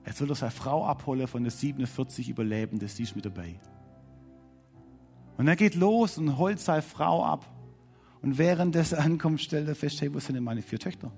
Jetzt 0.05 0.21
will 0.21 0.29
er 0.29 0.36
seine 0.36 0.51
Frau 0.51 0.86
abholen 0.86 1.27
von 1.27 1.43
den 1.43 1.51
47 1.51 2.29
Überlebenden, 2.29 2.88
die 2.88 3.03
ist 3.03 3.15
mit 3.15 3.25
dabei. 3.25 3.59
Und 5.38 5.47
er 5.47 5.55
geht 5.55 5.75
los 5.75 6.17
und 6.17 6.38
holt 6.38 6.59
seine 6.59 6.82
Frau 6.82 7.25
ab. 7.25 7.45
Und 8.22 8.38
während 8.38 8.76
des 8.76 8.93
Ankommens 8.93 9.41
stellt 9.41 9.67
er 9.67 9.76
fest, 9.76 10.01
hey, 10.01 10.13
wo 10.13 10.19
sind 10.19 10.36
denn 10.36 10.43
meine 10.43 10.61
vier 10.61 10.80
Töchter? 10.80 11.11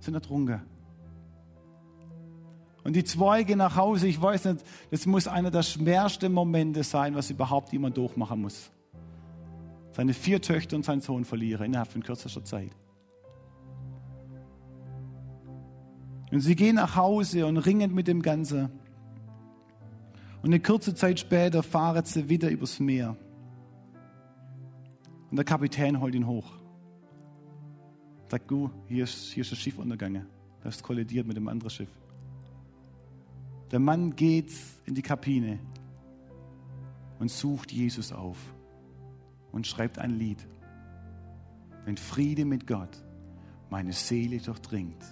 Sind 0.00 0.14
ertrunken. 0.14 0.60
Und 2.84 2.94
die 2.94 3.04
zwei 3.04 3.42
gehen 3.44 3.58
nach 3.58 3.76
Hause. 3.76 4.06
Ich 4.06 4.20
weiß 4.20 4.44
nicht, 4.44 4.64
das 4.90 5.06
muss 5.06 5.26
einer 5.26 5.50
der 5.50 5.62
schwersten 5.62 6.32
Momente 6.32 6.82
sein, 6.82 7.14
was 7.14 7.30
überhaupt 7.30 7.72
jemand 7.72 7.96
durchmachen 7.96 8.42
muss. 8.42 8.70
Seine 9.92 10.12
vier 10.12 10.42
Töchter 10.42 10.76
und 10.76 10.84
seinen 10.84 11.00
Sohn 11.00 11.24
verlieren 11.24 11.64
innerhalb 11.66 11.90
von 11.90 12.02
kürzester 12.02 12.44
Zeit. 12.44 12.72
Und 16.30 16.40
sie 16.40 16.56
gehen 16.56 16.74
nach 16.76 16.96
Hause 16.96 17.46
und 17.46 17.56
ringen 17.58 17.94
mit 17.94 18.06
dem 18.06 18.20
Ganzen. 18.20 18.70
Und 20.44 20.50
eine 20.50 20.60
kurze 20.60 20.94
Zeit 20.94 21.18
später 21.18 21.62
fahren 21.62 22.04
sie 22.04 22.28
wieder 22.28 22.50
übers 22.50 22.78
Meer. 22.78 23.16
Und 25.30 25.36
der 25.36 25.44
Kapitän 25.46 25.98
holt 25.98 26.14
ihn 26.14 26.26
hoch. 26.26 26.52
Sagt, 28.28 28.50
du, 28.50 28.70
hier 28.86 29.04
ist, 29.04 29.32
hier 29.32 29.40
ist 29.40 29.52
das 29.52 29.58
Schiff 29.58 29.78
untergegangen. 29.78 30.26
Das 30.62 30.76
ist 30.76 30.82
kollidiert 30.82 31.26
mit 31.26 31.38
dem 31.38 31.48
anderen 31.48 31.70
Schiff. 31.70 31.88
Der 33.70 33.78
Mann 33.78 34.14
geht 34.14 34.52
in 34.84 34.94
die 34.94 35.00
Kabine 35.00 35.60
und 37.18 37.30
sucht 37.30 37.72
Jesus 37.72 38.12
auf 38.12 38.36
und 39.50 39.66
schreibt 39.66 39.98
ein 39.98 40.18
Lied. 40.18 40.46
Wenn 41.86 41.96
Friede 41.96 42.44
mit 42.44 42.66
Gott 42.66 43.02
meine 43.70 43.94
Seele 43.94 44.36
durchdringt, 44.36 45.06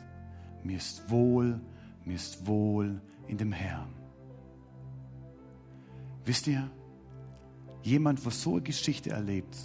mir 0.62 0.76
ist 0.76 1.08
wohl, 1.08 1.58
mir 2.04 2.16
ist 2.16 2.46
wohl 2.46 3.00
in 3.28 3.38
dem 3.38 3.52
Herrn. 3.52 4.01
Wisst 6.24 6.46
ihr, 6.46 6.70
Jemand, 7.82 8.24
der 8.24 8.32
so 8.32 8.52
eine 8.52 8.62
Geschichte 8.62 9.10
erlebt, 9.10 9.56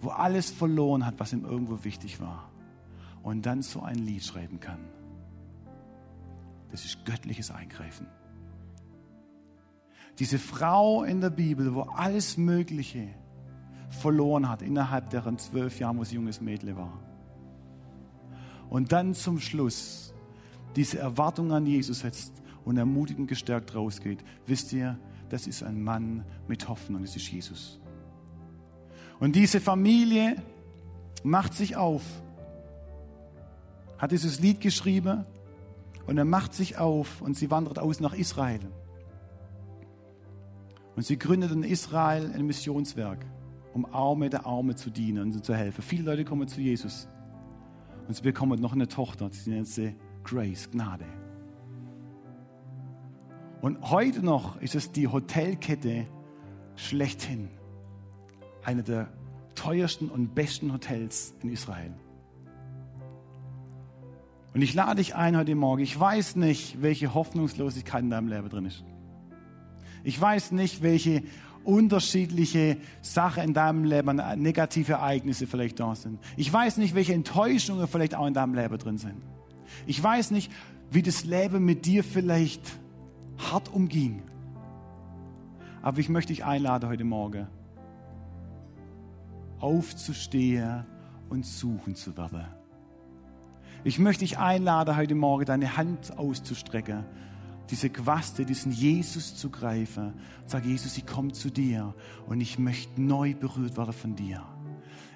wo 0.00 0.10
alles 0.10 0.50
verloren 0.50 1.06
hat, 1.06 1.18
was 1.18 1.32
ihm 1.32 1.44
irgendwo 1.44 1.82
wichtig 1.82 2.20
war, 2.20 2.50
und 3.22 3.46
dann 3.46 3.62
so 3.62 3.80
ein 3.80 3.96
Lied 3.96 4.22
schreiben 4.22 4.60
kann. 4.60 4.80
Das 6.70 6.84
ist 6.84 7.04
göttliches 7.04 7.50
Eingreifen. 7.50 8.06
Diese 10.18 10.38
Frau 10.38 11.04
in 11.04 11.20
der 11.20 11.30
Bibel, 11.30 11.74
wo 11.74 11.82
alles 11.82 12.36
Mögliche 12.36 13.08
verloren 13.88 14.48
hat, 14.48 14.62
innerhalb 14.62 15.10
deren 15.10 15.38
zwölf 15.38 15.78
Jahren, 15.78 15.98
wo 15.98 16.04
sie 16.04 16.16
junges 16.16 16.40
Mädel 16.40 16.76
war. 16.76 17.00
Und 18.68 18.92
dann 18.92 19.14
zum 19.14 19.38
Schluss 19.40 20.12
diese 20.74 20.98
Erwartung 20.98 21.52
an 21.52 21.66
Jesus 21.66 22.00
setzt 22.00 22.42
und 22.64 22.76
ermutigend 22.76 23.28
gestärkt 23.28 23.74
rausgeht. 23.74 24.24
Wisst 24.46 24.72
ihr, 24.72 24.98
das 25.28 25.46
ist 25.46 25.62
ein 25.62 25.82
Mann 25.82 26.24
mit 26.48 26.68
Hoffnung, 26.68 27.02
das 27.02 27.16
ist 27.16 27.30
Jesus. 27.30 27.80
Und 29.18 29.34
diese 29.34 29.60
Familie 29.60 30.36
macht 31.22 31.54
sich 31.54 31.76
auf, 31.76 32.02
hat 33.98 34.12
dieses 34.12 34.40
Lied 34.40 34.60
geschrieben 34.60 35.24
und 36.06 36.18
er 36.18 36.24
macht 36.24 36.54
sich 36.54 36.78
auf 36.78 37.22
und 37.22 37.36
sie 37.36 37.50
wandert 37.50 37.78
aus 37.78 38.00
nach 38.00 38.14
Israel. 38.14 38.60
Und 40.94 41.04
sie 41.04 41.18
gründet 41.18 41.52
in 41.52 41.62
Israel 41.62 42.32
ein 42.32 42.46
Missionswerk, 42.46 43.24
um 43.74 43.84
Arme 43.86 44.30
der 44.30 44.46
Arme 44.46 44.76
zu 44.76 44.90
dienen 44.90 45.32
und 45.32 45.44
zu 45.44 45.54
helfen. 45.54 45.82
Viele 45.82 46.04
Leute 46.04 46.24
kommen 46.24 46.48
zu 46.48 46.60
Jesus. 46.60 47.08
Und 48.08 48.14
sie 48.14 48.22
bekommen 48.22 48.60
noch 48.60 48.72
eine 48.72 48.88
Tochter, 48.88 49.28
die 49.28 49.50
nennt 49.50 49.68
sie 49.68 49.94
Grace, 50.24 50.70
Gnade. 50.70 51.04
Und 53.66 53.90
heute 53.90 54.24
noch 54.24 54.62
ist 54.62 54.76
es 54.76 54.92
die 54.92 55.08
Hotelkette 55.08 56.06
schlechthin. 56.76 57.48
Eine 58.62 58.84
der 58.84 59.08
teuersten 59.56 60.08
und 60.08 60.36
besten 60.36 60.72
Hotels 60.72 61.34
in 61.42 61.48
Israel. 61.48 61.92
Und 64.54 64.62
ich 64.62 64.72
lade 64.72 64.98
dich 64.98 65.16
ein 65.16 65.36
heute 65.36 65.56
Morgen. 65.56 65.82
Ich 65.82 65.98
weiß 65.98 66.36
nicht, 66.36 66.80
welche 66.80 67.12
Hoffnungslosigkeit 67.12 68.04
in 68.04 68.10
deinem 68.10 68.28
Leben 68.28 68.48
drin 68.48 68.66
ist. 68.66 68.84
Ich 70.04 70.20
weiß 70.20 70.52
nicht, 70.52 70.84
welche 70.84 71.24
unterschiedliche 71.64 72.76
Sachen 73.02 73.42
in 73.42 73.52
deinem 73.52 73.82
Leben, 73.82 74.22
negative 74.36 74.92
Ereignisse 74.92 75.48
vielleicht 75.48 75.80
da 75.80 75.96
sind. 75.96 76.20
Ich 76.36 76.52
weiß 76.52 76.76
nicht, 76.76 76.94
welche 76.94 77.14
Enttäuschungen 77.14 77.88
vielleicht 77.88 78.14
auch 78.14 78.28
in 78.28 78.34
deinem 78.34 78.54
Leben 78.54 78.78
drin 78.78 78.98
sind. 78.98 79.16
Ich 79.88 80.00
weiß 80.00 80.30
nicht, 80.30 80.52
wie 80.92 81.02
das 81.02 81.24
Leben 81.24 81.64
mit 81.64 81.84
dir 81.84 82.04
vielleicht 82.04 82.62
hart 83.38 83.72
umging. 83.72 84.22
Aber 85.82 85.98
ich 85.98 86.08
möchte 86.08 86.32
dich 86.32 86.44
einladen 86.44 86.88
heute 86.88 87.04
Morgen, 87.04 87.46
aufzustehen 89.58 90.84
und 91.28 91.46
suchen 91.46 91.94
zu 91.94 92.16
werden. 92.16 92.44
Ich 93.84 93.98
möchte 93.98 94.24
dich 94.24 94.38
einladen, 94.38 94.96
heute 94.96 95.14
Morgen 95.14 95.44
deine 95.44 95.76
Hand 95.76 96.18
auszustrecken 96.18 97.04
diese 97.70 97.90
Quaste, 97.90 98.44
diesen 98.44 98.72
Jesus 98.72 99.36
zu 99.36 99.50
greifen. 99.50 100.14
Sag, 100.46 100.64
Jesus, 100.64 100.96
ich 100.96 101.06
komme 101.06 101.32
zu 101.32 101.50
dir 101.50 101.94
und 102.26 102.40
ich 102.40 102.58
möchte 102.58 103.00
neu 103.00 103.34
berührt 103.34 103.76
werden 103.76 103.92
von 103.92 104.14
dir. 104.14 104.42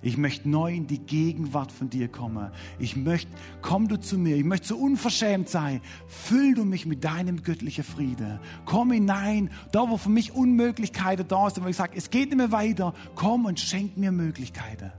Ich 0.03 0.17
möchte 0.17 0.49
neu 0.49 0.73
in 0.73 0.87
die 0.87 0.99
Gegenwart 0.99 1.71
von 1.71 1.91
dir 1.91 2.09
kommen. 2.09 2.51
Ich 2.79 2.97
möchte, 2.97 3.31
komm 3.61 3.89
du 3.89 4.01
zu 4.01 4.17
mir. 4.17 4.37
Ich 4.37 4.45
möchte 4.45 4.69
so 4.69 4.77
unverschämt 4.77 5.49
sein. 5.49 5.83
Füll 6.07 6.55
du 6.55 6.65
mich 6.65 6.87
mit 6.87 7.05
deinem 7.05 7.43
göttlichen 7.43 7.85
Friede. 7.85 8.41
Komm 8.65 8.93
hinein, 8.93 9.51
da 9.73 9.89
wo 9.91 9.99
für 9.99 10.09
mich 10.09 10.33
Unmöglichkeiten 10.33 11.29
da 11.29 11.51
sind, 11.51 11.65
wo 11.65 11.69
ich 11.69 11.77
sage, 11.77 11.93
es 11.97 12.11
geht 12.11 12.31
nicht 12.31 12.39
mehr 12.39 12.53
weiter. 12.53 12.95
Komm 13.15 13.45
und 13.45 13.61
schenk 13.61 13.97
mir 13.97 14.13
Möglichkeiten. 14.13 14.93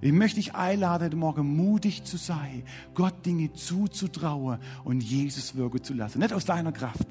Ich 0.00 0.12
möchte 0.12 0.36
dich 0.36 0.54
einladen, 0.54 1.06
heute 1.06 1.16
Morgen 1.16 1.56
mutig 1.56 2.04
zu 2.04 2.18
sein, 2.18 2.64
Gott 2.92 3.24
Dinge 3.24 3.54
zuzutrauen 3.54 4.58
und 4.84 5.02
Jesus 5.02 5.56
wirken 5.56 5.82
zu 5.82 5.94
lassen. 5.94 6.18
Nicht 6.18 6.34
aus 6.34 6.44
deiner 6.44 6.72
Kraft, 6.72 7.08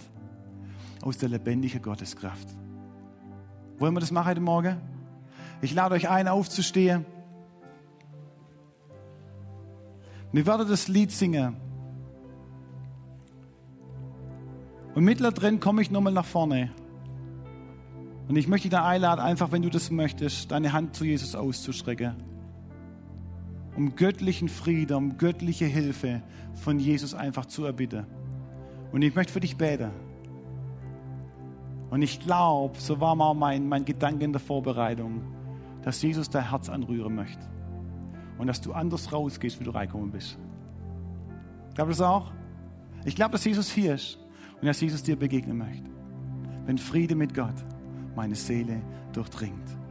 aus 1.01 1.17
der 1.17 1.29
lebendigen 1.29 1.81
Gotteskraft. 1.81 2.47
Wollen 3.79 3.95
wir 3.95 3.99
das 3.99 4.11
machen 4.11 4.27
heute 4.27 4.41
Morgen? 4.41 4.92
Ich 5.63 5.73
lade 5.73 5.95
euch 5.95 6.09
ein, 6.09 6.27
aufzustehen. 6.27 7.05
Wir 10.31 10.45
werden 10.45 10.67
das 10.67 10.87
Lied 10.87 11.11
singen. 11.11 11.55
Und 14.93 15.03
mittendrin 15.03 15.59
komme 15.59 15.81
ich 15.81 15.89
nochmal 15.89 16.13
nach 16.13 16.25
vorne. 16.25 16.71
Und 18.27 18.35
ich 18.35 18.47
möchte 18.47 18.69
dich 18.69 18.77
da 18.77 18.85
einladen, 18.85 19.19
einfach, 19.19 19.51
wenn 19.51 19.63
du 19.63 19.69
das 19.69 19.89
möchtest, 19.89 20.51
deine 20.51 20.71
Hand 20.73 20.95
zu 20.95 21.05
Jesus 21.05 21.33
auszustrecken 21.33 22.15
um 23.75 23.95
göttlichen 23.95 24.49
Frieden, 24.49 24.95
um 24.95 25.17
göttliche 25.17 25.65
Hilfe 25.65 26.21
von 26.53 26.79
Jesus 26.79 27.13
einfach 27.13 27.45
zu 27.45 27.65
erbitten. 27.65 28.05
Und 28.91 29.01
ich 29.01 29.15
möchte 29.15 29.33
für 29.33 29.39
dich 29.39 29.57
beten. 29.57 29.91
Und 31.89 32.01
ich 32.01 32.19
glaube, 32.19 32.79
so 32.79 32.99
war 32.99 33.15
mal 33.15 33.33
mein, 33.33 33.67
mein 33.67 33.85
Gedanke 33.85 34.25
in 34.25 34.31
der 34.31 34.41
Vorbereitung, 34.41 35.21
dass 35.83 36.01
Jesus 36.01 36.29
dein 36.29 36.49
Herz 36.49 36.69
anrühren 36.69 37.15
möchte. 37.15 37.45
Und 38.37 38.47
dass 38.47 38.61
du 38.61 38.73
anders 38.73 39.11
rausgehst, 39.11 39.59
wie 39.59 39.63
du 39.63 39.71
reinkommen 39.71 40.11
bist. 40.11 40.37
Glaubst 41.75 41.99
du 41.99 42.03
das 42.03 42.09
auch? 42.09 42.31
Ich 43.05 43.15
glaube, 43.15 43.33
dass 43.33 43.45
Jesus 43.45 43.69
hier 43.69 43.95
ist 43.95 44.17
und 44.59 44.65
dass 44.65 44.79
Jesus 44.81 45.03
dir 45.03 45.15
begegnen 45.15 45.57
möchte. 45.57 45.89
Wenn 46.65 46.77
Friede 46.77 47.15
mit 47.15 47.33
Gott 47.33 47.55
meine 48.15 48.35
Seele 48.35 48.81
durchdringt. 49.11 49.82